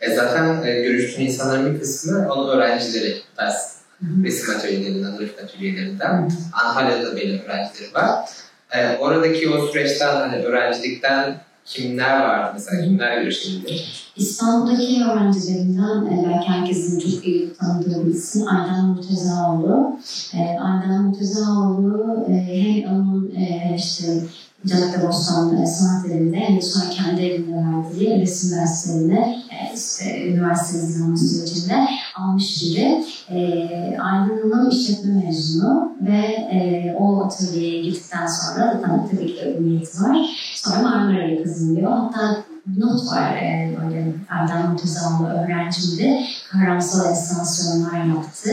E 0.00 0.14
zaten 0.14 0.66
e, 0.66 0.82
görüştüğün 0.82 1.24
insanların 1.24 1.74
bir 1.74 1.80
kısmı 1.80 2.28
onun 2.32 2.48
öğrencileri 2.48 3.16
dersin 3.38 3.75
resim 4.24 4.56
atölyelerinden, 4.56 5.16
grafik 5.16 5.40
atölyelerinden. 5.40 6.32
Antalya'da 6.52 7.16
benim 7.16 7.38
öğrencilerim 7.38 7.94
var. 7.94 8.28
Ee, 8.70 8.96
oradaki 8.96 9.50
o 9.50 9.66
süreçten, 9.66 10.16
hani 10.16 10.36
öğrencilikten 10.36 11.36
kimler 11.64 12.20
vardı 12.20 12.50
mesela, 12.54 12.84
kimler 12.84 13.22
görüşebildi? 13.22 13.80
İstanbul'daki 14.16 15.04
öğrencilerimden 15.04 16.06
e, 16.06 16.24
belki 16.28 16.48
herkesin 16.48 17.00
çok 17.00 17.26
iyi 17.26 17.54
tanıdığı 17.54 18.10
isim 18.10 18.48
Aydan 18.48 18.84
Murtezaoğlu. 18.84 19.98
E, 20.34 20.38
Aydan 20.38 21.02
Murtezaoğlu 21.04 22.26
e, 22.30 22.32
hem 22.32 22.94
onun 22.94 23.34
e, 23.36 23.74
işte 23.76 24.06
Caddebostan 24.66 25.64
Sanat 25.64 26.06
Evi'nde 26.06 26.36
hem 26.36 26.62
sonra 26.62 26.90
kendi 26.90 27.22
evinde 27.22 27.56
verdiği 27.56 28.20
resim 28.20 28.58
derslerini 28.58 29.44
e, 29.50 29.74
işte, 29.74 30.28
üniversite 30.28 30.78
izleme 30.78 31.16
sürecinde 31.16 31.88
almış 32.16 32.62
biri. 32.62 33.04
E, 33.30 33.38
Aydın 33.98 34.50
Hanım 34.50 34.70
işletme 34.70 35.24
mezunu 35.24 35.92
ve 36.00 36.18
e, 36.52 36.96
o 36.98 37.24
atölyeye 37.24 37.82
gittikten 37.82 38.26
sonra 38.26 38.72
zaten 38.72 39.08
tabii 39.10 39.26
ki 39.26 39.36
de 39.36 39.56
niyeti 39.62 40.02
var. 40.02 40.16
Sonra 40.54 40.82
Marmara'ya 40.82 41.42
kazanıyor. 41.42 41.92
Hatta 41.92 42.44
not 42.76 43.06
var 43.06 43.36
e, 43.36 43.76
böyle 43.82 44.14
Erdem 44.28 44.70
Murtazaoğlu 44.70 45.26
öğrencimdi. 45.26 46.20
Kavramsal 46.52 47.10
enstansiyonlar 47.10 48.04
yaptı. 48.04 48.50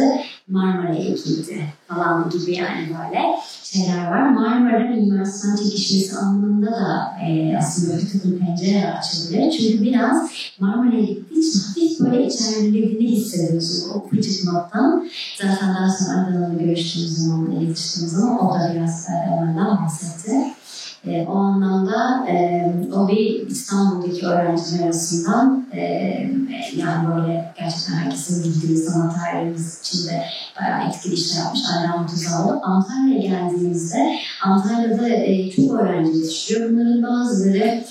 Marmara'ya 0.47 1.10
gitti 1.10 1.63
falan 1.88 2.29
gibi 2.29 2.56
yani 2.56 2.88
böyle 2.89 3.21
şeyler 3.63 4.12
var. 4.12 4.29
Marmara 4.29 4.79
Mimar 4.79 5.25
Sinan 5.25 5.56
çekişmesi 5.56 6.17
anlamında 6.17 6.71
da 6.71 7.13
e, 7.27 7.58
aslında 7.58 7.97
bir 7.97 8.10
takım 8.10 8.39
pencereler 8.39 8.97
açabilir. 8.97 9.51
Çünkü 9.51 9.84
biraz 9.84 10.32
Marmara'ya 10.60 11.01
gittiği 11.01 11.39
için 11.39 11.60
hafif 11.60 11.99
böyle 11.99 12.27
içerilediğini 12.27 13.12
hissediyorsun 13.12 13.89
o 13.89 14.10
küçük 14.10 14.45
nottan. 14.45 15.10
Zaten 15.41 15.69
daha 15.69 15.89
sonra 15.89 16.27
Adana'da 16.27 16.63
görüştüğümüz 16.63 17.17
zaman, 17.17 17.51
iletiştiğimiz 17.51 18.13
zaman 18.13 18.45
o 18.45 18.53
da 18.53 18.73
biraz 18.73 19.08
onlardan 19.32 19.84
bahsetti. 19.84 20.32
E, 21.07 21.25
o 21.27 21.35
anlamda 21.35 22.27
e, 22.29 22.65
o 22.95 23.07
bir 23.07 23.47
İstanbul'daki 23.47 24.25
öğrenciler 24.25 24.83
arasından 24.85 25.67
e, 25.73 25.81
yani 26.75 27.07
böyle 27.07 27.53
gerçekten 27.59 27.93
herkesin 27.93 28.43
bildiği 28.43 28.77
sanat 28.77 29.15
tarihimiz 29.15 29.79
içinde 29.79 30.23
bayağı 30.61 30.87
etkili 30.87 31.13
işler 31.13 31.43
yapmış 31.43 31.61
Ayran 31.75 32.01
Mutuzaoğlu. 32.01 32.59
Antalya'ya 32.63 33.21
geldiğimizde 33.21 34.15
Antalya'da 34.43 35.09
e, 35.09 35.51
çok 35.51 35.71
öğrenci 35.71 36.17
yetişiyor. 36.17 36.69
Bunların 36.69 37.03
bazıları 37.03 37.83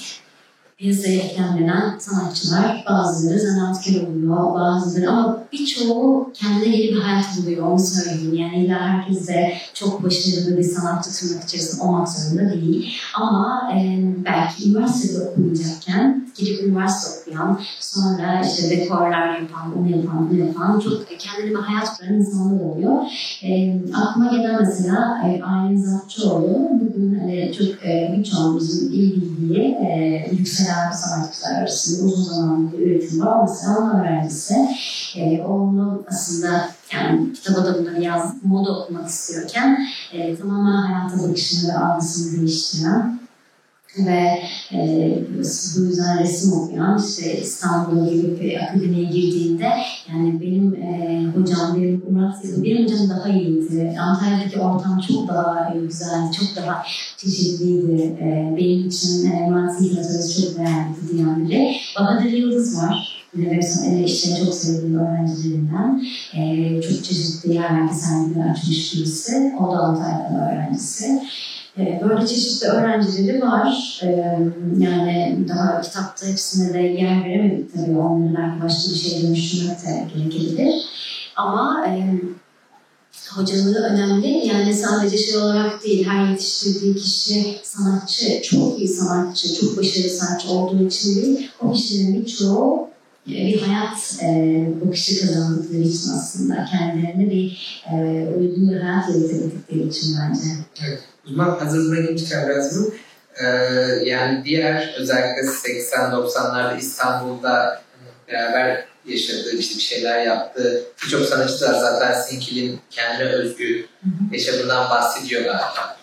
piyasaya 0.82 1.22
eklemlenen 1.22 1.98
sanatçılar, 1.98 2.84
bazıları 2.88 3.40
zanaatkar 3.40 3.92
oluyor, 3.92 4.54
bazıları 4.54 5.10
ama 5.10 5.44
birçoğu 5.52 6.30
kendine 6.34 6.76
yeni 6.76 6.96
bir 6.96 7.00
hayat 7.00 7.24
buluyor, 7.36 7.66
onu 7.66 7.78
söyleyeyim. 7.78 8.34
Yani 8.34 8.64
illa 8.64 8.78
herkes 8.80 9.28
de 9.28 9.52
çok 9.74 10.04
başarılı 10.04 10.58
bir 10.58 10.62
sanatçı 10.62 11.10
tırnak 11.10 11.44
içerisinde 11.44 11.82
olmak 11.82 12.08
zorunda 12.08 12.52
değil. 12.52 12.92
Ama 13.14 13.72
e, 13.76 14.04
belki 14.24 14.70
üniversitede 14.70 15.28
okuyacakken 15.28 16.28
gidip 16.36 16.64
üniversite 16.64 17.20
okuyan, 17.20 17.60
sonra 17.80 18.42
işte 18.46 18.70
dekorlar 18.70 19.40
yapan, 19.40 19.78
onu 19.78 19.90
yapan, 19.90 20.30
bunu 20.30 20.38
yapan, 20.38 20.80
çok 20.80 21.18
kendine 21.18 21.50
bir 21.50 21.54
hayat 21.54 21.98
kuran 21.98 22.14
insanlar 22.14 22.60
oluyor. 22.60 22.92
E, 23.42 23.80
aklıma 23.94 24.30
gelen 24.30 24.60
mesela 24.60 25.22
e, 25.26 25.42
Aylin 25.42 25.76
Zapçıoğlu, 25.76 26.70
bugün 26.80 27.18
hani 27.18 27.52
çok 27.58 27.86
e, 27.86 28.14
birçoğumuzun 28.18 28.92
iyi 28.92 29.14
bildiği 29.14 29.60
e, 29.60 30.26
yükselen 30.32 30.71
sanatçılar 30.92 31.54
arasında 31.54 32.06
uzun 32.06 32.32
zamandır 32.34 32.78
üretim 32.78 33.20
var. 33.20 33.42
Mesela 33.42 33.78
onun 33.78 34.00
öğrencisi, 34.00 34.68
e, 35.16 35.42
onun 35.42 36.06
aslında 36.08 36.68
yani 36.92 37.32
kitaba 37.32 37.64
da 37.64 37.78
bunları 37.78 38.02
yazdık, 38.02 38.44
moda 38.44 38.78
okumak 38.78 39.08
istiyorken 39.08 39.78
e, 40.12 40.36
tamamen 40.36 40.82
hayata 40.82 41.28
bakışını 41.28 41.72
ve 41.72 41.78
algısını 41.78 42.40
değiştiren 42.40 43.22
ve 43.98 44.42
e, 44.72 44.78
bu 45.76 45.84
yüzden 45.84 46.20
resim 46.20 46.52
okuyan 46.52 47.02
işte 47.08 47.40
İstanbul'a 47.40 48.08
gelip 48.08 48.62
akademiye 48.62 49.04
girdiğinde 49.04 49.68
yani 50.12 50.40
benim 50.40 50.74
e, 50.74 51.26
hocam 51.36 51.76
benim 51.76 52.02
Murat 52.10 52.34
benim 52.44 52.84
hocam 52.84 53.08
daha 53.08 53.28
iyiydi. 53.28 53.96
Antalya'daki 54.00 54.60
ortam 54.60 55.00
çok 55.08 55.28
daha 55.28 55.74
güzeldi, 55.74 56.36
çok 56.40 56.56
daha 56.56 56.82
çeşitliydi. 57.16 58.02
E, 58.02 58.54
benim 58.56 58.88
için 58.88 59.30
e, 59.30 59.50
Murat 59.50 59.78
Zihni 59.78 59.94
çok 59.94 60.58
değerli 60.58 61.12
diyen 61.12 61.48
biri. 61.48 61.76
Bahadır 61.98 62.30
Yıldız 62.30 62.78
var. 62.82 63.22
Yine 63.36 63.60
işte 64.04 64.36
çok 64.44 64.54
sevdiğim 64.54 64.98
öğrencilerinden. 64.98 66.04
E, 66.34 66.82
çok 66.82 67.04
çeşitli 67.04 67.54
yerlerde 67.54 67.94
sergiler 67.94 68.50
açmış 68.50 68.94
birisi. 68.94 69.52
O 69.60 69.72
da 69.72 69.78
Antalya'dan 69.78 70.34
öğrencisi. 70.34 71.22
E, 71.78 72.00
böyle 72.08 72.26
çeşitli 72.26 72.66
öğrencileri 72.66 73.42
var. 73.42 74.00
E, 74.02 74.06
yani 74.78 75.44
daha 75.48 75.80
kitapta 75.80 76.26
hepsine 76.26 76.74
de 76.74 76.78
yer 76.78 77.24
veremedik 77.24 77.74
tabii. 77.74 77.98
Onların 77.98 78.60
başka 78.62 78.90
bir 78.90 78.98
şey 78.98 79.22
dönüştürmek 79.22 79.86
de 79.86 80.06
gerekebilir. 80.14 80.74
Ama 81.36 81.86
e, 81.86 82.20
hocalığı 83.30 83.78
önemli. 83.78 84.46
Yani 84.46 84.74
sadece 84.74 85.18
şey 85.18 85.36
olarak 85.36 85.84
değil, 85.84 86.06
her 86.06 86.30
yetiştirdiği 86.30 86.94
kişi 86.94 87.60
sanatçı, 87.62 88.42
çok 88.42 88.78
iyi 88.78 88.88
sanatçı, 88.88 89.60
çok 89.60 89.76
başarılı 89.76 90.10
sanatçı 90.10 90.50
olduğu 90.50 90.86
için 90.86 91.22
değil, 91.22 91.50
o 91.60 91.72
kişilerin 91.72 92.20
birçoğu 92.20 92.88
bir 93.26 93.60
hayat 93.60 94.18
e, 94.22 94.68
bakışı 94.84 95.20
kazandıkları 95.20 95.80
için 95.80 96.10
aslında 96.10 96.64
kendilerine 96.64 97.30
bir 97.30 97.82
e, 97.92 98.28
uygun 98.38 98.70
bir 98.70 98.80
hayat 98.80 99.08
yaratabildikleri 99.08 99.88
için 99.88 100.16
bence. 100.20 100.40
Evet. 100.86 101.11
Uzman 101.26 101.58
hazırlığına 101.58 102.00
geçmişken 102.00 102.48
biraz 102.48 102.88
ee, 103.36 103.46
yani 104.04 104.44
diğer 104.44 104.94
özellikle 104.98 105.42
80-90'larda 105.42 106.78
İstanbul'da 106.78 107.82
beraber 108.28 108.84
yaşadığı, 109.06 109.56
işte 109.56 109.76
bir 109.76 109.80
şeyler 109.80 110.22
yaptığı 110.26 110.82
birçok 111.04 111.22
sanatçılar 111.28 111.74
zaten 111.74 112.20
Sinkil'in 112.20 112.80
kendi 112.90 113.24
özgü 113.24 113.86
yaşamından 114.32 114.90
bahsediyor 114.90 115.42
galiba. 115.42 115.96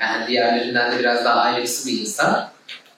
Yani 0.00 0.28
diğerlerinden 0.28 0.92
de 0.92 0.98
biraz 0.98 1.24
daha 1.24 1.40
ayrıksı 1.40 1.88
bir 1.88 2.00
insan. 2.00 2.50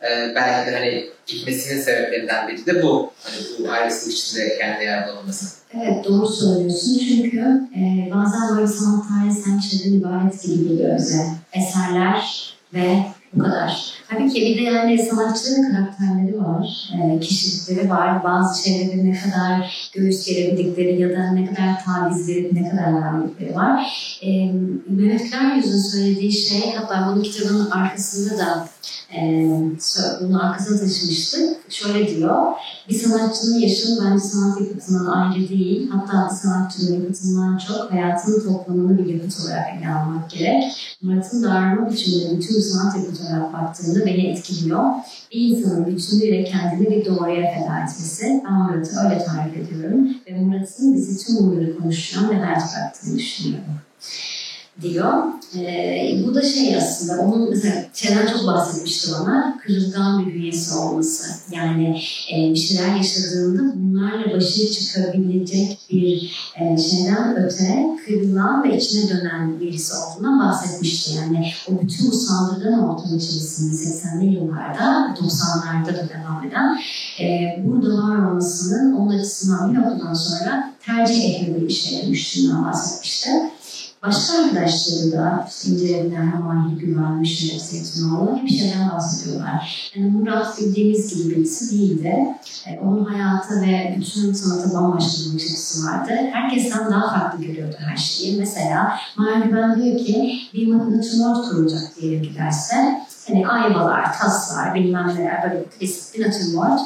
Ee, 0.03 0.33
belki 0.35 0.71
de 0.71 0.77
hani 0.77 1.11
gitmesinin 1.27 1.83
sebeplerinden 1.83 2.49
biri 2.49 2.67
de 2.67 2.83
bu. 2.83 3.13
Hani 3.23 3.37
bu 3.59 3.73
ayrıksı 3.73 4.11
içinde 4.11 4.59
kendi 4.59 4.85
yer 4.85 5.09
bulunması. 5.09 5.62
Evet 5.75 6.05
doğru 6.09 6.27
söylüyorsun 6.29 6.99
çünkü 6.99 7.69
e, 7.77 8.11
bazen 8.15 8.57
böyle 8.57 8.67
sanat 8.67 9.05
tarihi 9.09 9.43
sanatçıların 9.43 9.99
ibaret 9.99 10.43
gibi 10.43 10.69
geliyor 10.69 10.99
bize. 10.99 11.27
Eserler 11.53 12.55
ve 12.75 13.03
bu 13.35 13.43
kadar. 13.43 13.93
Tabii 14.09 14.33
ki 14.33 14.41
bir 14.41 14.57
de 14.57 14.63
yani 14.63 14.99
sanatçıların 14.99 15.73
karakterleri 15.73 16.39
var, 16.39 16.91
e, 16.95 17.21
kişilikleri 17.21 17.91
var. 17.91 18.25
Bazı 18.25 18.63
şeylere 18.63 19.05
ne 19.05 19.19
kadar 19.21 19.91
göğüs 19.95 20.27
gerebildikleri 20.27 21.01
ya 21.01 21.11
da 21.11 21.31
ne 21.31 21.47
kadar 21.47 21.85
taviz 21.85 22.29
verip 22.29 22.53
ne 22.53 22.71
kadar 22.71 22.95
verdikleri 22.95 23.55
var. 23.55 23.87
E, 24.23 24.29
Mehmet 24.89 25.23
Yüz'ün 25.57 25.79
söylediği 25.79 26.33
şey, 26.33 26.75
hatta 26.77 27.09
bunun 27.09 27.23
kitabın 27.23 27.71
arkasında 27.71 28.39
da 28.39 28.69
bunun 30.21 30.39
arkasına 30.39 30.79
taşımıştık. 30.79 31.73
Şöyle 31.73 32.17
diyor, 32.17 32.47
bir 32.89 32.95
sanatçının 32.95 33.59
yaşamı 33.59 33.97
bence 34.05 34.25
sanat 34.25 34.61
yapıtından 34.61 35.07
ayrı 35.07 35.49
değil. 35.49 35.91
Hatta 35.91 36.29
bir 36.31 36.37
sanatçının 36.37 37.01
yapıtından 37.01 37.59
çok 37.59 37.93
hayatının 37.93 38.41
toplamını 38.41 38.99
bir 38.99 39.15
yapıt 39.15 39.41
olarak 39.41 39.67
ele 39.79 39.89
almak 39.89 40.31
gerek. 40.31 40.97
Murat'ın 41.03 41.43
darma 41.43 41.91
biçiminde 41.91 42.37
bütün 42.37 42.61
sanat 42.61 42.97
yapıtı 42.97 43.23
olarak 43.23 43.53
baktığında 43.53 44.07
beni 44.07 44.27
etkiliyor. 44.27 44.85
Bir 45.33 45.41
insanın 45.41 45.87
bütünüyle 45.87 46.45
kendini 46.45 46.91
bir 46.91 47.05
doğruya 47.05 47.55
feda 47.55 47.79
etmesi. 47.79 48.43
Ben 48.45 48.53
Murat'ı 48.53 49.01
öyle 49.05 49.25
tarif 49.25 49.57
ediyorum. 49.57 50.09
Ve 50.27 50.41
Murat'ın 50.41 50.95
bizi 50.95 51.27
tüm 51.27 51.37
bunları 51.37 51.79
konuşan 51.79 52.31
ve 52.31 52.35
hayat 52.35 52.63
bıraktığını 52.75 53.19
düşünüyorum 53.19 53.75
diyor. 54.83 55.13
E, 55.57 56.25
bu 56.27 56.35
da 56.35 56.43
şey 56.43 56.77
aslında, 56.77 57.23
onun 57.23 57.51
mesela 57.51 57.75
şeyden 57.95 58.27
çok 58.27 58.47
bahsetmişti 58.47 59.11
bana, 59.13 59.59
kırılgan 59.67 60.27
bir 60.27 60.35
bünyesi 60.35 60.75
olması. 60.75 61.25
Yani 61.51 62.03
e, 62.35 62.51
bir 62.51 62.59
şeyler 62.59 62.97
yaşadığında 62.97 63.63
bunlarla 63.77 64.37
başa 64.37 64.71
çıkabilecek 64.71 65.79
bir 65.91 66.33
e, 66.61 66.79
şeyden 66.79 67.37
öte 67.37 67.93
kırılan 68.07 68.65
ve 68.65 68.77
içine 68.77 69.11
dönen 69.11 69.61
birisi 69.61 69.93
olduğundan 69.95 70.41
bahsetmişti. 70.41 71.17
Yani 71.17 71.53
o 71.69 71.83
bütün 71.83 72.11
bu 72.11 72.13
saldırıdan 72.13 72.89
ortam 72.89 73.17
içerisinde 73.17 73.75
80'li 73.75 74.35
yıllarda, 74.35 75.15
90'larda 75.21 75.87
da 75.87 76.09
devam 76.09 76.47
eden 76.47 76.79
e, 77.21 77.57
burada 77.67 78.03
var 78.03 78.31
olmasının 78.31 78.93
onun 78.97 79.19
açısından 79.19 79.73
bir 79.73 79.79
noktadan 79.79 80.15
sonra 80.15 80.73
tercih 80.87 81.41
edildiği 81.41 81.69
bir 81.69 81.73
şey 81.73 82.07
dönüştüğünden 82.07 82.65
bahsetmişti. 82.65 83.31
Başka 84.03 84.45
arkadaşları 84.45 85.13
da 85.13 85.49
işte 85.49 85.71
incelediler 85.71 86.23
Hamani 86.23 86.79
Güven, 86.79 87.13
Mişel 87.13 87.59
Seytinoğlu 87.59 88.37
hep 88.37 88.49
şeyden 88.49 88.91
bahsediyorlar. 88.91 89.93
Yani 89.95 90.11
Murat 90.11 90.61
bildiğimiz 90.61 91.25
gibi 91.25 91.37
birisi 91.37 91.79
değildi. 91.79 92.17
E, 92.67 92.79
onun 92.81 93.05
hayatı 93.05 93.61
ve 93.61 93.97
bütün 93.97 94.33
sanata 94.33 94.75
bambaşka 94.75 95.31
bir 95.31 95.37
açısı 95.37 95.87
vardı. 95.87 96.11
Herkesten 96.33 96.91
daha 96.91 97.21
farklı 97.21 97.45
görüyordu 97.45 97.77
her 97.79 97.97
şeyi. 97.97 98.39
Mesela 98.39 98.93
Mahir 99.17 99.45
Güven 99.45 99.83
diyor 99.83 99.99
ki 99.99 100.41
bir 100.55 100.67
makinatör 100.67 101.51
kurulacak 101.51 101.83
diye 102.01 102.19
giderse 102.19 102.77
hani 103.29 103.49
ayvalar, 103.49 104.19
taslar, 104.19 104.75
bilmem 104.75 105.09
neler 105.09 105.43
böyle 105.43 105.65
klasik 105.65 106.15
bir 106.15 106.27
natürmort 106.27 106.81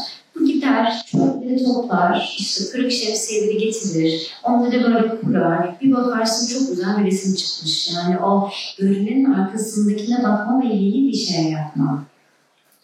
gider, 0.45 1.03
çöpleri 1.07 1.64
toplar, 1.64 2.37
işte 2.39 2.64
kırık 2.72 2.93
şemsiyeleri 2.93 3.59
getirir, 3.59 4.30
onları 4.45 4.84
böyle 4.84 5.20
kurar. 5.20 5.80
Bir 5.80 5.93
bakarsın 5.93 6.59
çok 6.59 6.68
güzel 6.68 6.99
bir 6.99 7.11
resim 7.11 7.34
çıkmış. 7.34 7.91
Yani 7.95 8.18
o 8.18 8.51
görünenin 8.78 9.24
arkasındakine 9.24 10.22
bakma 10.22 10.62
ve 10.62 10.66
yeni 10.66 11.09
bir 11.09 11.16
şey 11.16 11.45
yapma 11.45 12.05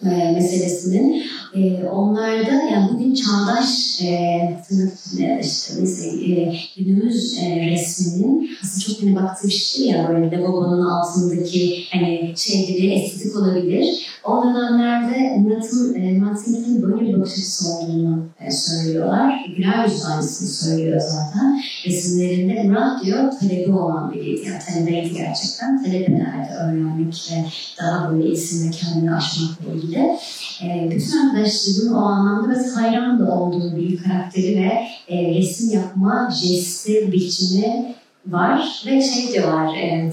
e, 0.05 0.32
meselesinin 0.32 1.24
e, 1.55 1.84
onlarda 1.88 2.53
yani 2.53 2.90
bugün 2.92 3.14
çağdaş 3.14 4.03
e, 4.03 4.07
e 4.07 5.40
işte 5.42 5.74
mesela 5.80 6.12
e, 6.12 6.55
günümüz 6.76 7.38
e, 7.38 7.70
resminin 7.70 8.50
aslında 8.62 8.84
çok 8.84 9.03
hani 9.03 9.16
baktığı 9.16 9.48
bir 9.48 9.53
şey 9.53 9.86
ya 9.86 10.09
böyle 10.09 10.36
lavabonun 10.36 10.86
altındaki 10.86 11.84
hani 11.92 12.34
şeyleri 12.36 12.94
estetik 12.94 13.36
olabilir. 13.36 14.07
O 14.24 14.44
dönemlerde 14.44 15.36
Murat'ın 15.38 15.94
e, 15.94 16.18
Murat'ın 16.18 16.82
böyle 16.82 17.00
bir 17.00 17.20
bakış 17.20 17.32
açısı 17.32 17.74
olduğunu 17.74 18.26
e, 18.40 18.50
söylüyorlar. 18.50 19.46
Güler 19.57 19.88
yüz 19.88 20.05
aynısını 20.07 20.48
söylüyor 20.48 21.00
zaten. 21.00 21.62
Resimlerinde 21.86 22.62
Murat 22.62 23.05
diyor 23.05 23.32
talebi 23.40 23.72
olan 23.72 24.12
biriydi. 24.12 24.48
Yani 24.48 24.59
talebeydi 24.59 25.14
gerçekten. 25.14 25.84
Talep 25.84 26.09
ederdi 26.09 26.53
öğrenmek 26.61 27.30
ve 27.32 27.44
daha 27.82 28.12
böyle 28.12 28.28
isimle 28.28 28.70
kendini 28.70 29.14
aşmakla 29.14 29.72
ilgili. 29.74 30.18
E, 30.62 30.90
bütün 30.90 31.34
arkadaşlarımın 31.43 31.95
o 31.95 32.05
anlamda 32.07 32.51
biraz 32.51 32.76
hayran 32.76 33.18
da 33.26 33.32
olduğu 33.32 33.76
bir 33.76 34.03
karakteri 34.03 34.57
ve 34.57 34.86
e, 35.09 35.34
resim 35.34 35.70
yapma 35.70 36.30
jesti, 36.43 37.12
biçimi 37.12 37.95
var 38.26 38.82
ve 38.86 39.03
şey 39.03 39.32
diyorlar 39.32 39.76
e, 39.76 40.12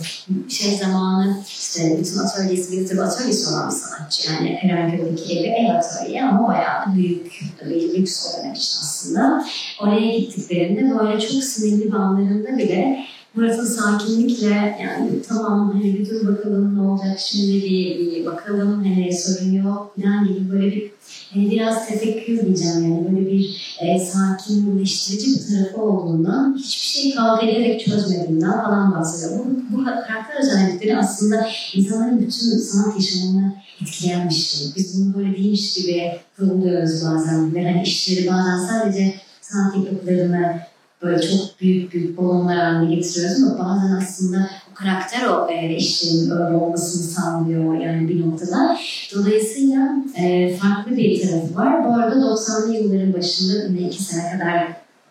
şey 0.50 0.78
zamanı 0.78 1.38
işte 1.48 1.98
bütün 2.00 2.18
atölyesi 2.18 2.88
tabi 2.88 3.02
atölyesi 3.02 3.50
olan 3.50 3.70
bir 3.70 3.76
sanatçı. 3.76 4.32
Yani 4.32 4.50
Erenköy'deki 4.50 5.40
evi 5.40 5.48
ev 5.48 5.76
atölye 5.76 6.24
ama 6.24 6.48
bayağı 6.48 6.96
büyük 6.96 7.42
bir 7.66 8.00
lüks 8.00 8.28
o 8.28 8.40
dönem 8.40 8.54
için 8.54 8.78
aslında. 8.82 9.46
Oraya 9.82 10.18
gittiklerinde 10.18 11.00
böyle 11.00 11.20
çok 11.20 11.44
sinirli 11.44 11.86
bir 11.86 11.94
anlarında 11.94 12.58
bile 12.58 13.06
Murat'ın 13.36 13.66
sakinlikle 13.66 14.78
yani 14.82 15.22
tamam 15.28 15.72
hani 15.74 16.00
bir 16.00 16.10
dur 16.10 16.28
bakalım 16.28 16.76
ne 16.76 16.82
olacak 16.82 17.20
şimdi 17.20 17.54
bir, 17.54 18.00
bir 18.00 18.26
bakalım 18.26 18.84
hani 18.84 19.18
sorun 19.18 19.52
yok 19.52 19.96
falan 19.96 20.28
gibi 20.28 20.52
böyle 20.52 20.66
bir 20.66 20.92
biraz 21.36 21.88
tefekkür 21.88 22.46
diyeceğim 22.46 22.84
yani 22.84 23.08
böyle 23.12 23.32
bir 23.32 23.76
e, 23.80 24.00
sakinleştirici 24.00 25.28
bir 25.28 25.48
tarafı 25.48 25.82
olduğundan 25.82 26.58
hiçbir 26.58 26.86
şeyi 26.86 27.16
kavga 27.16 27.48
ederek 27.48 27.86
çözmediğinden 27.86 28.64
falan 28.64 28.96
bahsediyor. 28.96 29.46
Bu, 29.46 29.78
bu 29.78 29.86
karakter 29.86 30.40
özellikleri 30.42 30.98
aslında 30.98 31.48
insanların 31.74 32.20
bütün 32.20 32.58
sanat 32.58 32.96
yaşamını 32.96 33.54
etkileyen 33.82 34.30
bir 34.30 34.34
şey. 34.34 34.68
Biz 34.76 35.02
bunu 35.02 35.14
böyle 35.14 35.38
değilmiş 35.38 35.74
gibi 35.74 36.12
kuruluyoruz 36.38 37.06
bazen 37.06 37.56
ve 37.56 37.72
hani 37.72 37.84
işleri 37.84 38.28
bazen 38.28 38.58
sadece 38.68 39.14
sanat 39.42 39.76
yapıtlarını 39.76 40.60
böyle 41.02 41.22
çok 41.22 41.62
büyük 41.62 41.94
büyük 41.94 42.18
balonlar 42.18 42.58
haline 42.58 42.96
getiriyoruz 42.96 43.44
ama 43.44 43.60
bazen 43.60 43.92
aslında 43.92 44.50
karakter 44.80 45.28
o 45.28 45.50
e, 45.52 45.76
işlerin 45.76 46.30
öyle 46.32 46.56
olmasını 46.56 47.04
sağlıyor 47.04 47.82
yani 47.82 48.10
bir 48.10 48.28
noktada. 48.28 48.78
Dolayısıyla 49.16 49.90
e, 50.16 50.56
farklı 50.58 50.98
bir 50.98 51.22
tarafı 51.22 51.56
var. 51.56 51.86
Bu 51.86 51.94
arada 51.94 52.16
90'lı 52.16 52.76
yılların 52.76 53.14
başında 53.14 53.64
yine 53.64 53.88
iki 53.88 54.04
sene 54.04 54.32
kadar 54.32 54.68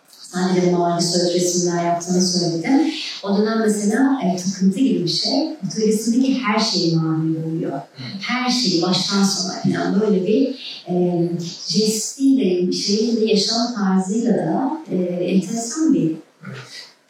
sadece 0.09 0.71
mavi 0.71 1.03
söz 1.03 1.35
resimler 1.35 1.85
yaptığını 1.85 2.23
söyledim. 2.23 2.93
O 3.23 3.39
dönem 3.39 3.61
mesela 3.61 4.21
e, 4.25 4.37
takıntı 4.37 4.79
gibi 4.79 5.05
bir 5.05 5.09
şey. 5.09 5.57
Atölyesindeki 5.67 6.39
her 6.39 6.59
şeyi 6.59 6.97
mavi 6.97 7.37
oluyor. 7.47 7.81
Her 8.21 8.51
şeyi 8.51 8.83
baştan 8.83 9.25
sona 9.25 9.53
falan 9.53 10.01
böyle 10.01 10.27
bir 10.27 10.59
e, 10.89 11.29
jestiyle, 11.69 12.73
şeyiyle, 12.73 13.33
yaşam 13.33 13.75
tarzıyla 13.75 14.35
da 14.35 14.79
e, 14.91 14.97
enteresan 15.25 15.95
bir 15.95 16.13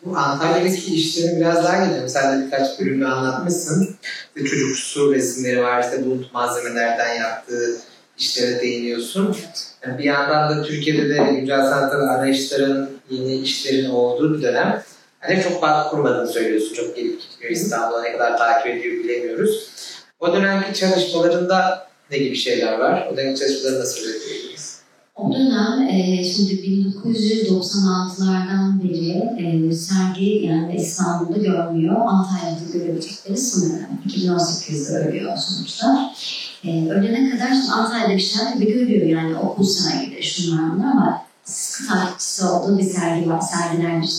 bu 0.05 0.17
Antalya'daki 0.17 0.95
işlerini 0.95 1.41
biraz 1.41 1.65
daha 1.65 1.87
gelelim. 1.87 2.09
Sen 2.09 2.41
de 2.41 2.47
birkaç 2.47 2.81
bölümü 2.81 3.07
anlatmışsın. 3.07 3.97
İşte 4.37 4.49
çocuksu 4.49 5.15
resimleri 5.15 5.63
var, 5.63 5.83
işte 5.83 6.05
bulut 6.05 6.35
malzemelerden 6.35 7.15
yaptığı 7.15 7.77
işlere 8.19 8.61
değiniyorsun. 8.61 9.37
Yani 9.87 9.99
bir 9.99 10.05
yandan 10.05 10.59
da 10.59 10.63
Türkiye'de 10.63 11.09
de 11.09 11.33
güncel 11.33 11.61
sanatın 11.61 12.09
arayışların, 12.09 12.91
yeni 13.11 13.37
işlerin 13.37 13.91
olduğu 13.91 14.39
bir 14.39 14.43
dönem. 14.43 14.83
Hani 15.21 15.43
çok 15.43 15.63
bağ 15.63 15.89
kurmadığını 15.91 16.29
söylüyorsun. 16.29 16.75
Çok 16.75 16.97
gelip 16.97 17.21
gitmiyor. 17.21 17.53
İstanbul'a 17.53 18.03
ne 18.03 18.13
kadar 18.13 18.39
takip 18.39 18.67
ediyor 18.67 19.05
bilemiyoruz. 19.05 19.71
O 20.21 20.33
dönemki 20.33 20.81
çalışmalarında 20.81 21.89
ne 22.11 22.19
gibi 22.19 22.37
şeyler 22.37 22.79
var? 22.79 23.09
O 23.13 23.17
dönemki 23.17 23.41
çalışmaları 23.41 23.81
nasıl 23.81 24.01
özetleyebiliriz? 24.01 24.68
O 25.19 25.33
dönem 25.33 25.89
e, 25.89 26.25
şimdi 26.25 26.53
1996'lardan 26.53 28.83
beri 28.83 29.11
e, 29.39 29.73
sergi 29.73 30.25
yani 30.25 30.77
İstanbul'da 30.77 31.39
görmüyor. 31.39 31.97
Antalya'da 32.07 32.61
görebilecekleri 32.73 33.37
sınırlı. 33.37 33.87
2018'de 34.07 34.99
ölüyor 34.99 35.37
sonuçta. 35.37 36.15
E, 36.65 36.91
ölene 36.91 37.31
kadar 37.31 37.53
şimdi 37.53 37.73
Antalya'da 37.73 38.17
bir 38.17 38.21
şeyler 38.21 38.53
gibi 38.53 38.73
görüyor 38.73 39.07
yani 39.07 39.37
okul 39.37 39.65
sergileri 39.65 40.23
şunlar 40.23 40.75
bunlar 40.75 40.91
ama 40.91 41.23
sıkı 41.45 41.89
takipçisi 41.89 42.45
olduğu 42.45 42.79
bir 42.79 42.85
sergi 42.85 43.31
var. 43.31 43.41
Sergiler 43.41 44.03
bir 44.03 44.11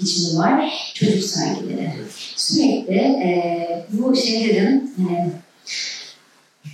biçimi 0.00 0.38
var. 0.38 0.72
Çocuk 0.94 1.24
sergileri. 1.24 1.92
Sürekli 2.36 2.96
e, 2.96 3.86
bu 3.92 4.16
şeylerin 4.16 4.94
e, 4.98 5.30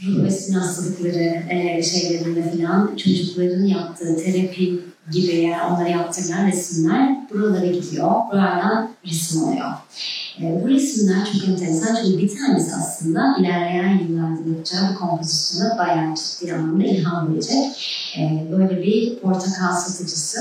ve 0.07 0.55
hastalıkları 0.55 1.43
e, 1.51 1.83
şeylerinde 1.83 2.51
falan 2.51 2.97
çocukların 2.97 3.65
yaptığı 3.65 4.17
terapi 4.17 4.81
gibi 5.13 5.37
yani 5.37 5.73
onlara 5.73 5.89
yaptırılan 5.89 6.47
resimler 6.47 7.31
buralara 7.31 7.67
gidiyor. 7.67 8.11
Buralardan 8.33 8.91
resim 9.07 9.43
oluyor. 9.43 9.71
E, 10.41 10.63
bu 10.63 10.69
resimler 10.69 11.25
çok 11.33 11.49
enteresan 11.49 11.97
çünkü 12.03 12.19
bir 12.19 12.39
tanesi 12.39 12.75
aslında 12.75 13.37
ilerleyen 13.41 13.99
yıllarda 13.99 14.49
yapacağı 14.49 14.95
bu 14.95 14.99
kompozisyona 14.99 15.79
bayağı 15.79 16.15
ciddi 16.15 16.55
anlamda 16.55 16.85
ilham 16.85 17.33
verecek. 17.33 17.65
E, 18.19 18.47
böyle 18.53 18.83
bir 18.83 19.19
portakal 19.19 19.73
satıcısı 19.77 20.41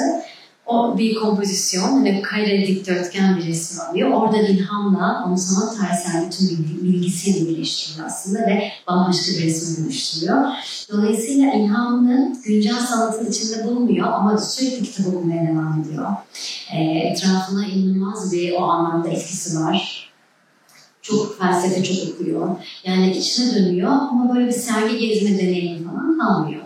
o 0.66 0.98
bir 0.98 1.16
kompozisyon, 1.16 1.92
hani 1.92 2.22
kare 2.22 2.68
dikdörtgen 2.68 3.38
bir 3.38 3.48
resim 3.48 3.82
alıyor. 3.82 4.10
Orada 4.10 4.38
ilhamla 4.38 5.26
onu 5.28 5.38
sanat 5.38 5.78
tarihsel 5.78 6.28
bütün 6.28 6.68
bilgisiyle 6.84 7.50
birleştiriyor 7.50 8.08
aslında 8.08 8.40
ve 8.40 8.72
bambaşka 8.88 9.32
bir 9.32 9.46
resim 9.46 9.84
dönüştürüyor. 9.84 10.44
Dolayısıyla 10.92 11.54
ilhamını 11.54 12.36
güncel 12.46 12.80
sanatın 12.80 13.32
içinde 13.32 13.68
bulmuyor 13.68 14.08
ama 14.08 14.38
sürekli 14.38 14.84
kitap 14.84 15.08
okumaya 15.08 15.48
devam 15.48 15.82
ediyor. 15.82 16.08
E, 16.74 16.84
etrafına 16.84 17.66
inanılmaz 17.66 18.32
bir 18.32 18.54
o 18.54 18.64
anlamda 18.64 19.10
etkisi 19.10 19.60
var. 19.60 20.12
Çok 21.02 21.40
felsefe 21.40 21.84
çok 21.84 22.14
okuyor. 22.14 22.50
Yani 22.84 23.18
içine 23.18 23.56
dönüyor 23.56 23.92
ama 23.92 24.36
böyle 24.36 24.48
bir 24.48 24.52
sergi 24.52 24.98
gezme 24.98 25.38
deneyimi 25.38 25.86
falan 25.86 26.20
kalmıyor 26.20 26.62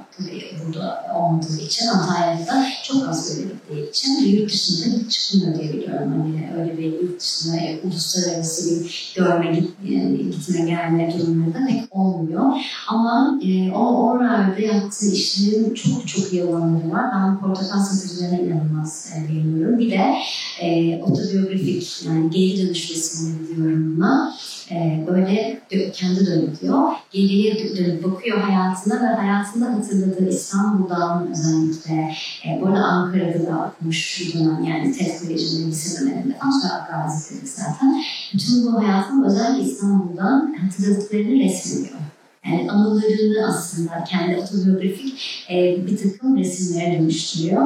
burada 0.66 1.06
olmadığı 1.16 1.62
için 1.62 1.88
Antalya'da 1.88 2.66
çok 2.84 3.10
az 3.10 3.38
görüldüğü 3.38 3.90
için 3.90 4.26
yurt 4.26 4.54
dışında 4.54 5.10
çıkmıyor 5.10 5.60
diye 5.60 5.74
biliyorum. 5.74 6.12
Hani 6.12 6.62
öyle 6.62 6.78
bir 6.78 7.02
yurt 7.02 7.22
dışında 7.22 7.56
yani 7.56 7.80
uluslararası 7.84 8.70
bir 8.70 9.14
görme 9.16 9.64
yani 9.84 10.18
gitme 10.18 10.66
gelme 10.66 11.14
durumları 11.14 11.54
da 11.54 11.68
pek 11.68 11.96
olmuyor. 11.96 12.46
Ama 12.88 13.40
e, 13.44 13.72
o 13.72 14.10
oralarda 14.10 14.60
yaptığı 14.62 15.12
işlerin 15.12 15.74
çok 15.74 16.08
çok 16.08 16.34
iyi 16.34 16.44
olanları 16.44 16.92
var. 16.92 17.06
Ben 17.16 17.40
portakal 17.40 17.80
satıcılarına 17.80 18.40
inanılmaz 18.40 19.14
e, 19.16 19.30
beğeniyorum. 19.30 19.80
Bir 19.80 19.92
de 19.92 20.16
e, 20.62 21.02
otobiyografik 21.04 22.06
yani 22.06 22.30
geri 22.30 22.68
dönüş 22.68 22.92
resimleri 22.92 23.56
diyorum 23.56 23.98
buna 23.98 24.36
e, 24.72 25.04
böyle 25.08 25.62
kendi 25.94 26.26
dönüp 26.26 26.62
diyor. 26.62 26.84
Geriye 27.12 27.78
dönüp 27.78 28.04
bakıyor 28.04 28.38
hayatına 28.38 29.02
ve 29.02 29.16
hayatında 29.16 29.78
hatırladığı 30.06 30.30
İstanbul'dan 30.30 31.32
özellikle 31.32 32.12
e, 32.46 32.62
bu 32.62 32.68
arada 32.68 32.84
Ankara'da 32.84 33.48
da 33.48 33.74
okumuş 33.74 34.22
bir 34.22 34.40
dönem 34.40 34.64
yani 34.64 34.92
TED 34.92 35.20
Koleji'nin 35.20 35.72
lise 35.72 36.02
döneminde 36.02 36.36
sonra 36.40 36.88
Gazi 36.92 37.36
dedik 37.36 37.50
zaten. 37.50 38.04
Bütün 38.34 38.66
bu 38.66 38.84
hayatın 38.84 39.24
özellikle 39.24 39.64
İstanbul'dan 39.64 40.56
hatırladıklarını 40.62 41.44
resmediyor. 41.44 42.00
Yani 42.46 42.72
anılarını 42.72 43.48
aslında 43.48 44.04
kendi 44.04 44.38
otobiyografik 44.38 45.46
e, 45.50 45.88
bir 45.88 45.98
takım 45.98 46.38
resimlere 46.38 47.00
dönüştürüyor. 47.00 47.66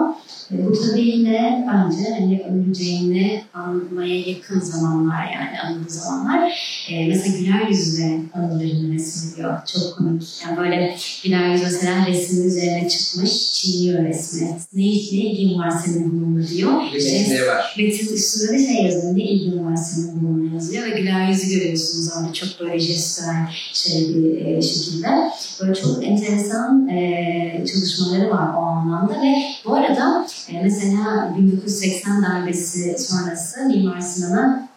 Bu 0.52 0.74
tabii 0.82 1.02
yine 1.02 1.66
bence 1.68 2.10
hani 2.20 2.42
öleceğini 2.50 3.44
anlamaya 3.54 4.20
yakın 4.20 4.60
zamanlar 4.60 5.32
yani 5.34 5.60
anıldığı 5.60 5.90
zamanlar. 5.90 6.54
E, 6.90 7.08
mesela 7.08 7.38
güler 7.38 7.68
yüzle 7.68 8.20
anılarını 8.34 8.94
resmediyor. 8.94 9.60
Çok 9.74 9.98
komik. 9.98 10.24
Yani 10.46 10.58
böyle 10.58 10.96
güler 11.24 11.50
yüz 11.50 11.64
mesela 11.64 12.08
resmin 12.08 12.48
üzerine 12.48 12.90
çıkmış, 12.90 13.54
çiğniyor 13.54 14.04
resmi. 14.04 14.48
Ne, 14.74 14.84
ne 14.84 14.86
ilgin 14.92 15.60
var 15.60 15.70
senin 15.86 16.12
bununla 16.12 16.48
diyor. 16.48 16.94
Resim 16.94 17.36
ne 17.36 17.48
var? 17.48 17.76
Metin 17.78 18.14
üstünde 18.14 18.54
de 18.54 18.68
şey 18.68 18.84
yazıyor. 18.84 19.18
Ne 19.18 19.24
ilgin 19.24 19.66
var 19.66 19.76
senin 19.76 20.22
bununla 20.22 20.54
yazıyor. 20.56 20.86
Ve 20.86 21.00
güler 21.00 21.30
yüzü 21.30 21.60
görüyorsunuz 21.60 22.10
orada. 22.18 22.34
Çok 22.34 22.60
böyle 22.60 22.80
jestüel 22.80 23.48
şey 23.74 24.16
bir 24.16 24.46
e, 24.46 24.62
şekilde. 24.62 25.08
Böyle 25.62 25.74
çok 25.74 26.04
enteresan 26.04 26.88
e, 26.88 27.66
çalışmaları 27.72 28.30
var 28.30 28.54
o 28.58 28.60
anlamda 28.60 29.14
ve 29.14 29.36
bu 29.66 29.74
arada 29.74 30.28
e, 30.50 30.62
mesela 30.64 31.36
1980 31.38 32.24
darbesi 32.24 32.96
sonrası 33.00 33.66
Mimar 33.66 34.02
Sinan'a 34.02 34.70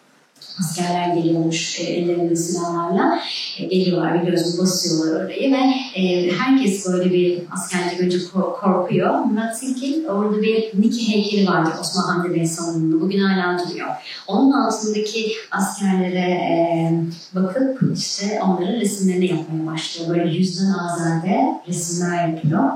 askerler 0.60 1.14
geliyormuş 1.14 1.80
e, 1.80 1.82
ellerinde 1.82 2.36
silahlarla 2.36 3.20
e, 3.58 3.64
geliyorlar 3.64 4.22
biliyorsunuz 4.22 4.58
basıyorlar 4.58 5.24
orayı 5.24 5.52
ve 5.52 5.74
e, 6.00 6.32
herkes 6.32 6.86
böyle 6.92 7.12
bir 7.12 7.42
askerlik 7.50 8.00
önce 8.00 8.18
korkuyor. 8.60 9.18
Murat 9.18 9.58
Silkil 9.58 10.06
orada 10.06 10.42
bir 10.42 10.70
Niki 10.74 11.08
heykeli 11.14 11.46
vardı 11.46 11.70
Osman 11.80 12.02
Hamdi 12.02 12.34
Bey 12.34 12.46
salonunda. 12.46 13.00
Bugün 13.00 13.18
hala 13.18 13.58
duruyor. 13.58 13.88
Onun 14.26 14.52
altındaki 14.52 15.32
askerlere 15.50 16.30
e, 16.30 16.92
bakıp 17.34 17.80
işte 17.96 18.40
onların 18.42 18.80
resimlerini 18.80 19.26
yapmaya 19.26 19.72
başlıyor. 19.72 20.10
Böyle 20.10 20.30
yüzden 20.30 20.72
azade 20.72 21.60
resimler 21.68 22.28
yapıyor. 22.28 22.70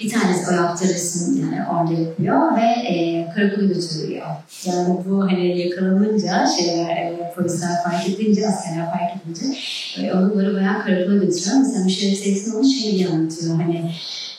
Bir 0.00 0.10
tanesi 0.10 0.50
o 0.50 0.54
yaptığı 0.54 0.84
yani 1.40 1.62
orada 1.72 1.92
yapıyor 1.92 2.56
ve 2.56 2.88
e, 2.88 3.28
karakola 3.34 3.66
götürülüyor. 3.66 4.26
Yani 4.64 4.98
bu 5.08 5.22
hani 5.22 5.58
yakalanınca 5.58 6.46
şeyler, 6.46 6.88
e, 6.88 7.25
polisler 7.36 7.82
fark 7.84 8.08
edince, 8.08 8.48
askerler 8.48 8.86
fark 8.90 9.12
edince 9.16 9.58
e, 10.02 10.12
onu 10.12 10.36
böyle 10.36 10.54
bayağı 10.54 10.84
karakola 10.84 11.14
götürüyor. 11.14 11.56
Mesela 11.58 11.84
Müşerref 11.84 12.18
Seyit'in 12.18 12.52
onu 12.52 12.64
şey 12.64 12.92
diye 12.92 13.08
anlatıyor. 13.08 13.54
Hani 13.56 13.90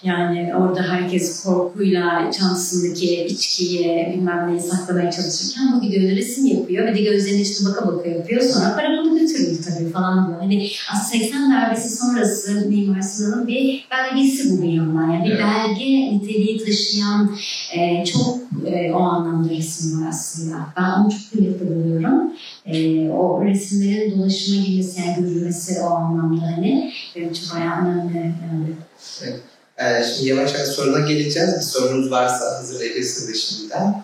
Yani 0.04 0.56
orada 0.56 0.82
herkes 0.84 1.44
korkuyla 1.44 2.32
çantasındaki 2.40 3.26
içkiyi 3.26 4.14
bilmem 4.14 4.48
neyi 4.50 4.60
saklamaya 4.62 5.12
çalışırken 5.12 5.64
bu 5.76 5.82
gidiyor 5.82 6.16
resim 6.16 6.46
yapıyor. 6.46 6.88
Bir 6.88 6.96
de 6.96 7.02
gözlerinin 7.02 7.44
içine 7.44 7.70
baka 7.70 7.88
baka 7.88 8.10
yapıyor. 8.10 8.42
Sonra 8.42 8.76
para 8.76 8.88
bunu 9.04 9.20
götürüyor 9.20 9.56
tabii 9.68 9.92
falan 9.92 10.28
diyor. 10.28 10.40
Hani 10.40 10.70
aslında 10.94 11.24
80 11.24 11.52
darbesi 11.54 11.98
sonrası 11.98 12.66
Mimar 12.70 13.02
Sinan'ın 13.02 13.48
bir 13.48 13.88
belgesi 13.92 14.52
bu 14.52 14.64
bir 14.64 14.74
yandan. 14.74 15.12
Yani 15.12 15.26
bir 15.26 15.30
Evet. 15.32 15.42
belge 15.44 16.16
niteliği 16.16 16.66
taşıyan 16.66 17.36
e, 17.76 18.06
çok 18.06 18.47
e, 18.66 18.92
o 18.94 19.00
anlamda 19.00 19.50
resim 19.50 20.02
var 20.02 20.10
aslında. 20.10 20.56
Ben 20.78 20.90
onu 20.90 21.12
çok 21.12 21.32
kıymetli 21.32 21.68
buluyorum. 21.68 22.34
E, 22.66 23.10
o 23.10 23.46
resimlerin 23.46 24.20
dolaşıma 24.20 24.66
girmesi, 24.66 25.02
yani 25.02 25.16
görülmesi 25.20 25.82
o 25.82 25.86
anlamda 25.86 26.42
hani 26.42 26.94
benim 27.16 27.30
için 27.30 27.46
bayağı 27.56 27.82
önemli. 27.82 28.18
Yani. 28.18 28.68
Ee, 29.78 30.04
şimdi 30.04 30.30
yavaş 30.30 30.54
yavaş 30.54 30.68
soruna 30.68 31.00
geleceğiz. 31.00 31.56
Bir 31.58 31.64
sorunuz 31.64 32.12
varsa 32.12 32.58
hazırlayabilirsiniz 32.58 33.30
de 33.30 33.34
şimdiden. 33.34 34.04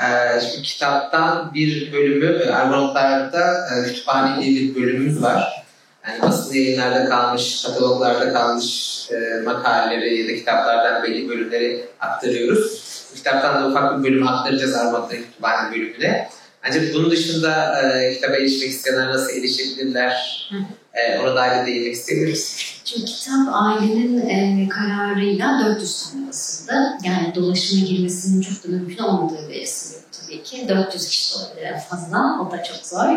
Ee, 0.00 0.40
şimdi 0.40 0.62
kitaptan 0.62 1.54
bir 1.54 1.92
bölümü, 1.92 2.42
e, 2.42 2.50
Argonotlar'da 2.50 3.68
e, 3.68 3.84
kütüphane 3.84 4.44
diye 4.44 4.54
bir 4.54 4.74
bölümümüz 4.74 5.22
var. 5.22 5.64
Yani 6.08 6.22
basılı 6.22 6.56
yayınlarda 6.56 7.08
kalmış, 7.08 7.62
kataloglarda 7.62 8.32
kalmış 8.32 8.98
e, 9.10 9.42
makaleleri 9.44 10.20
ya 10.20 10.28
da 10.28 10.34
kitaplardan 10.34 11.02
belli 11.02 11.28
bölümleri 11.28 11.84
aktarıyoruz. 12.00 12.91
Kitaptan 13.16 13.62
da 13.62 13.68
ufak 13.68 13.98
bir 13.98 14.04
bölüm 14.04 14.28
aktaracağız 14.28 14.74
Argonotların 14.74 15.22
kütüphane 15.22 15.72
bölümüne. 15.72 16.28
Ancak 16.68 16.94
bunun 16.94 17.10
dışında 17.10 17.82
e, 17.82 18.14
kitaba 18.14 18.36
erişmek 18.36 18.70
isteyenler 18.70 19.08
nasıl 19.08 19.30
erişebilirler? 19.38 20.48
E, 20.94 21.18
ona 21.18 21.36
dair 21.36 21.62
de 21.62 21.66
değinmek 21.66 21.94
isteyebiliriz. 21.94 22.56
Çünkü 22.84 23.04
kitap 23.04 23.48
ailenin 23.52 24.28
e, 24.28 24.68
kararıyla 24.68 25.64
400 25.64 26.10
tane 26.10 26.28
basıldı. 26.28 26.72
Yani 27.04 27.34
dolaşıma 27.34 27.86
girmesinin 27.86 28.40
çok 28.42 28.64
da 28.64 28.68
mümkün 28.68 29.04
olmadığı 29.04 29.48
bir 29.48 29.54
eser 29.54 30.00
tabii 30.12 30.42
ki. 30.42 30.68
400 30.68 31.08
kişi 31.08 31.34
de 31.34 31.38
olabilir 31.38 31.66
en 31.66 31.80
fazla. 31.80 32.18
O 32.42 32.50
da 32.50 32.62
çok 32.62 32.86
zor. 32.86 33.08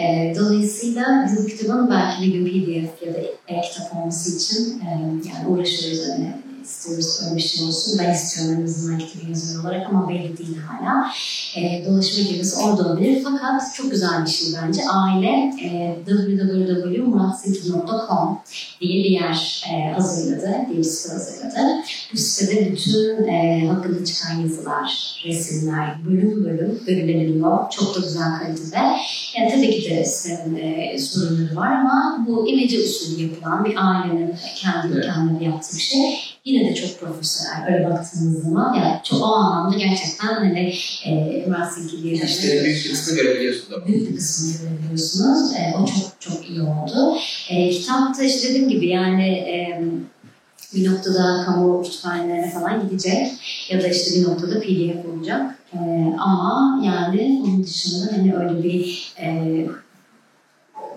E, 0.00 0.34
dolayısıyla 0.38 1.26
bizim 1.26 1.46
kitabın 1.46 1.90
belki 1.90 2.22
bir 2.22 2.32
gün 2.32 2.44
PDF 2.44 3.06
ya 3.06 3.14
da 3.14 3.18
e-kitap 3.48 3.96
olması 3.96 4.36
için 4.36 4.80
e, 4.80 4.88
yani 5.28 5.48
uğraşıyoruz 5.48 5.98
üzerine 5.98 6.49
istiyoruz 6.70 7.20
öyle 7.24 7.36
bir 7.36 7.40
şey 7.40 7.66
olsun. 7.66 7.98
Ben 7.98 8.12
istiyorum 8.14 8.60
en 8.60 8.64
azından 8.64 8.98
kitabı 8.98 9.28
yazar 9.28 9.60
olarak 9.60 9.86
ama 9.88 10.08
belli 10.08 10.38
değil 10.38 10.56
hala. 10.58 11.10
E, 11.56 11.84
dolaşıma 11.86 12.28
girmesi 12.28 12.56
orada 12.56 12.82
olabilir. 12.82 13.22
Fakat 13.24 13.74
çok 13.74 13.90
güzel 13.90 14.24
bir 14.24 14.30
şey 14.30 14.48
bence. 14.62 14.82
Aile 14.88 15.54
e, 15.64 15.96
www.muratsinki.com 16.06 18.38
diye 18.80 19.04
bir 19.04 19.10
yer 19.10 19.64
e, 19.72 19.92
hazırladı, 19.92 20.56
diye 20.68 20.78
bir 20.78 20.82
site 20.84 21.12
hazırladı. 21.12 21.60
Bu 22.12 22.16
sitede 22.18 22.72
bütün 22.72 23.28
e, 23.28 23.66
hakkında 23.68 24.04
çıkan 24.04 24.40
yazılar, 24.40 25.20
resimler, 25.24 26.04
bölüm 26.06 26.44
bölüm 26.44 26.80
görülebiliyor. 26.86 27.70
Çok 27.70 27.96
da 27.96 28.00
güzel 28.00 28.38
kalitede. 28.38 28.76
Yani 29.38 29.50
tabii 29.50 29.80
ki 29.80 29.90
de 29.90 30.04
sitenin 30.04 30.56
e, 30.56 30.98
sorunları 30.98 31.56
var 31.56 31.72
ama 31.72 32.24
bu 32.28 32.48
imece 32.48 32.78
usulü 32.78 33.22
yapılan 33.22 33.64
bir 33.64 33.74
ailenin 33.76 34.34
kendi 34.56 34.86
Evet. 34.92 35.04
imkanları 35.04 35.44
yaptığı 35.44 35.76
bir 35.76 35.80
şey. 35.80 36.18
Yine 36.44 36.59
de 36.68 36.74
çok 36.74 37.00
profesyonel 37.00 37.74
öyle 37.74 37.84
baktığınız 37.84 38.42
zaman. 38.42 38.74
Yani 38.74 39.00
çok 39.04 39.22
o 39.22 39.26
anlamda 39.26 39.78
gerçekten 39.78 40.26
hani 40.26 40.74
e, 41.06 41.44
Murat 41.48 41.74
Sinki 41.74 42.02
diye 42.02 42.14
İşte 42.14 42.64
büyük 42.64 42.84
bir 42.84 42.90
kısmını 42.90 43.18
görebiliyorsunuz. 43.18 43.86
büyük 43.86 44.10
bir 44.10 44.16
kısmını 44.16 44.68
görebiliyorsunuz. 44.70 45.52
E, 45.54 45.74
o 45.78 45.86
çok 45.86 46.20
çok 46.20 46.50
iyi 46.50 46.62
oldu. 46.62 47.16
E, 47.50 47.70
kitapta 47.70 48.22
işte 48.22 48.48
dediğim 48.48 48.68
gibi 48.68 48.88
yani 48.88 49.28
e, 49.28 49.82
bir 50.74 50.92
noktada 50.92 51.42
kamu 51.44 51.82
kütüphanelerine 51.82 52.50
falan 52.50 52.88
gidecek 52.88 53.28
ya 53.70 53.82
da 53.82 53.88
işte 53.88 54.20
bir 54.20 54.24
noktada 54.24 54.60
PDF 54.60 55.06
olacak. 55.16 55.54
E, 55.74 55.78
ama 56.18 56.82
yani 56.86 57.42
onun 57.44 57.64
dışında 57.64 58.12
hani 58.12 58.36
öyle 58.36 58.62
bir 58.62 59.12
e, 59.22 59.66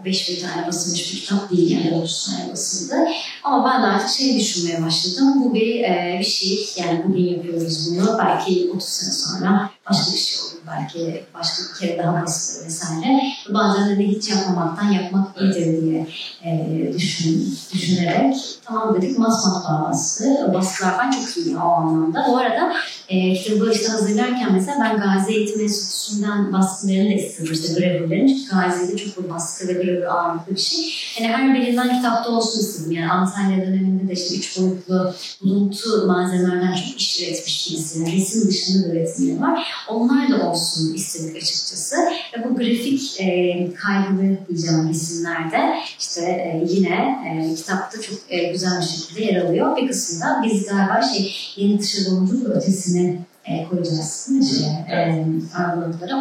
5000 0.06 0.48
tane 0.48 0.68
basılmış 0.68 1.14
bir 1.14 1.20
kitap 1.20 1.52
değil 1.52 1.72
yani 1.72 1.96
30 1.96 2.26
tane 2.26 2.52
basıldı. 2.52 2.96
Ama 3.44 3.70
ben 3.70 3.84
de 3.84 3.88
artık 3.88 4.10
şey 4.10 4.40
düşünmeye 4.40 4.84
başladım. 4.84 5.44
Bu 5.44 5.54
bir, 5.54 5.84
e, 5.84 6.18
bir 6.20 6.26
şey 6.26 6.70
yani 6.78 7.04
bugün 7.08 7.24
yapıyoruz 7.24 7.90
bunu. 7.92 8.18
Belki 8.18 8.72
30 8.76 8.90
sene 8.90 9.12
sonra 9.14 9.70
başka 9.90 10.12
bir 10.12 10.18
şey. 10.18 10.43
Belki 10.68 11.24
başka 11.34 11.64
bir 11.64 11.80
kere 11.80 12.04
daha 12.04 12.22
basılır 12.22 12.66
vesaire. 12.66 13.22
Bazen 13.50 14.00
de 14.00 14.08
hiç 14.08 14.30
yapmamaktan 14.30 14.92
yapmak 14.92 15.42
iyidir 15.42 15.82
diye 15.82 16.08
e, 16.46 16.94
düşün, 16.94 17.58
düşünerek 17.74 18.36
tamam 18.66 18.96
dedik 18.96 19.20
Masmat 19.20 19.64
davası. 19.70 20.52
Baskılar 20.54 20.98
falan 20.98 21.12
çok 21.12 21.38
iyi 21.38 21.58
o 21.58 21.62
anlamda. 21.62 22.26
Bu 22.30 22.38
arada 22.38 22.74
e, 23.10 23.34
kitabı 23.34 23.72
işte 23.72 23.88
hazırlarken 23.88 24.54
mesela 24.54 24.78
ben 24.80 24.98
Gazi 24.98 25.34
Eğitim 25.34 25.62
Enstitüsü'nden 25.62 26.54
baskılarını 26.54 27.10
da 27.10 27.14
istedim. 27.14 27.54
İşte 27.54 27.74
gravürlerin. 27.74 28.28
Çünkü 28.28 28.56
Gazi'de 28.56 28.98
çok 28.98 29.24
bir 29.24 29.30
baskı 29.30 29.68
ve 29.68 29.74
gravür 29.74 30.04
ağırlıklı 30.04 30.56
bir 30.56 30.60
şey. 30.60 30.80
Yani 31.20 31.34
her 31.34 31.54
birinden 31.54 31.96
kitapta 31.96 32.30
olsun 32.30 32.60
istedim. 32.60 32.92
Yani 32.92 33.12
Antalya 33.12 33.58
döneminde 33.58 34.08
de 34.08 34.14
işte 34.14 34.36
üç 34.36 34.60
boyutlu 34.60 35.14
buluntu 35.44 36.08
malzemelerden 36.08 36.76
çok 36.76 37.02
iş 37.02 37.22
üretmiş 37.22 37.72
birisinin. 37.72 38.12
Resim 38.12 38.48
dışında 38.48 38.88
da 38.88 38.92
üretimleri 38.92 39.42
var. 39.42 39.68
Onlar 39.88 40.30
da 40.30 40.50
olsun 40.54 40.94
istedik 40.94 41.36
açıkçası. 41.36 41.96
Ve 42.38 42.44
bu 42.44 42.56
grafik 42.56 43.22
e, 43.22 43.28
kaygılı 43.74 44.38
diyeceğim 44.50 44.90
resimlerde 44.90 45.80
işte 46.00 46.22
e, 46.22 46.64
yine 46.68 47.18
e, 47.28 47.56
kitapta 47.56 48.02
çok 48.02 48.20
e, 48.30 48.52
güzel 48.52 48.82
bir 48.82 48.86
şekilde 48.86 49.22
yer 49.22 49.46
alıyor. 49.46 49.78
Bir 49.78 49.88
kısmında 49.88 50.42
biz 50.44 50.66
galiba 50.66 51.02
şey 51.02 51.36
yeni 51.56 51.80
dışa 51.80 52.12
doğumcunun 52.12 52.52
ötesini 52.52 53.20
e, 53.46 53.68
koyacağız? 53.70 54.30
Şeye, 54.50 54.70
e. 54.70 55.26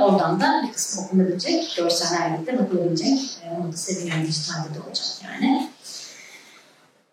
Oradan 0.03 0.41
da 0.41 0.65
bir 0.67 0.73
kısmı 0.73 1.05
okunabilecek, 1.05 1.75
görseller 1.77 2.33
birlikte 2.35 2.59
bakılabilecek. 2.59 3.19
E, 3.45 3.51
onu 3.61 3.73
da 3.73 3.77
seviyorum 3.77 4.27
dijitalde 4.27 4.75
de 4.75 4.81
olacak 4.87 5.07
yani. 5.25 5.69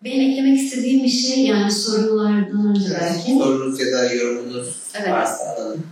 Benim 0.04 0.32
eklemek 0.32 0.60
istediğim 0.60 1.04
bir 1.04 1.10
şey 1.10 1.46
yani 1.46 1.72
sorulardan 1.72 2.78
belki. 3.02 3.34
Sorunuz 3.34 3.80
ya 3.80 3.92
da 3.92 4.14
yorumunuz 4.14 4.76
Evet. 4.94 5.12
varsa 5.12 5.44
alalım. 5.46 5.84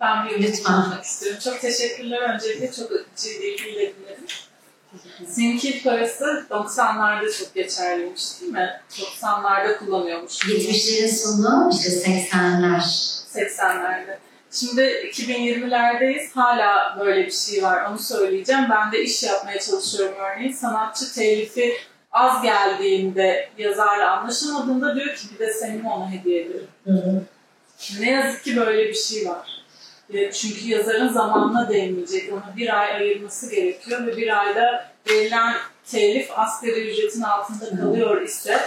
Ben 0.00 0.24
bir 0.24 0.30
yorum 0.30 0.44
yapmak 0.44 1.04
istiyorum. 1.04 1.40
Çok 1.44 1.60
teşekkürler 1.60 2.34
öncelikle. 2.34 2.72
Çok 2.72 2.90
ciddi 3.16 3.46
ilgiyle 3.46 3.94
dinledim. 3.94 4.26
Sinkil 5.28 5.82
parası 5.82 6.46
90'larda 6.50 7.38
çok 7.38 7.54
geçerliymiş 7.54 8.40
değil 8.40 8.52
mi? 8.52 8.80
90'larda 8.90 9.78
kullanıyormuş. 9.78 10.32
70'lerin 10.32 11.08
sonu 11.08 11.70
işte 11.72 11.88
80'ler 11.88 12.80
80'lerde. 13.34 14.18
Şimdi 14.50 14.80
2020'lerdeyiz. 14.82 16.32
Hala 16.34 16.96
böyle 17.00 17.26
bir 17.26 17.32
şey 17.32 17.62
var. 17.62 17.90
Onu 17.90 17.98
söyleyeceğim. 17.98 18.64
Ben 18.70 18.92
de 18.92 19.02
iş 19.02 19.22
yapmaya 19.22 19.60
çalışıyorum 19.60 20.16
örneğin. 20.18 20.52
Sanatçı 20.52 21.14
telifi 21.14 21.74
az 22.12 22.42
geldiğinde 22.42 23.50
yazarla 23.58 24.10
anlaşamadığında 24.10 24.94
diyor 24.96 25.14
ki 25.16 25.26
bir 25.34 25.38
de 25.38 25.52
senin 25.52 25.84
ona 25.84 26.10
hediye 26.10 26.42
ederim. 26.42 26.68
Ne 28.00 28.10
yazık 28.10 28.44
ki 28.44 28.56
böyle 28.56 28.88
bir 28.88 28.94
şey 28.94 29.28
var. 29.28 29.55
E, 30.10 30.32
Çünkü 30.32 30.68
yazarın 30.68 31.08
zamanına 31.08 31.68
değmeyecek. 31.68 32.32
Ona 32.32 32.56
bir 32.56 32.80
ay 32.80 32.96
ayırması 32.96 33.50
gerekiyor 33.50 34.06
ve 34.06 34.16
bir 34.16 34.40
ayda 34.40 34.90
verilen 35.10 35.56
telif 35.90 36.38
asgari 36.38 36.90
ücretin 36.90 37.22
altında 37.22 37.70
kalıyor 37.70 38.22
ise 38.22 38.60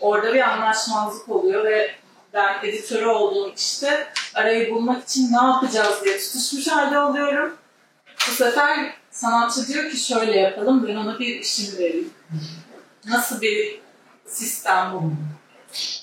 orada 0.00 0.34
bir 0.34 0.40
anlaşmazlık 0.40 1.28
oluyor 1.28 1.64
ve 1.64 1.90
ben 2.34 2.64
editörü 2.64 3.06
olduğum 3.06 3.52
işte 3.56 4.06
arayı 4.34 4.70
bulmak 4.74 5.04
için 5.04 5.32
ne 5.32 5.46
yapacağız 5.46 6.04
diye 6.04 6.18
tutuşmuş 6.18 6.68
halde 6.68 6.98
oluyorum. 6.98 7.56
Bu 8.28 8.32
sefer 8.32 8.94
sanatçı 9.10 9.68
diyor 9.68 9.90
ki 9.90 9.96
şöyle 9.96 10.38
yapalım 10.38 10.88
ben 10.88 10.96
ona 10.96 11.18
bir 11.18 11.40
işimi 11.40 11.78
vereyim. 11.78 12.10
Nasıl 13.06 13.40
bir 13.40 13.80
sistem 14.26 14.92
bu? 14.92 15.12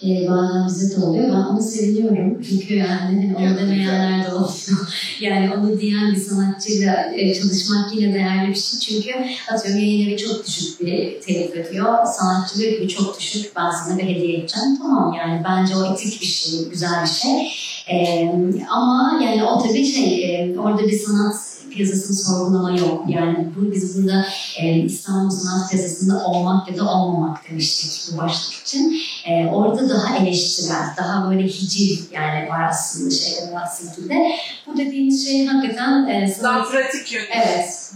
E, 0.03 0.27
bazen 0.27 1.01
de 1.01 1.05
oluyor. 1.05 1.27
Ben 1.29 1.53
onu 1.53 1.61
seviniyorum. 1.61 2.41
Çünkü 2.41 2.75
yani 2.75 3.35
onu 3.37 3.57
demeyenler 3.57 4.25
de 4.25 4.33
oluyor. 4.33 4.49
Yani 5.19 5.51
onu 5.57 5.79
diyen 5.79 6.11
bir 6.11 6.19
sanatçıyla 6.19 7.11
e, 7.15 7.33
çalışmak 7.33 7.95
yine 7.95 8.13
değerli 8.13 8.49
bir 8.49 8.55
şey. 8.55 8.79
Çünkü 8.79 9.11
atıyorum 9.51 9.81
yayın 9.81 10.09
evi 10.09 10.17
çok 10.17 10.47
düşük 10.47 10.81
bir 10.81 11.21
telif 11.21 11.55
ediyor. 11.55 12.05
Sanatçı 12.05 12.59
diyor 12.59 12.81
ki 12.81 12.87
çok 12.87 13.19
düşük 13.19 13.55
ben 13.55 13.71
sana 13.71 13.97
bir 13.97 14.03
hediye 14.03 14.37
edeceğim. 14.37 14.77
Tamam 14.81 15.13
yani 15.13 15.41
bence 15.49 15.75
o 15.75 15.93
etik 15.93 16.21
bir 16.21 16.25
şey, 16.25 16.69
güzel 16.69 17.03
bir 17.03 17.09
şey. 17.09 17.51
E, 17.87 18.29
ama 18.69 19.19
yani 19.23 19.43
o 19.43 19.63
tabii 19.63 19.85
şey 19.85 20.35
e, 20.35 20.59
orada 20.59 20.83
bir 20.87 20.99
sanat 20.99 21.48
piyasasını 21.69 22.17
sorgulama 22.17 22.71
yok. 22.71 23.03
Yani 23.07 23.47
bu, 23.55 23.71
biz 23.71 23.97
burada 23.97 24.25
e, 24.61 24.75
İstanbul 24.75 25.29
Sanat 25.29 25.71
Piyasası'nda 25.71 26.25
olmak 26.25 26.71
ya 26.71 26.77
da 26.77 26.91
olmamak 26.91 27.49
demiştik 27.49 28.13
bu 28.13 28.17
başlık 28.17 28.53
için. 28.53 29.01
Ee, 29.27 29.45
orada 29.45 29.89
daha 29.89 30.17
eleştirel, 30.17 30.95
daha 30.97 31.31
böyle 31.31 31.43
hiciv 31.47 31.97
yani 32.11 32.49
var 32.49 32.69
aslında 32.69 33.11
şeyler 33.11 33.53
Murat 33.53 33.77
Sinki'de. 33.77 34.31
Bu 34.67 34.77
dediğimiz 34.77 35.25
şey 35.25 35.45
hakikaten 35.45 36.07
e, 36.07 36.35
Daha 36.43 36.63
sanat... 36.63 36.71
pratik 36.71 37.13
yönü. 37.13 37.25
Evet. 37.31 37.91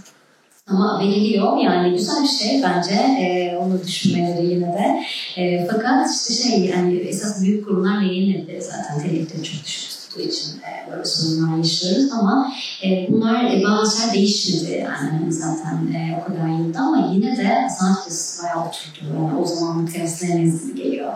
Ama 0.67 0.99
veriliyor 0.99 1.57
yani 1.57 1.97
güzel 1.97 2.23
bir 2.23 2.27
şey 2.27 2.63
bence 2.63 2.93
e, 2.93 3.57
onu 3.57 3.83
düşünmeleri 3.83 4.45
yine 4.45 4.67
de. 4.67 5.03
E, 5.41 5.67
fakat 5.71 6.07
işte 6.11 6.43
şey 6.43 6.59
yani 6.65 6.97
esas 6.97 7.41
büyük 7.41 7.65
kurumlarla 7.65 8.01
yayın 8.01 8.59
zaten 8.59 8.99
telifleri 8.99 9.43
çok 9.43 9.65
düşük 9.65 9.92
tuttuğu 10.13 10.21
için 10.21 10.61
e, 10.61 10.91
böyle 10.91 11.05
sorunlar 11.05 11.57
yaşıyoruz 11.57 12.11
ama 12.11 12.53
e, 12.83 13.07
bunlar 13.09 13.43
e, 13.43 13.63
bazı 13.63 13.97
şeyler 13.97 14.13
değişmedi 14.13 14.71
yani 14.71 15.09
hani 15.09 15.33
zaten 15.33 15.93
e, 15.93 16.21
o 16.21 16.27
kadar 16.27 16.47
yılda 16.47 16.79
ama 16.79 17.11
yine 17.13 17.37
de 17.37 17.67
sanat 17.79 18.03
piyasası 18.03 18.43
bayağı 18.43 18.67
oturdu. 18.67 18.99
Yani 19.19 19.37
o 19.37 19.45
zaman 19.45 19.85
kıyaslayamayız 19.85 20.67
gibi 20.67 20.83
geliyor. 20.83 21.13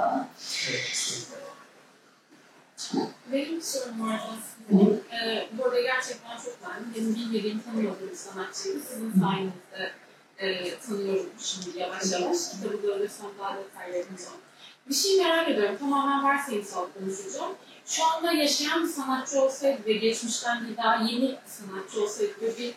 Benim 3.34 3.62
sorum 3.62 4.10
var 4.10 4.22
aslında. 4.22 4.84
Ee, 4.94 5.48
bu 5.58 5.66
arada 5.66 5.82
gerçekten 5.82 6.38
çok 6.38 6.58
beğendim. 6.62 6.94
Benim 6.96 7.16
bilmediğim, 7.16 7.60
tanımadığım 7.60 8.16
sanatçıyı 8.16 8.76
sizin 8.90 9.14
sayenizde 9.20 9.92
e, 10.38 10.80
tanıyorum 10.80 11.30
şimdi 11.40 11.80
yavaş 11.80 12.12
yavaş. 12.12 12.38
Kitabı 12.50 12.82
görürsem 12.82 13.28
daha 13.40 13.58
detaylarını. 13.58 14.18
Bir 14.90 14.94
şey 14.94 15.18
merak 15.18 15.50
ediyorum. 15.50 15.78
Tamamen 15.80 16.24
varsayımsal 16.24 16.86
konuşacağım. 17.00 17.52
Şu 17.88 18.02
anda 18.06 18.32
yaşayan 18.32 18.84
bir 18.84 18.90
sanatçı 18.90 19.42
olsaydı 19.42 19.78
ve 19.88 19.94
geçmişten 19.94 20.68
bir 20.68 20.78
daha 20.78 20.96
yeni 20.96 21.22
bir 21.22 21.38
sanatçı 21.46 22.04
olsaydı 22.04 22.32
ve 22.42 22.58
bir 22.58 22.74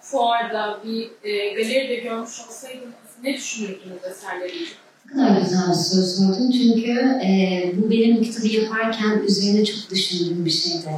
fuarda, 0.00 0.80
bir 0.84 1.10
e, 1.22 1.54
galeride 1.54 1.94
görmüş 1.94 2.40
olsaydınız 2.48 2.94
ne 3.22 3.34
düşünürdünüz 3.34 4.04
eserleriyle? 4.10 4.66
Ne 5.06 5.12
kadar 5.12 5.40
güzel 5.40 5.68
bir 5.68 5.74
soru 5.74 6.02
sordun 6.02 6.50
çünkü 6.50 6.90
e, 7.24 7.72
bu 7.76 7.90
benim 7.90 8.22
kitabı 8.22 8.46
yaparken 8.46 9.18
üzerine 9.26 9.64
çok 9.64 9.90
düşündüğüm 9.90 10.44
bir 10.44 10.50
şeydi. 10.50 10.90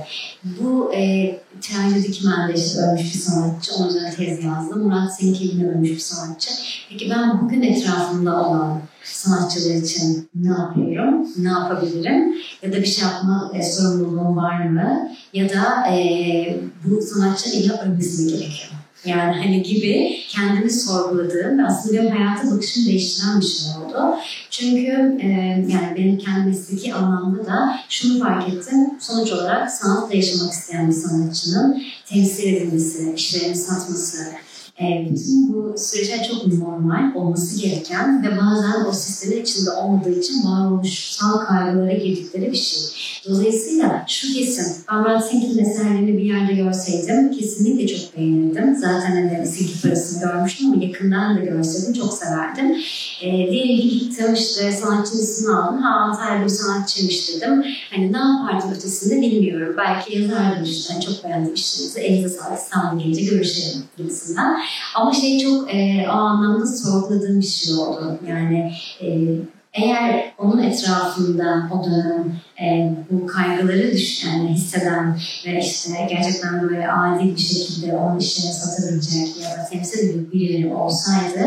Bu 0.45 0.95
e, 0.95 1.31
Tercih 1.61 2.09
Dikmen'de 2.09 2.53
ölmüş 2.53 3.15
bir 3.15 3.19
sanatçı, 3.19 3.75
onun 3.75 3.89
üzerine 3.89 4.15
tez 4.15 4.45
yazdım. 4.45 4.83
Murat 4.83 5.17
Senkeli'ne 5.17 5.69
ölmüş 5.69 5.91
bir 5.91 5.99
sanatçı. 5.99 6.51
Peki 6.91 7.11
ben 7.11 7.43
bugün 7.43 7.63
etrafımda 7.63 8.49
olan 8.49 8.83
sanatçılar 9.13 9.75
için 9.75 10.29
ne 10.35 10.49
yapıyorum, 10.49 11.27
ne 11.39 11.49
yapabilirim? 11.49 12.35
Ya 12.63 12.73
da 12.73 12.77
bir 12.77 12.87
şey 12.87 13.05
yapma 13.05 13.53
e, 13.55 13.63
sorumluluğum 13.63 14.37
var 14.37 14.67
mı? 14.67 15.11
Ya 15.33 15.49
da 15.49 15.87
e, 15.91 16.61
bu 16.85 17.03
sanatçı 17.03 17.51
illa 17.51 17.83
ölmesi 17.83 18.27
gerekiyor? 18.27 18.71
Yani 19.05 19.37
hani 19.37 19.63
gibi 19.63 20.17
kendimi 20.29 20.71
sorguladığım 20.71 21.59
ve 21.59 21.67
aslında 21.67 21.99
benim 21.99 22.11
hayata 22.11 22.51
bakışımı 22.51 22.87
değiştiren 22.87 23.41
bir 23.41 23.47
şey 23.47 23.69
oldu. 23.71 24.17
Çünkü 24.51 25.19
e, 25.23 25.27
yani 25.73 25.97
benim 25.97 26.19
kendi 26.19 26.49
mesleki 26.49 26.95
anlamda 26.95 27.47
da 27.47 27.79
şunu 27.89 28.19
fark 28.19 28.49
ettim. 28.49 28.91
Sonuç 29.01 29.33
olarak 29.33 29.71
sanatla 29.71 30.15
yaşamak 30.15 30.53
isteyen 30.53 30.89
bir 30.89 30.93
sanatçının 30.93 31.83
temsil 32.07 32.55
edilmesi, 32.55 33.13
işlerini 33.17 33.57
satması, 33.57 34.25
e, 34.81 35.09
bütün 35.11 35.55
bu 35.55 35.75
süreçler 35.79 36.29
çok 36.29 36.47
normal 36.47 37.15
olması 37.15 37.63
gereken 37.63 38.23
ve 38.23 38.31
bazen 38.31 38.85
o 38.89 38.93
sistemin 38.93 39.43
içinde 39.43 39.71
olmadığı 39.71 40.19
için 40.19 40.35
varoluşsal 40.45 41.39
kaygılara 41.39 41.93
girdikleri 41.93 42.53
bir 42.53 42.57
şey. 42.57 42.83
Dolayısıyla 43.29 44.05
şu 44.09 44.35
kesin, 44.35 44.85
ben 44.91 44.99
Murat 44.99 45.31
Sink'in 45.31 45.59
eserlerini 45.59 46.19
bir 46.19 46.25
yerde 46.25 46.53
görseydim 46.53 47.33
kesinlikle 47.33 47.87
çok 47.87 48.17
beğenirdim. 48.17 48.77
Zaten 48.77 49.11
hani 49.11 49.47
Sink'in 49.47 49.81
parasını 49.83 50.21
görmüştüm 50.21 50.73
ama 50.73 50.85
yakından 50.85 51.37
da 51.37 51.41
görseydim 51.41 51.93
çok 51.93 52.13
severdim. 52.15 52.77
E, 53.23 53.51
ki 53.51 53.99
gittim 53.99 54.35
işte 54.35 54.73
sanatçının 54.73 55.23
ismini 55.23 55.57
aldım. 55.57 55.83
Ha 55.83 55.89
Antalya'da 55.89 56.45
bir 56.45 56.49
sanatçıymış 56.49 57.29
dedim. 57.29 57.65
Hani 57.91 58.13
ne 58.13 58.19
yapardım 58.19 58.71
ötesinde 58.71 59.21
bilmiyorum. 59.21 59.75
Belki 59.79 60.19
yazardım 60.19 60.65
işte. 60.65 60.93
Hani 60.93 61.05
çok 61.05 61.25
beğendim 61.25 61.55
işlerinizi. 61.55 62.01
Elinize 62.01 62.29
sağlık 62.29 62.59
İstanbul 62.59 62.99
gelince 62.99 63.25
görüşelim 63.25 63.83
gibisinden. 63.99 64.57
Ama 64.95 65.13
şey 65.13 65.39
çok 65.39 65.75
e, 65.75 66.07
o 66.09 66.13
anlamda 66.13 66.67
sorguladığım 66.67 67.41
bir 67.41 67.47
şey 67.47 67.75
oldu. 67.75 68.19
Yani 68.29 68.73
e, 69.01 69.09
eğer 69.73 70.33
onun 70.39 70.63
etrafında 70.63 71.71
o 71.75 71.85
dönem 71.85 72.41
e, 72.61 72.95
bu 73.11 73.27
kaygıları 73.27 73.93
düşen, 73.93 74.33
yani 74.33 74.49
hisseden 74.49 75.19
ve 75.47 75.61
işte 75.61 76.07
gerçekten 76.11 76.63
böyle 76.63 76.93
adil 76.93 77.35
bir 77.35 77.41
şekilde 77.41 77.97
onun 77.97 78.19
işini 78.19 78.53
satabilecek 78.53 79.37
ya 79.43 79.51
da 79.51 79.69
temsil 79.71 79.99
edecek 79.99 80.33
birileri 80.33 80.75
olsaydı 80.75 81.47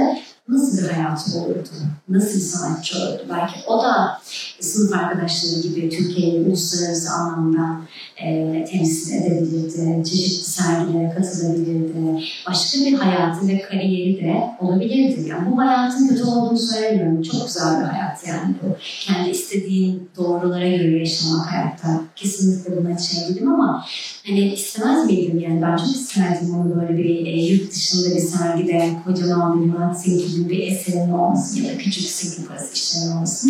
nasıl 0.50 0.84
bir 0.84 0.94
hayatı 0.94 1.40
olurdu? 1.40 1.70
Nasıl 2.10 2.36
bir 2.36 2.44
sanatçı 2.44 3.00
olurdu? 3.00 3.26
Belki 3.30 3.56
o 3.68 3.84
da 3.84 4.22
sınıf 4.60 4.94
arkadaşları 4.94 5.62
gibi 5.62 5.90
Türkiye'yi 5.90 6.40
uluslararası 6.42 7.10
anlamda 7.10 7.82
e, 8.24 8.66
temsil 8.72 9.14
edebilirdi. 9.14 10.10
Çeşitli 10.10 10.52
sergilere 10.52 11.14
katılabilirdi. 11.16 12.24
Başka 12.48 12.80
bir 12.80 12.94
hayatı 12.94 13.48
ve 13.48 13.62
kariyeri 13.62 14.24
de 14.24 14.44
olabilirdi. 14.60 15.30
Yani 15.30 15.52
bu 15.52 15.58
hayatın 15.58 16.08
kötü 16.08 16.24
olduğunu 16.24 16.60
söylemiyorum. 16.60 17.22
Çok 17.22 17.48
güzel 17.48 17.80
bir 17.80 17.86
hayat 17.86 18.28
yani 18.28 18.56
bu. 18.64 18.78
Kendi 19.02 19.30
istediğin 19.30 20.10
doğrulara 20.18 20.68
göre 20.68 21.00
yaşamak 21.00 21.52
hayatta. 21.52 22.02
Kesinlikle 22.16 22.78
buna 22.78 22.98
değilim 23.30 23.54
ama 23.54 23.86
hani 24.28 24.54
istemez 24.54 25.06
miydim 25.06 25.40
yani 25.40 25.62
ben 25.62 25.78
çok 25.78 25.88
isterdim 25.88 26.56
onu 26.56 26.82
böyle 26.82 26.98
bir 26.98 27.26
e, 27.26 27.42
yurt 27.42 27.72
dışında 27.72 28.16
bir 28.16 28.22
sergide 28.22 28.90
kocaman 29.06 29.64
bir 29.64 29.70
Sinkil'in 29.96 30.50
bir 30.50 30.68
eserinin 30.68 31.12
olması 31.12 31.60
ya 31.60 31.74
da 31.74 31.78
küçük 31.78 32.04
Sinkil 32.04 32.48
parası 32.48 32.74
işlerinin 32.74 33.16
olması 33.16 33.48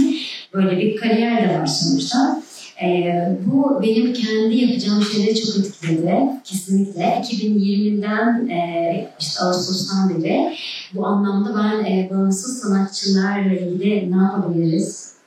böyle 0.54 0.78
bir 0.78 0.96
kariyer 0.96 1.50
de 1.50 1.60
var 1.60 1.66
sonuçta. 1.66 2.42
Ee, 2.84 3.38
bu 3.46 3.82
benim 3.82 4.14
kendi 4.14 4.56
yapacağım 4.56 5.04
şeyleri 5.04 5.42
çok 5.42 5.58
etkiledi. 5.58 6.16
Kesinlikle. 6.44 7.04
2020'den 7.04 8.48
e, 8.48 9.12
işte 9.20 9.44
Ağustos'tan 9.44 10.10
beri 10.10 10.58
bu 10.94 11.06
anlamda 11.06 11.56
ben 11.56 11.86
e, 11.86 12.10
bağımsız 12.12 12.62
sanatçılarla 12.62 13.54
ilgili 13.54 14.12
ne 14.12 14.24
yapabiliriz? 14.24 15.19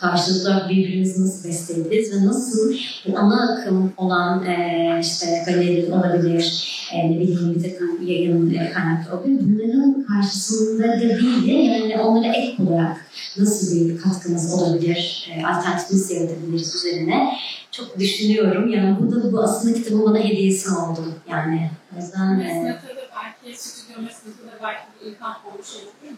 Karşılıklı 0.00 0.66
birbirimizi 0.70 1.24
nasıl 1.24 1.48
besleyebiliriz 1.48 2.12
ve 2.12 2.26
nasıl 2.26 2.74
bu 3.06 3.18
ana 3.18 3.52
akım 3.52 3.92
olan 3.96 4.46
e, 4.46 4.98
işte 5.00 5.42
galeri 5.46 5.92
olabilir, 5.92 6.72
e, 6.92 7.10
ne 7.10 7.20
bileyim 7.20 7.54
bir 7.54 7.62
takım 7.62 8.06
yayın 8.06 8.54
e, 8.54 8.70
kaynakları 8.70 9.16
olabilir. 9.16 9.40
Bunların 9.40 10.06
karşısında 10.08 10.88
da 10.88 11.00
değil 11.00 11.46
de 11.46 11.52
yani 11.52 11.98
onlara 11.98 12.32
ek 12.32 12.62
olarak 12.62 12.96
nasıl 13.38 13.88
bir 13.88 13.98
katkımız 13.98 14.54
olabilir, 14.54 15.30
e, 15.36 15.46
alternatifimizi 15.46 16.14
yaratabiliriz 16.14 16.74
üzerine 16.74 17.32
çok 17.70 17.98
düşünüyorum. 17.98 18.68
Yani 18.68 18.96
bu 19.00 19.12
da 19.12 19.32
bu 19.32 19.40
aslında 19.42 19.74
kitabın 19.74 20.04
bana 20.04 20.18
hediyesi 20.18 20.70
oldu. 20.70 21.04
Yani 21.30 21.70
o 21.94 22.00
yüzden... 22.00 22.40
E, 22.40 22.76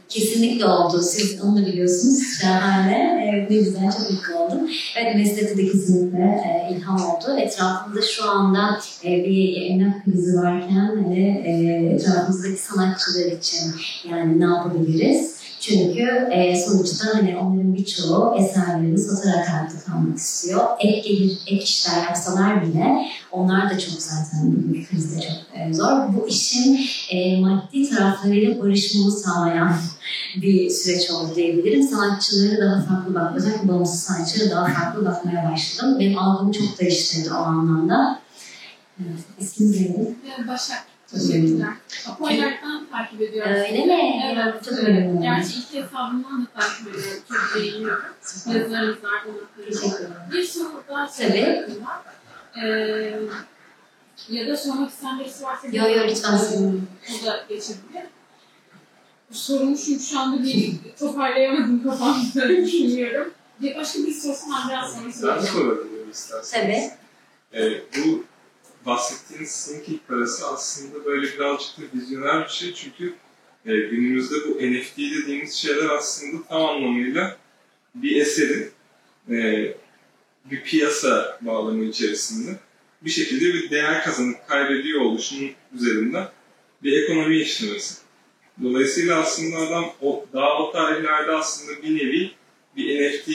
Kesinlikle 0.09 0.65
oldu. 0.67 1.03
Siz 1.03 1.41
onu 1.43 1.57
da 1.57 1.67
biliyorsunuz. 1.67 2.39
Şahane. 2.41 3.29
Evet, 3.33 3.51
ne 3.51 3.57
güzel, 3.57 3.93
çok 3.93 4.11
mutlu 4.11 4.35
oldum. 4.39 4.71
Evet, 4.97 5.17
meslekte 5.17 5.57
de 5.57 5.67
kesinlikle 5.67 6.19
e, 6.19 6.75
ilham 6.75 6.97
oldu. 6.97 7.39
Etrafımda 7.39 8.03
şu 8.03 8.31
anda 8.31 8.81
e, 9.05 9.25
bir 9.25 9.71
emlak 9.71 10.05
krizi 10.05 10.37
varken 10.39 11.03
hani, 11.05 11.43
e, 11.47 11.51
etrafımızdaki 11.95 12.57
sanatçılar 12.57 13.33
için 13.33 13.73
yani 14.11 14.41
ne 14.41 14.45
yapabiliriz? 14.45 15.38
Çünkü 15.61 16.29
e, 16.33 16.57
sonuçta 16.57 17.15
hani 17.15 17.37
onların 17.37 17.75
birçoğu 17.75 18.35
eserlerini 18.39 18.99
satarak 18.99 19.49
hayatta 19.49 19.79
kalmak 19.87 20.19
istiyor. 20.19 20.61
Ek 20.81 21.09
gelir, 21.09 21.39
ek 21.47 21.65
işler 21.65 22.03
yapsalar 22.03 22.67
bile 22.67 23.07
onlar 23.33 23.71
da 23.71 23.79
çok 23.79 24.03
zaten 24.03 24.41
bugünkü 24.43 24.89
krizde 24.89 25.21
çok 25.21 25.61
e, 25.61 25.75
zor. 25.75 26.15
Bu 26.17 26.29
işin 26.29 26.81
e, 27.11 27.41
maddi 27.41 27.91
taraflarıyla 27.91 28.61
barışmamı 28.61 29.13
sağlayan 29.13 29.77
bir 30.37 30.71
süreç 30.71 31.11
oldu 31.11 31.35
diyebilirim. 31.37 31.83
Sanatçıları 31.83 32.61
daha 32.61 32.85
farklı 32.85 33.15
bak, 33.15 33.37
özellikle 33.37 33.69
bağımsız 33.69 34.01
sanatçılara 34.01 34.51
daha 34.51 34.67
farklı 34.67 35.05
bakmaya 35.05 35.51
başladım. 35.53 35.97
Benim 36.01 36.19
algımı 36.19 36.53
çok 36.53 36.81
değiştirdi 36.81 37.31
o 37.33 37.37
anlamda. 37.37 38.21
Evet, 39.01 39.25
isminiz 39.39 39.81
neydi? 39.81 40.15
Başak. 40.49 40.88
Teşekkürler. 41.13 41.69
Apoylardan 42.09 42.87
takip 42.91 43.21
ediyorum. 43.23 43.53
Öyle 43.53 43.87
mi? 43.87 44.23
Evet. 44.35 44.65
Çok. 44.65 45.23
Gerçi 45.23 45.59
ilk 45.59 45.75
hesabımdan 45.75 46.47
da 46.47 46.61
takip 46.61 46.89
ediyorum. 46.89 47.23
Çok 47.29 47.63
beğeniyorum. 47.63 48.05
Teşekkür 48.23 48.51
okuyorum. 48.51 48.97
ederim. 49.63 50.13
Bir 50.33 50.45
soru 50.45 50.83
daha 50.89 51.09
ben. 51.09 51.69
Ee, 52.63 53.21
ya 54.29 54.49
da 54.49 54.57
sormak 54.57 54.91
isteyen 54.91 55.19
birisi 55.21 55.45
varsa... 55.45 55.67
Yo, 55.73 55.89
yo, 55.89 56.09
lütfen 56.09 56.37
sorun. 56.37 56.89
O 57.23 57.27
da 57.27 57.45
geçebilir. 57.49 58.03
Sorumu 59.31 59.77
çünkü 59.77 60.05
şu 60.05 60.19
anda 60.21 60.43
bir 60.43 60.73
toparlayamadım 60.99 61.83
kafamda 61.85 62.49
düşünüyorum. 62.65 63.33
Bir 63.63 63.77
başka 63.77 63.99
bir 63.99 64.13
sorsun 64.13 64.49
ben 64.53 64.69
biraz 64.71 64.93
sonra 64.93 65.07
Ben 65.07 65.11
soracağım. 65.11 65.47
sorabilirim 65.47 66.11
istersen. 66.11 66.61
Tabii. 66.63 66.91
Ee, 67.63 67.83
bu 67.97 68.25
bahsettiğiniz 68.87 69.51
sinking 69.51 70.01
parası 70.09 70.49
aslında 70.49 71.05
böyle 71.05 71.23
birazcık 71.23 71.79
da 71.79 71.83
vizyoner 71.95 72.45
bir 72.45 72.51
şey 72.51 72.75
çünkü 72.75 73.15
e, 73.67 73.77
günümüzde 73.77 74.35
bu 74.49 74.55
NFT 74.55 74.99
dediğimiz 74.99 75.55
şeyler 75.55 75.89
aslında 75.89 76.43
tam 76.49 76.63
anlamıyla 76.63 77.37
bir 77.95 78.17
eserin 78.17 78.71
e, 79.31 79.69
bir 80.45 80.63
piyasa 80.63 81.39
bağlamı 81.41 81.85
içerisinde 81.85 82.51
bir 83.03 83.11
şekilde 83.11 83.55
bir 83.55 83.71
değer 83.71 84.05
kazanıp 84.05 84.49
kaybediyor 84.49 85.01
oluşunun 85.01 85.51
üzerinden 85.75 86.29
bir 86.83 87.03
ekonomi 87.03 87.37
işlemesi. 87.37 87.95
Dolayısıyla 88.63 89.21
aslında 89.21 89.57
adam 89.57 89.93
o, 90.01 90.27
daha 90.33 90.59
o 90.59 90.73
tarihlerde 90.73 91.33
aslında 91.33 91.83
bir 91.83 91.97
nevi 91.97 92.31
bir 92.77 93.11
NFT 93.11 93.29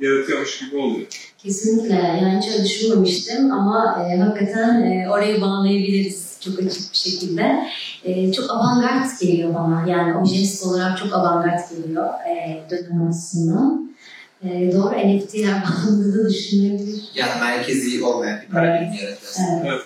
yaratıyormuş 0.00 0.58
gibi 0.58 0.76
oluyor. 0.76 1.27
Kesinlikle. 1.38 1.94
Yani 1.94 2.40
hiç 2.42 2.52
öyle 2.52 2.64
düşünmemiştim 2.64 3.52
ama 3.52 4.06
e, 4.06 4.18
hakikaten 4.18 4.82
e, 4.82 5.10
oraya 5.10 5.40
bağlayabiliriz 5.40 6.36
çok 6.40 6.58
açık 6.58 6.92
bir 6.92 6.98
şekilde. 6.98 7.68
E, 8.04 8.32
çok 8.32 8.50
avantgard 8.50 9.20
geliyor 9.20 9.54
bana. 9.54 9.84
Yani 9.88 10.16
o 10.18 10.24
jest 10.24 10.66
olarak 10.66 10.98
çok 10.98 11.14
avantgard 11.14 11.70
geliyor 11.70 12.08
e, 12.28 12.62
dönem 12.70 13.08
açısından. 13.08 13.94
E, 14.42 14.72
doğru 14.72 14.90
NFT'ler 14.90 15.62
bağlamında 15.64 16.18
da 16.18 16.28
düşünülebilir. 16.28 17.02
Yani 17.14 17.40
merkezi 17.40 18.04
olmayan 18.04 18.40
bir 18.40 18.52
para 18.52 18.80
birimi 18.80 18.96
yaratıyorsun. 18.96 19.42
Evet. 19.64 19.80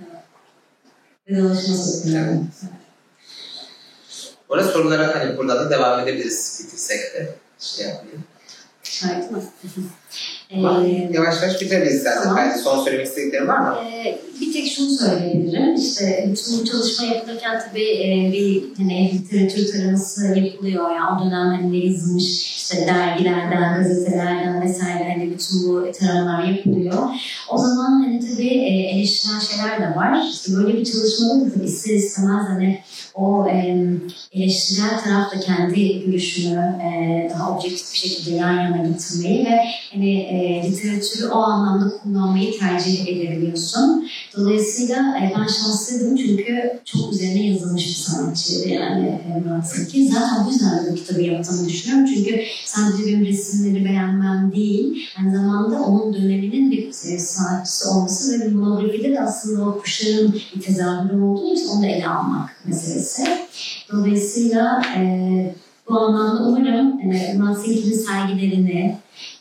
Evet. 0.00 0.20
Ve 1.28 1.42
dolaşıma 1.42 1.76
sokuyorum. 1.76 2.48
Orada 4.48 4.68
sorulara 4.68 5.20
hani 5.20 5.36
buradan 5.36 5.58
da 5.58 5.70
devam 5.70 6.00
edebiliriz 6.00 6.64
bitirsek 6.64 6.98
de. 6.98 7.34
Şey 7.58 7.86
yapmayayım. 7.86 8.24
Şahit 8.82 9.30
mi? 9.30 9.38
Ama 10.54 10.86
E, 10.86 11.10
yavaş 11.12 11.42
yavaş 11.42 11.60
bitirebiliriz 11.60 11.96
istersen. 11.96 12.22
Tamam. 12.22 12.36
Belki 12.36 12.58
son 12.58 12.84
söylemek 12.84 13.06
istediklerim 13.06 13.48
var 13.48 13.58
mı? 13.58 13.74
Ee, 13.88 14.18
bir 14.40 14.52
tek 14.52 14.72
şunu 14.72 14.90
söyleyebilirim. 14.90 15.74
İşte 15.74 16.28
bütün 16.32 16.60
bu 16.60 16.64
çalışma 16.64 17.06
yapılırken 17.06 17.62
tabii 17.68 17.90
e, 17.90 18.32
bir 18.32 18.62
hani 18.78 19.12
literatür 19.14 19.72
taraması 19.72 20.26
yapılıyor. 20.38 20.90
Yani 20.90 21.16
o 21.20 21.24
dönem 21.24 21.46
hani 21.46 21.72
ne 21.72 21.86
yazılmış 21.86 22.24
işte 22.56 22.86
dergilerden, 22.86 23.82
gazetelerden 23.82 24.62
vesaire 24.62 25.12
hani 25.12 25.30
bütün 25.30 25.68
bu 25.68 25.92
taramalar 25.98 26.44
yapılıyor. 26.44 26.98
O 27.48 27.58
zaman 27.58 28.02
hani 28.02 28.20
tabii 28.20 28.48
e, 28.48 28.90
eleştiren 28.90 29.38
şeyler 29.38 29.80
de 29.80 29.96
var. 29.96 30.22
İşte 30.32 30.52
böyle 30.56 30.78
bir 30.78 30.84
çalışmada 30.84 31.46
da 31.46 31.54
tabii 31.54 31.64
ister 31.64 31.94
istemez 31.94 32.44
hani 32.48 32.80
o 33.14 33.46
e, 33.48 33.86
eleştirel 34.32 35.00
taraf 35.04 35.34
da 35.34 35.40
kendi 35.40 36.04
görüşünü 36.04 36.58
e, 36.58 37.30
daha 37.34 37.56
objektif 37.56 37.92
bir 37.92 37.98
şekilde 37.98 38.36
yan 38.36 38.52
yana 38.52 38.86
getirmeyi 38.86 39.44
ve 39.44 39.60
hani 39.92 40.20
e, 40.20 40.62
literatürü 40.70 41.28
o 41.28 41.38
anlamda 41.38 41.96
kullanmayı 41.96 42.58
tercih 42.58 43.08
edebiliyorsun. 43.08 44.08
Dolayısıyla 44.36 45.14
ben 45.36 45.46
şanslıydım 45.46 46.16
çünkü 46.16 46.80
çok 46.84 47.12
üzerine 47.12 47.46
yazılmış 47.46 47.86
bir 47.86 47.94
sanatçıydı 47.94 48.68
yani 48.68 49.20
Murat 49.44 49.68
Seki. 49.68 50.08
Zaten 50.08 50.46
bu 50.46 50.50
yüzden 50.52 50.86
de 50.86 50.90
bu 50.92 50.94
kitabı 50.94 51.22
yaptığımı 51.22 51.68
düşünüyorum. 51.68 52.14
Çünkü 52.14 52.40
sadece 52.64 53.06
benim 53.06 53.26
resimleri 53.26 53.84
beğenmem 53.84 54.52
değil, 54.56 55.08
aynı 55.18 55.36
zamanda 55.36 55.82
onun 55.82 56.14
döneminin 56.14 56.70
bir 56.70 56.88
e, 56.88 57.18
sanatçısı 57.18 57.90
olması 57.90 58.40
ve 58.40 58.48
monografide 58.48 59.12
de 59.12 59.20
aslında 59.20 59.68
o 59.68 59.78
kuşların 59.78 60.32
bir 60.32 60.60
tezahürü 60.60 61.20
olduğu 61.20 61.54
için 61.54 61.68
onu 61.68 61.82
da 61.82 61.86
ele 61.86 62.08
almak 62.08 62.50
meselesi. 62.64 63.24
Dolayısıyla 63.92 64.82
e, 64.96 65.54
bu 65.88 65.98
anlamda 65.98 66.48
umarım 66.48 67.00
e, 67.00 67.34
Murat 67.38 67.58
Seki'nin 67.58 67.98
sergilerini 67.98 68.96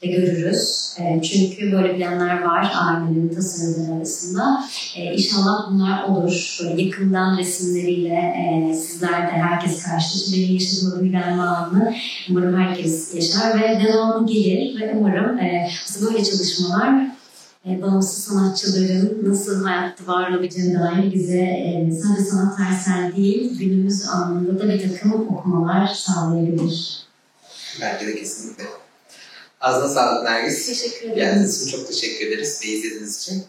görürüz. 0.07 0.93
E, 0.99 1.21
çünkü 1.21 1.71
böyle 1.71 1.97
planlar 1.97 2.41
var 2.41 2.71
ailelerin 2.75 3.35
tasarımları 3.35 3.97
arasında. 3.97 4.63
E, 4.95 5.13
inşallah 5.13 5.71
bunlar 5.71 6.03
olur. 6.03 6.57
Böyle 6.63 6.81
yakından 6.81 7.37
resimleriyle 7.37 8.13
e, 8.13 8.73
sizler 8.75 9.27
de 9.27 9.31
herkes 9.31 9.83
karşılaşır. 9.83 10.33
Benim 10.33 10.53
yaşadığım 10.53 11.03
güvenme 11.03 11.43
anını 11.43 11.95
umarım 12.29 12.61
herkes 12.61 13.15
yaşar 13.15 13.61
ve 13.61 13.83
devamı 13.83 14.27
gelir 14.27 14.81
ve 14.81 14.93
umarım 14.97 15.39
böyle 16.01 16.23
çalışmalar 16.23 17.09
e, 17.65 17.81
bağımsız 17.81 18.23
sanatçıların 18.23 19.29
nasıl 19.29 19.65
hayatta 19.65 20.07
var 20.07 20.31
olabileceğine 20.31 20.79
dair 20.79 21.13
bize 21.13 21.39
e, 21.39 21.91
sadece 21.91 22.29
sanat 22.29 22.59
dersel 22.59 23.15
değil, 23.15 23.59
günümüz 23.59 24.09
anlamında 24.09 24.59
da 24.59 24.69
bir 24.69 24.89
takım 24.89 25.13
okumalar 25.13 25.87
sağlayabilir. 25.87 27.03
Bence 27.81 28.07
de 28.07 28.15
kesinlikle. 28.15 28.63
Ağzına 29.59 29.87
sağlık 29.87 30.23
Nergis. 30.23 30.65
Teşekkür 30.65 31.05
ederim. 31.05 31.15
Geldiğiniz 31.15 31.67
için 31.67 31.77
çok 31.77 31.87
teşekkür 31.87 32.27
ederiz 32.27 32.61
ve 32.63 32.67
izlediğiniz 32.67 33.17
için. 33.17 33.43